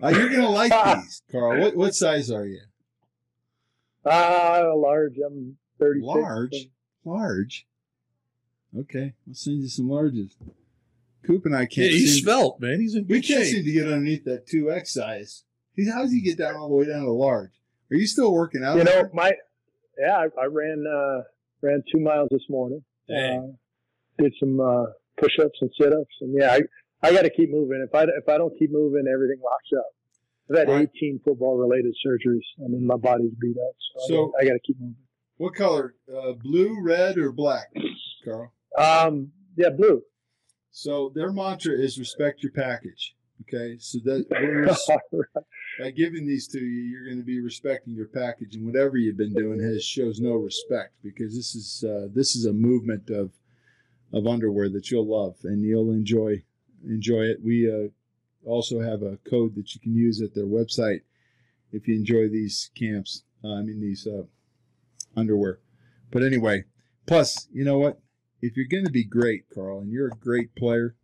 Uh, 0.00 0.10
you're 0.10 0.28
gonna 0.28 0.50
like 0.50 0.70
these, 1.00 1.22
Karl. 1.32 1.60
What 1.60 1.74
what 1.74 1.94
size 1.96 2.30
are 2.30 2.46
you? 2.46 2.60
Uh 4.04 4.70
large. 4.76 5.16
I'm 5.26 5.56
thirty. 5.80 6.00
Large, 6.00 6.68
large. 7.04 7.66
Okay, 8.76 9.14
I'll 9.26 9.34
send 9.34 9.62
you 9.62 9.68
some 9.68 9.88
larges. 9.88 10.32
Coop 11.24 11.46
and 11.46 11.54
I 11.54 11.66
can't. 11.66 11.90
Yeah, 11.90 11.98
he's 11.98 12.22
svelte, 12.22 12.60
man. 12.60 12.80
He's 12.80 12.94
in 12.94 13.06
We 13.06 13.20
can't 13.20 13.44
shape. 13.44 13.54
seem 13.54 13.64
to 13.64 13.72
get 13.72 13.86
underneath 13.86 14.24
that 14.24 14.46
two 14.46 14.70
X 14.70 14.94
size. 14.94 15.44
He's, 15.74 15.92
how 15.92 16.02
does 16.02 16.12
he 16.12 16.20
get 16.20 16.38
down 16.38 16.56
all 16.56 16.68
the 16.68 16.74
way 16.74 16.86
down 16.86 17.04
to 17.04 17.12
large? 17.12 17.50
Are 17.90 17.96
you 17.96 18.06
still 18.06 18.32
working 18.32 18.62
out? 18.64 18.76
You 18.76 18.84
know, 18.84 18.92
there? 18.92 19.10
my 19.12 19.32
yeah, 19.98 20.16
I, 20.16 20.42
I 20.42 20.46
ran 20.46 20.84
uh, 20.86 21.22
ran 21.62 21.82
two 21.92 22.00
miles 22.00 22.28
this 22.30 22.44
morning. 22.48 22.84
Uh, 23.08 23.52
did 24.18 24.34
some 24.38 24.60
uh, 24.60 24.84
push 25.18 25.38
ups 25.40 25.58
and 25.60 25.70
sit 25.80 25.92
ups, 25.92 26.14
and 26.20 26.34
yeah, 26.38 26.52
I 26.52 26.60
I 27.02 27.12
got 27.12 27.22
to 27.22 27.30
keep 27.30 27.50
moving. 27.50 27.84
If 27.86 27.94
I 27.94 28.02
if 28.04 28.28
I 28.28 28.36
don't 28.38 28.56
keep 28.58 28.70
moving, 28.70 29.04
everything 29.12 29.40
locks 29.42 29.70
up. 29.78 29.86
I've 30.50 30.58
had 30.58 30.68
right. 30.68 30.88
18 30.96 31.20
football 31.24 31.56
related 31.58 31.94
surgeries. 32.06 32.44
I 32.64 32.68
mean, 32.68 32.86
my 32.86 32.96
body's 32.96 33.32
beat 33.40 33.56
up, 33.56 33.74
so, 34.06 34.08
so 34.08 34.32
I 34.40 34.44
got 34.44 34.52
to 34.52 34.60
keep 34.66 34.80
moving. 34.80 34.96
What 35.36 35.54
color? 35.54 35.94
Uh, 36.10 36.32
blue, 36.32 36.80
red, 36.82 37.18
or 37.18 37.32
black, 37.32 37.68
Karl? 38.24 38.52
Um, 38.76 39.32
yeah, 39.56 39.70
blue. 39.70 40.02
So 40.70 41.10
their 41.14 41.32
mantra 41.32 41.74
is 41.74 41.98
respect 41.98 42.42
your 42.42 42.52
package. 42.52 43.14
Okay, 43.42 43.78
so 43.78 43.98
that 44.04 44.28
by 45.80 45.90
giving 45.92 46.26
these 46.26 46.48
to 46.48 46.58
you, 46.58 46.82
you're 46.82 47.04
going 47.04 47.18
to 47.18 47.24
be 47.24 47.40
respecting 47.40 47.94
your 47.94 48.08
package, 48.08 48.56
and 48.56 48.66
whatever 48.66 48.96
you've 48.96 49.16
been 49.16 49.34
doing 49.34 49.60
has 49.60 49.84
shows 49.84 50.20
no 50.20 50.32
respect 50.34 50.94
because 51.02 51.36
this 51.36 51.54
is 51.54 51.84
uh, 51.84 52.08
this 52.12 52.34
is 52.34 52.46
a 52.46 52.52
movement 52.52 53.10
of 53.10 53.30
of 54.12 54.26
underwear 54.26 54.68
that 54.70 54.90
you'll 54.90 55.06
love 55.06 55.36
and 55.44 55.62
you'll 55.62 55.92
enjoy 55.92 56.42
enjoy 56.84 57.22
it. 57.22 57.38
We 57.42 57.70
uh, 57.70 57.88
also 58.44 58.80
have 58.80 59.02
a 59.02 59.18
code 59.18 59.54
that 59.54 59.74
you 59.74 59.80
can 59.80 59.94
use 59.94 60.20
at 60.20 60.34
their 60.34 60.46
website 60.46 61.02
if 61.72 61.86
you 61.86 61.94
enjoy 61.94 62.28
these 62.28 62.70
camps. 62.74 63.22
Uh, 63.44 63.54
I 63.54 63.62
mean 63.62 63.80
these 63.80 64.06
uh, 64.06 64.24
underwear. 65.16 65.60
But 66.10 66.24
anyway, 66.24 66.64
plus 67.06 67.46
you 67.52 67.64
know 67.64 67.78
what? 67.78 68.00
If 68.40 68.56
you're 68.56 68.66
going 68.66 68.84
to 68.84 68.90
be 68.90 69.04
great, 69.04 69.44
Karl, 69.52 69.80
and 69.80 69.90
you're 69.90 70.08
a 70.08 70.10
great 70.10 70.54
player, 70.54 70.94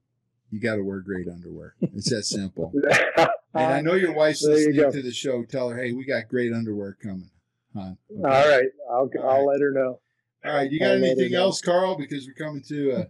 you 0.50 0.60
got 0.60 0.76
to 0.76 0.82
wear 0.82 1.00
great 1.00 1.28
underwear. 1.28 1.74
It's 1.80 2.10
that 2.10 2.24
simple. 2.24 2.72
and 3.18 3.28
I 3.54 3.80
know 3.80 3.94
your 3.94 4.12
wife's 4.12 4.42
listening 4.42 4.76
you 4.76 4.90
to 4.90 5.02
the 5.02 5.12
show. 5.12 5.44
Tell 5.44 5.68
her, 5.70 5.76
hey, 5.76 5.92
we 5.92 6.04
got 6.04 6.28
great 6.28 6.52
underwear 6.52 6.96
coming. 7.02 7.30
Huh? 7.76 7.94
Okay. 8.10 8.22
All 8.22 8.48
right, 8.48 8.68
I'll 8.88 9.10
All 9.22 9.30
I'll 9.30 9.46
right. 9.46 9.52
let 9.52 9.60
her 9.60 9.72
know. 9.72 10.00
All 10.44 10.54
right, 10.54 10.70
you 10.70 10.78
got 10.78 10.92
I'll 10.92 11.04
anything 11.04 11.34
else, 11.34 11.60
Karl? 11.60 11.96
Because 11.96 12.26
we're 12.26 12.34
coming 12.34 12.62
to 12.68 12.92
uh, 12.92 13.04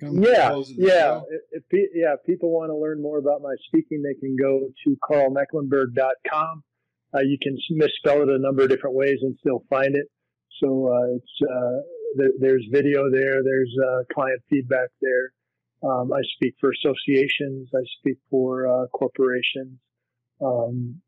yeah, 0.00 0.62
yeah. 0.76 1.20
If, 1.52 1.62
if, 1.70 1.90
yeah, 1.94 2.14
if 2.14 2.24
people 2.26 2.50
want 2.50 2.70
to 2.70 2.76
learn 2.76 3.00
more 3.00 3.18
about 3.18 3.40
my 3.40 3.54
speaking, 3.66 4.02
they 4.02 4.14
can 4.14 4.36
go 4.36 4.68
to 4.84 4.96
karlmecklenburg.com. 5.10 6.62
Uh, 7.14 7.20
you 7.20 7.38
can 7.40 7.56
misspell 7.70 8.22
it 8.22 8.28
a 8.28 8.38
number 8.38 8.62
of 8.62 8.68
different 8.68 8.94
ways 8.94 9.18
and 9.22 9.36
still 9.40 9.64
find 9.70 9.94
it. 9.96 10.06
So 10.62 10.88
uh, 10.88 11.16
it's 11.16 11.40
uh, 11.42 11.80
there, 12.16 12.32
there's 12.38 12.66
video 12.70 13.10
there, 13.10 13.42
there's 13.42 13.74
uh, 13.84 14.02
client 14.14 14.40
feedback 14.50 14.88
there. 15.00 15.32
Um, 15.82 16.12
I 16.12 16.20
speak 16.36 16.54
for 16.60 16.70
associations, 16.70 17.68
I 17.74 17.84
speak 18.00 18.18
for 18.30 18.66
uh, 18.66 18.86
corporations. 18.88 19.78
Um, 20.40 21.00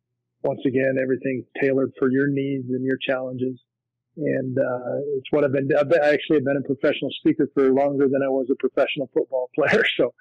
once 0.42 0.60
again, 0.66 0.96
everything 1.02 1.44
tailored 1.60 1.92
for 1.98 2.10
your 2.10 2.28
needs 2.28 2.68
and 2.70 2.84
your 2.84 2.98
challenges 2.98 3.58
and 4.18 4.58
uh, 4.58 4.98
it's 5.16 5.26
what 5.30 5.44
I've 5.44 5.52
been. 5.52 5.68
I've 5.78 5.88
been, 5.88 6.02
actually 6.02 6.36
have 6.36 6.44
been 6.44 6.56
a 6.56 6.74
professional 6.74 7.10
speaker 7.20 7.48
for 7.54 7.70
longer 7.70 8.08
than 8.08 8.20
I 8.24 8.28
was 8.28 8.48
a 8.50 8.56
professional 8.56 9.08
football 9.14 9.48
player. 9.54 9.84
So, 9.96 10.12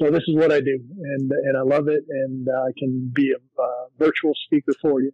so 0.00 0.10
this 0.10 0.22
is 0.26 0.36
what 0.36 0.50
I 0.50 0.60
do, 0.60 0.78
and 1.02 1.30
and 1.30 1.56
I 1.56 1.62
love 1.62 1.88
it, 1.88 2.04
and 2.08 2.48
uh, 2.48 2.62
I 2.62 2.70
can 2.78 3.10
be 3.14 3.32
a 3.32 3.62
uh, 3.62 3.86
virtual 3.98 4.32
speaker 4.46 4.72
for 4.80 5.02
you, 5.02 5.12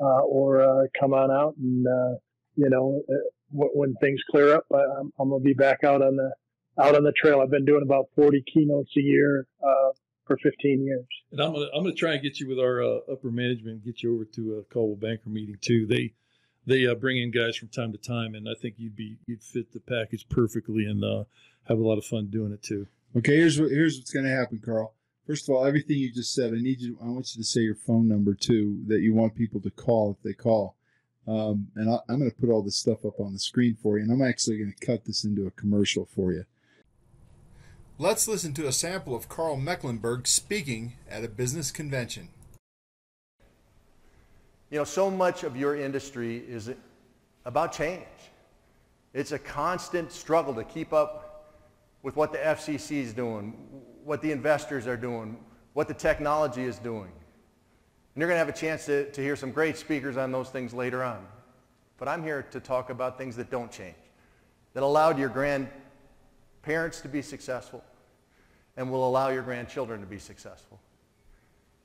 uh, 0.00 0.22
or 0.22 0.88
come 0.98 1.12
on 1.12 1.30
out, 1.30 1.56
and 1.58 1.86
you 2.56 2.70
know, 2.70 3.02
when 3.54 3.94
things 4.00 4.20
clear 4.30 4.56
up, 4.56 4.66
I, 4.72 4.82
am 4.98 5.12
I'm 5.18 5.30
gonna 5.30 5.42
be 5.42 5.54
back 5.54 5.84
out 5.84 6.02
on 6.02 6.16
the 6.16 6.30
out 6.82 6.94
on 6.94 7.04
the 7.04 7.12
trail. 7.12 7.40
I've 7.40 7.50
been 7.50 7.64
doing 7.64 7.82
about 7.82 8.06
40 8.16 8.42
keynotes 8.52 8.90
a 8.96 9.00
year 9.00 9.46
for 10.26 10.36
15 10.42 10.84
years. 10.84 11.06
And 11.32 11.40
I'm 11.40 11.52
gonna 11.52 11.66
I'm 11.74 11.82
gonna 11.82 11.94
try 11.94 12.14
and 12.14 12.22
get 12.22 12.40
you 12.40 12.48
with 12.48 12.58
our 12.58 12.82
upper 13.10 13.30
management, 13.30 13.84
get 13.84 14.02
you 14.02 14.14
over 14.14 14.24
to 14.24 14.58
a 14.58 14.74
Coldwell 14.74 14.96
Banker 14.96 15.28
meeting 15.28 15.58
too. 15.60 15.86
They 15.86 16.12
they 16.66 16.86
uh, 16.86 16.94
bring 16.94 17.18
in 17.18 17.30
guys 17.30 17.56
from 17.56 17.68
time 17.68 17.92
to 17.92 17.98
time, 17.98 18.34
and 18.34 18.48
I 18.48 18.54
think 18.60 18.74
you'd 18.78 18.96
be 18.96 19.18
you'd 19.26 19.42
fit 19.42 19.72
the 19.72 19.80
package 19.80 20.26
perfectly 20.28 20.84
and 20.86 21.04
uh, 21.04 21.24
have 21.68 21.78
a 21.78 21.86
lot 21.86 21.98
of 21.98 22.04
fun 22.04 22.26
doing 22.26 22.52
it 22.52 22.62
too. 22.62 22.86
Okay, 23.16 23.36
here's 23.36 23.60
what 23.60 23.70
here's 23.70 23.98
what's 23.98 24.12
going 24.12 24.24
to 24.24 24.34
happen, 24.34 24.60
Karl. 24.64 24.94
First 25.26 25.48
of 25.48 25.54
all, 25.54 25.64
everything 25.64 25.96
you 25.96 26.12
just 26.12 26.34
said, 26.34 26.52
I 26.52 26.58
need 26.58 26.80
you. 26.80 26.98
I 27.02 27.06
want 27.06 27.34
you 27.34 27.42
to 27.42 27.48
say 27.48 27.60
your 27.60 27.74
phone 27.74 28.08
number 28.08 28.34
too, 28.34 28.82
that 28.88 29.00
you 29.00 29.14
want 29.14 29.34
people 29.34 29.60
to 29.62 29.70
call 29.70 30.10
if 30.10 30.22
they 30.22 30.34
call. 30.34 30.76
Um, 31.26 31.68
and 31.76 31.90
I, 31.90 31.98
I'm 32.08 32.18
going 32.18 32.30
to 32.30 32.36
put 32.36 32.50
all 32.50 32.62
this 32.62 32.76
stuff 32.76 33.04
up 33.04 33.18
on 33.18 33.32
the 33.32 33.38
screen 33.38 33.76
for 33.82 33.96
you, 33.98 34.04
and 34.04 34.12
I'm 34.12 34.26
actually 34.26 34.58
going 34.58 34.74
to 34.78 34.86
cut 34.86 35.04
this 35.04 35.24
into 35.24 35.46
a 35.46 35.50
commercial 35.50 36.04
for 36.04 36.32
you. 36.32 36.44
Let's 37.98 38.26
listen 38.26 38.52
to 38.54 38.66
a 38.66 38.72
sample 38.72 39.14
of 39.14 39.28
Karl 39.28 39.56
Mecklenburg 39.56 40.26
speaking 40.26 40.94
at 41.08 41.24
a 41.24 41.28
business 41.28 41.70
convention. 41.70 42.28
You 44.70 44.78
know, 44.78 44.84
so 44.84 45.10
much 45.10 45.44
of 45.44 45.56
your 45.56 45.76
industry 45.76 46.38
is 46.38 46.72
about 47.44 47.72
change. 47.72 48.02
It's 49.12 49.30
a 49.30 49.38
constant 49.38 50.10
struggle 50.10 50.52
to 50.54 50.64
keep 50.64 50.92
up 50.92 51.54
with 52.02 52.16
what 52.16 52.32
the 52.32 52.38
FCC 52.38 52.96
is 52.98 53.12
doing, 53.12 53.52
what 54.02 54.20
the 54.20 54.32
investors 54.32 54.88
are 54.88 54.96
doing, 54.96 55.38
what 55.72 55.86
the 55.86 55.94
technology 55.94 56.64
is 56.64 56.78
doing. 56.78 57.12
And 58.14 58.20
you're 58.20 58.28
going 58.28 58.36
to 58.36 58.44
have 58.44 58.48
a 58.48 58.58
chance 58.58 58.86
to, 58.86 59.10
to 59.10 59.20
hear 59.20 59.34
some 59.34 59.50
great 59.50 59.76
speakers 59.76 60.16
on 60.16 60.30
those 60.30 60.48
things 60.48 60.72
later 60.72 61.02
on. 61.02 61.26
But 61.98 62.08
I'm 62.08 62.22
here 62.22 62.46
to 62.52 62.60
talk 62.60 62.90
about 62.90 63.18
things 63.18 63.34
that 63.36 63.50
don't 63.50 63.72
change, 63.72 63.94
that 64.72 64.82
allowed 64.82 65.18
your 65.18 65.28
grandparents 65.28 67.00
to 67.00 67.08
be 67.08 67.22
successful 67.22 67.82
and 68.76 68.90
will 68.90 69.06
allow 69.06 69.30
your 69.30 69.42
grandchildren 69.42 70.00
to 70.00 70.06
be 70.06 70.18
successful. 70.18 70.80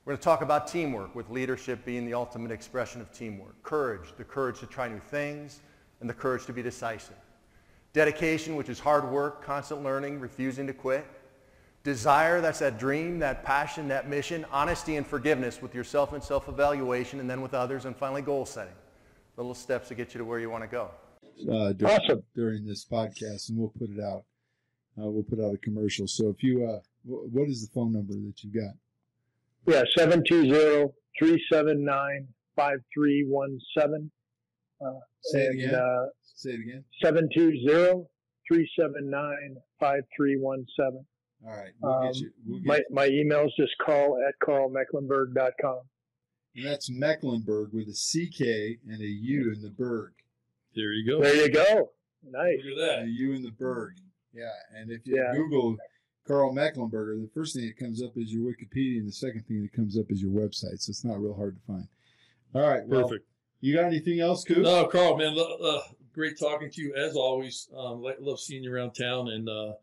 We're 0.05 0.13
going 0.13 0.19
to 0.19 0.23
talk 0.23 0.41
about 0.41 0.67
teamwork, 0.67 1.13
with 1.13 1.29
leadership 1.29 1.85
being 1.85 2.05
the 2.05 2.15
ultimate 2.15 2.51
expression 2.51 3.01
of 3.01 3.11
teamwork. 3.11 3.61
Courage, 3.61 4.13
the 4.17 4.23
courage 4.23 4.59
to 4.59 4.65
try 4.65 4.87
new 4.87 4.99
things, 4.99 5.59
and 6.01 6.09
the 6.09 6.13
courage 6.13 6.45
to 6.45 6.53
be 6.53 6.63
decisive. 6.63 7.15
Dedication, 7.93 8.55
which 8.55 8.69
is 8.69 8.79
hard 8.79 9.09
work, 9.09 9.43
constant 9.43 9.83
learning, 9.83 10.19
refusing 10.19 10.65
to 10.67 10.73
quit. 10.73 11.05
Desire, 11.83 12.41
that's 12.41 12.59
that 12.59 12.77
dream, 12.77 13.19
that 13.19 13.43
passion, 13.45 13.87
that 13.87 14.09
mission. 14.09 14.45
Honesty 14.51 14.97
and 14.97 15.07
forgiveness 15.07 15.61
with 15.61 15.73
yourself 15.73 16.11
and 16.13 16.21
self-evaluation, 16.23 17.19
and 17.19 17.29
then 17.29 17.41
with 17.41 17.53
others. 17.53 17.85
And 17.85 17.95
finally, 17.95 18.21
goal 18.21 18.45
setting. 18.45 18.73
Little 19.37 19.55
steps 19.55 19.87
to 19.87 19.95
get 19.95 20.13
you 20.13 20.17
to 20.17 20.25
where 20.25 20.39
you 20.39 20.49
want 20.49 20.63
to 20.63 20.67
go. 20.69 20.91
Uh, 21.49 21.71
during, 21.71 21.93
awesome. 21.95 22.23
During 22.35 22.65
this 22.65 22.83
podcast, 22.85 23.49
and 23.49 23.57
we'll 23.57 23.69
put 23.79 23.89
it 23.89 23.99
out. 24.03 24.25
uh, 25.01 25.09
we'll 25.09 25.23
put 25.23 25.39
out 25.39 25.53
a 25.53 25.57
commercial. 25.59 26.05
So 26.07 26.27
if 26.29 26.43
you, 26.43 26.65
uh, 26.65 26.79
w- 27.09 27.29
what 27.31 27.47
is 27.47 27.65
the 27.65 27.73
phone 27.73 27.93
number 27.93 28.13
that 28.13 28.33
you've 28.43 28.53
got? 28.53 28.73
Yeah, 29.65 29.83
720 29.95 30.91
379 31.17 32.27
5317. 32.57 34.11
Uh, 34.85 34.91
Say 35.21 35.39
it 35.45 35.53
again. 35.53 35.75
Uh, 35.75 36.05
Say 36.35 36.49
it 36.51 36.59
again. 36.59 36.83
720 37.01 38.03
379 38.47 39.57
5317. 39.79 41.05
All 41.45 41.51
right. 41.51 41.71
We'll 41.81 41.91
Um, 41.93 42.05
get 42.07 42.15
you. 42.17 42.31
We'll 42.45 42.59
get 42.59 42.67
My, 42.67 42.75
you. 42.77 42.85
my 42.91 43.05
email 43.07 43.45
is 43.45 43.53
just 43.57 43.73
karl 43.79 44.17
at 44.27 44.35
karlmecklenburg.com. 44.45 45.79
And 46.55 46.65
that's 46.65 46.89
Mecklenburg 46.89 47.73
with 47.73 47.87
a 47.87 47.93
CK 47.93 48.79
and 48.87 49.01
a 49.01 49.05
U 49.05 49.51
in 49.53 49.61
the 49.61 49.69
Berg. 49.69 50.11
There 50.75 50.91
you 50.93 51.05
go. 51.07 51.21
There 51.21 51.35
you 51.35 51.49
go. 51.51 51.91
Nice. 52.23 52.59
Look 52.65 52.77
at 52.83 52.99
that. 53.01 53.07
U 53.07 53.33
in 53.33 53.43
the 53.43 53.51
Berg. 53.51 53.93
Yeah. 54.33 54.49
And 54.75 54.91
if 54.91 55.05
you 55.07 55.15
Yeah. 55.15 55.31
Google 55.33 55.77
Karl 56.27 56.53
Mecklenburger, 56.53 57.21
the 57.21 57.29
first 57.33 57.55
thing 57.55 57.65
that 57.67 57.77
comes 57.77 58.03
up 58.03 58.17
is 58.17 58.31
your 58.33 58.51
Wikipedia, 58.51 58.99
and 58.99 59.07
the 59.07 59.11
second 59.11 59.43
thing 59.47 59.61
that 59.63 59.73
comes 59.73 59.97
up 59.97 60.11
is 60.11 60.21
your 60.21 60.31
website. 60.31 60.79
So 60.79 60.89
it's 60.91 61.05
not 61.05 61.19
real 61.21 61.33
hard 61.33 61.55
to 61.55 61.61
find. 61.61 61.87
All 62.53 62.61
right. 62.67 62.85
Well, 62.85 63.07
Perfect. 63.07 63.25
You 63.61 63.75
got 63.75 63.85
anything 63.85 64.19
else, 64.19 64.43
Coop? 64.43 64.59
No, 64.59 64.85
Karl, 64.87 65.17
man, 65.17 65.37
uh, 65.37 65.79
great 66.13 66.37
talking 66.39 66.69
to 66.71 66.81
you 66.81 66.93
as 66.95 67.15
always. 67.15 67.67
Um, 67.75 68.03
love 68.21 68.39
seeing 68.39 68.63
you 68.63 68.73
around 68.73 68.91
town, 68.93 69.29
and 69.29 69.49
uh, 69.49 69.73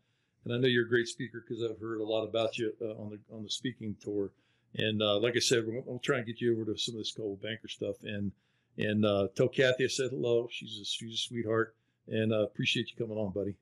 and 0.47 0.55
I 0.55 0.59
know 0.59 0.67
you're 0.67 0.85
a 0.85 0.89
great 0.89 1.07
speaker 1.07 1.43
because 1.45 1.61
I've 1.61 1.79
heard 1.79 1.99
a 1.99 2.05
lot 2.05 2.23
about 2.23 2.57
you 2.57 2.73
uh, 2.81 3.01
on 3.01 3.09
the 3.09 3.35
on 3.35 3.43
the 3.43 3.49
speaking 3.49 3.95
tour. 4.01 4.31
And 4.75 5.01
uh, 5.01 5.19
like 5.19 5.35
I 5.35 5.39
said, 5.39 5.65
we'll, 5.67 5.83
we'll 5.85 5.99
try 5.99 6.17
and 6.17 6.25
get 6.25 6.39
you 6.39 6.53
over 6.53 6.71
to 6.71 6.79
some 6.79 6.95
of 6.95 6.99
this 6.99 7.11
Coldwell 7.11 7.39
Banker 7.41 7.67
stuff, 7.67 7.97
and 8.03 8.31
and 8.77 9.05
uh, 9.05 9.27
tell 9.35 9.49
Kathy 9.49 9.83
I 9.83 9.87
said 9.87 10.11
hello. 10.11 10.47
She's 10.49 10.79
a, 10.81 10.85
she's 10.85 11.13
a 11.13 11.17
sweetheart, 11.17 11.75
and 12.07 12.31
uh, 12.31 12.43
appreciate 12.43 12.87
you 12.89 12.95
coming 12.97 13.17
on, 13.17 13.31
buddy. 13.31 13.55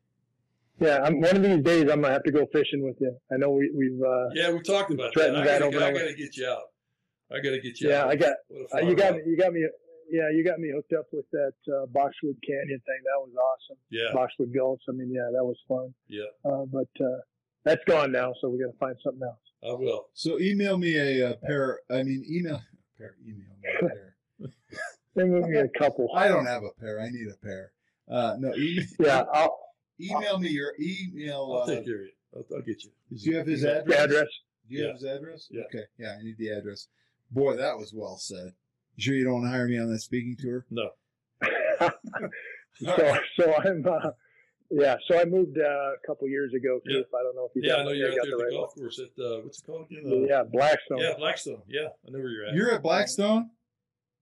Yeah, 0.79 0.99
I'm, 1.03 1.21
one 1.21 1.35
of 1.35 1.41
these 1.41 1.63
days 1.63 1.89
I'm 1.89 2.01
gonna 2.01 2.11
have 2.11 2.23
to 2.23 2.31
go 2.31 2.45
fishing 2.51 2.83
with 2.83 2.99
you. 2.99 3.15
I 3.31 3.37
know 3.37 3.49
we, 3.51 3.71
we've. 3.73 4.01
Uh, 4.01 4.29
Yeah, 4.33 4.51
we 4.51 4.61
talked 4.61 4.91
about 4.91 5.13
that. 5.13 5.13
Threatened 5.13 5.37
I 5.37 5.45
that 5.45 5.71
gotta, 5.71 5.85
I 5.85 5.91
gotta 5.91 6.13
get 6.13 6.37
you 6.37 6.47
out. 6.47 6.63
I 7.31 7.37
gotta 7.37 7.59
get 7.59 7.79
you 7.79 7.89
yeah, 7.89 8.03
out. 8.03 8.09
I 8.09 8.15
got 8.15 8.33
uh, 8.73 8.79
you 8.79 8.95
got 8.95 9.13
ride. 9.13 9.21
You 9.25 9.37
got 9.37 9.53
me. 9.53 9.67
Yeah, 10.09 10.29
you 10.31 10.43
got 10.43 10.59
me 10.59 10.71
hooked 10.73 10.93
up 10.93 11.05
with 11.11 11.25
that 11.31 11.53
uh, 11.67 11.85
Boxwood 11.87 12.37
Canyon 12.45 12.79
thing. 12.85 13.01
That 13.03 13.19
was 13.19 13.31
awesome. 13.35 13.77
Yeah, 13.89 14.09
Boxwood 14.13 14.53
Gulch. 14.53 14.81
I 14.87 14.91
mean, 14.91 15.11
yeah, 15.11 15.29
that 15.33 15.43
was 15.43 15.57
fun. 15.67 15.93
yeah, 16.07 16.23
Uh, 16.43 16.65
but 16.65 16.87
uh, 17.03 17.19
that's 17.63 17.83
gone 17.85 18.11
now, 18.11 18.33
so 18.39 18.49
we 18.49 18.59
got 18.59 18.71
to 18.71 18.77
find 18.77 18.95
something 19.03 19.23
else. 19.23 19.39
I 19.63 19.73
will. 19.73 20.07
So 20.13 20.39
email 20.39 20.77
me 20.77 20.95
a, 20.97 21.29
uh 21.31 21.33
pair. 21.45 21.79
I 21.89 22.03
mean, 22.03 22.23
email 22.29 22.61
pair. 22.97 23.15
Email 23.25 23.55
me 23.61 23.69
a 23.69 23.89
pair. 23.89 24.15
Then 25.15 25.31
we 25.31 25.51
get 25.53 25.65
a 25.65 25.79
couple. 25.79 26.09
I 26.15 26.27
don't 26.27 26.45
have 26.45 26.61
a 26.63 26.79
pair. 26.79 26.99
I 26.99 27.09
need 27.09 27.27
a 27.33 27.37
pair. 27.45 27.71
Uh, 28.09 28.35
no, 28.37 28.53
e- 28.53 28.85
Yeah, 28.99 29.23
I'll, 29.33 29.57
email 29.99 30.37
me 30.39 30.49
your 30.49 30.73
email. 30.79 31.51
I'll 31.55 31.61
Uh, 31.63 31.65
take 31.67 31.85
care 31.85 31.95
of 31.95 32.01
it. 32.01 32.17
I'll, 32.35 32.45
I'll 32.57 32.61
get 32.61 32.83
you. 32.83 32.91
do 33.17 33.29
you 33.31 33.37
have 33.37 33.47
his 33.47 33.63
address? 33.63 33.99
address. 33.99 34.27
Do 34.69 34.75
you 34.75 34.81
Yeah. 34.81 34.87
have 34.87 34.95
his 34.97 35.03
address? 35.05 35.47
Yeah. 35.49 35.61
Okay. 35.63 35.83
Yeah, 35.97 36.15
I 36.19 36.23
need 36.23 36.37
the 36.37 36.49
address. 36.49 36.87
Boy, 37.31 37.55
that 37.55 37.77
was 37.77 37.91
well 37.93 38.17
said. 38.17 38.53
You 38.95 39.01
sure 39.03 39.13
you 39.15 39.23
don't 39.23 39.33
want 39.33 39.45
to 39.45 39.49
hire 39.49 39.67
me 39.67 39.77
on 39.79 39.91
that 39.91 39.99
speaking 39.99 40.35
tour? 40.39 40.65
No. 40.69 40.89
so, 42.75 43.17
so 43.39 43.53
I'm. 43.63 43.85
Uh, 43.85 44.11
yeah, 44.71 44.95
so 45.07 45.19
I 45.19 45.25
moved 45.25 45.57
uh, 45.59 45.63
a 45.63 45.95
couple 46.07 46.27
years 46.27 46.51
ago. 46.53 46.79
Yeah. 46.85 47.01
I 47.17 47.23
don't 47.23 47.35
know 47.35 47.45
if 47.45 47.51
you 47.55 47.61
Yeah, 47.63 47.73
got, 47.75 47.79
I 47.81 47.83
know 47.83 47.91
you're 47.91 48.09
out 48.11 48.15
got 48.17 48.23
there 48.25 48.31
at 48.33 48.37
the 48.37 48.37
the 48.37 48.43
right 48.45 48.51
golf 48.53 48.75
course 48.75 48.99
at 48.99 49.23
uh, 49.23 49.41
what's 49.43 49.59
it 49.59 49.65
called 49.65 49.85
again? 49.91 50.03
Uh, 50.11 50.25
Yeah, 50.27 50.43
Blackstone. 50.51 50.97
yeah, 50.99 51.13
Blackstone. 51.17 51.61
Yeah, 51.67 51.87
I 52.07 52.11
know 52.11 52.19
where 52.19 52.29
you're 52.29 52.45
at. 52.47 52.55
You're 52.55 52.71
at 52.73 52.81
Blackstone? 52.81 53.51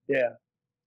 yeah. 0.07 0.30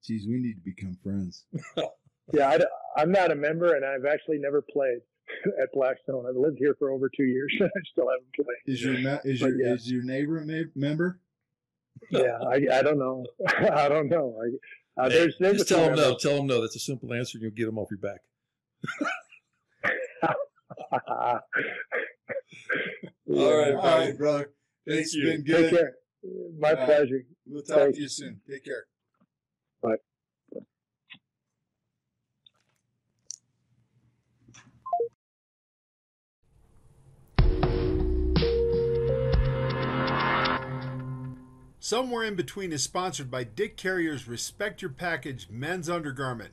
Geez, 0.04 0.26
we 0.28 0.38
need 0.38 0.54
to 0.54 0.60
become 0.64 0.96
friends. 1.02 1.44
Yeah, 2.32 2.58
I, 2.96 3.02
am 3.02 3.12
not 3.12 3.30
a 3.30 3.36
member, 3.36 3.76
and 3.76 3.84
I've 3.84 4.04
actually 4.04 4.38
never 4.38 4.60
played 4.60 4.98
at 5.62 5.68
Blackstone. 5.72 6.26
I've 6.28 6.34
lived 6.34 6.56
here 6.58 6.74
for 6.76 6.90
over 6.90 7.08
two 7.08 7.22
years, 7.22 7.54
and 7.60 7.68
I 7.68 7.80
still 7.92 8.08
haven't 8.10 8.34
played. 8.34 8.74
Is 8.74 8.82
your 8.82 8.94
me- 8.94 9.20
is 9.30 9.40
But 9.40 9.50
your 9.50 9.60
yeah. 9.68 9.74
is 9.74 9.88
your 9.90 10.02
neighbor 10.02 10.38
a 10.38 10.44
ma- 10.44 10.68
member? 10.74 11.20
Yeah, 12.10 12.38
I, 12.46 12.78
I 12.78 12.82
don't 12.82 12.98
know. 12.98 13.26
I 13.48 13.88
don't 13.88 14.08
know. 14.08 14.36
I, 14.40 15.02
uh, 15.02 15.10
Hey, 15.10 15.18
there's 15.18 15.34
there's 15.38 15.56
just 15.58 15.68
tell 15.68 15.80
them 15.86 15.96
no. 15.96 16.02
members. 16.02 16.22
Tell 16.22 16.36
them 16.36 16.46
no. 16.46 16.60
That's 16.60 16.76
a 16.76 16.78
simple 16.80 17.12
answer, 17.12 17.36
and 17.38 17.42
you'll 17.42 17.50
get 17.52 17.66
them 17.66 17.78
off 17.78 17.88
your 17.90 17.98
back. 17.98 18.20
Yeah. 20.22 20.32
All 23.28 23.58
right, 23.58 23.74
All 23.74 23.98
right, 23.98 24.16
brother. 24.16 24.50
Thank 24.86 25.00
It's 25.00 25.14
you. 25.14 25.24
been 25.24 25.44
Take 25.44 25.70
care. 25.70 25.94
My 26.58 26.70
Uh, 26.72 26.84
pleasure. 26.86 27.22
We'll 27.46 27.62
talk 27.62 27.78
Thanks. 27.78 27.96
to 27.98 28.02
you 28.02 28.08
soon. 28.08 28.40
Take 28.48 28.64
care. 28.64 28.84
Somewhere 41.88 42.24
in 42.24 42.34
Between 42.34 42.72
is 42.72 42.82
sponsored 42.82 43.30
by 43.30 43.44
Dick 43.44 43.76
Carrier's 43.76 44.26
Respect 44.26 44.82
Your 44.82 44.90
Package 44.90 45.48
men's 45.48 45.88
undergarment. 45.88 46.50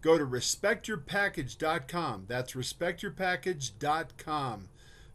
Go 0.00 0.18
to 0.18 0.26
respectyourpackage.com. 0.26 2.24
That's 2.26 2.54
respectyourpackage.com. 2.54 4.68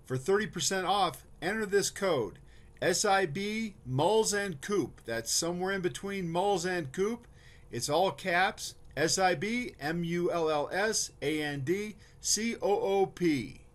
For 0.05 0.17
30% 0.17 0.87
off, 0.87 1.25
enter 1.41 1.65
this 1.65 1.89
code 1.89 2.39
SIB 2.81 3.73
Mulls 3.85 4.31
and 4.31 4.61
Coop. 4.61 5.01
That's 5.05 5.33
somewhere 5.33 5.73
in 5.73 5.81
between 5.81 6.29
Mulls 6.29 6.65
and 6.65 6.93
Coop. 6.93 7.27
It's 7.69 7.89
all 7.89 8.11
caps 8.11 8.75
SIB 8.95 9.43
M 9.81 10.05
U 10.05 10.31
L 10.31 10.49
L 10.49 10.69
S 10.71 11.11
A 11.21 11.43
N 11.43 11.63
D 11.65 11.97
C 12.21 12.55
O 12.61 12.61
O 12.61 13.05
P. 13.05 13.66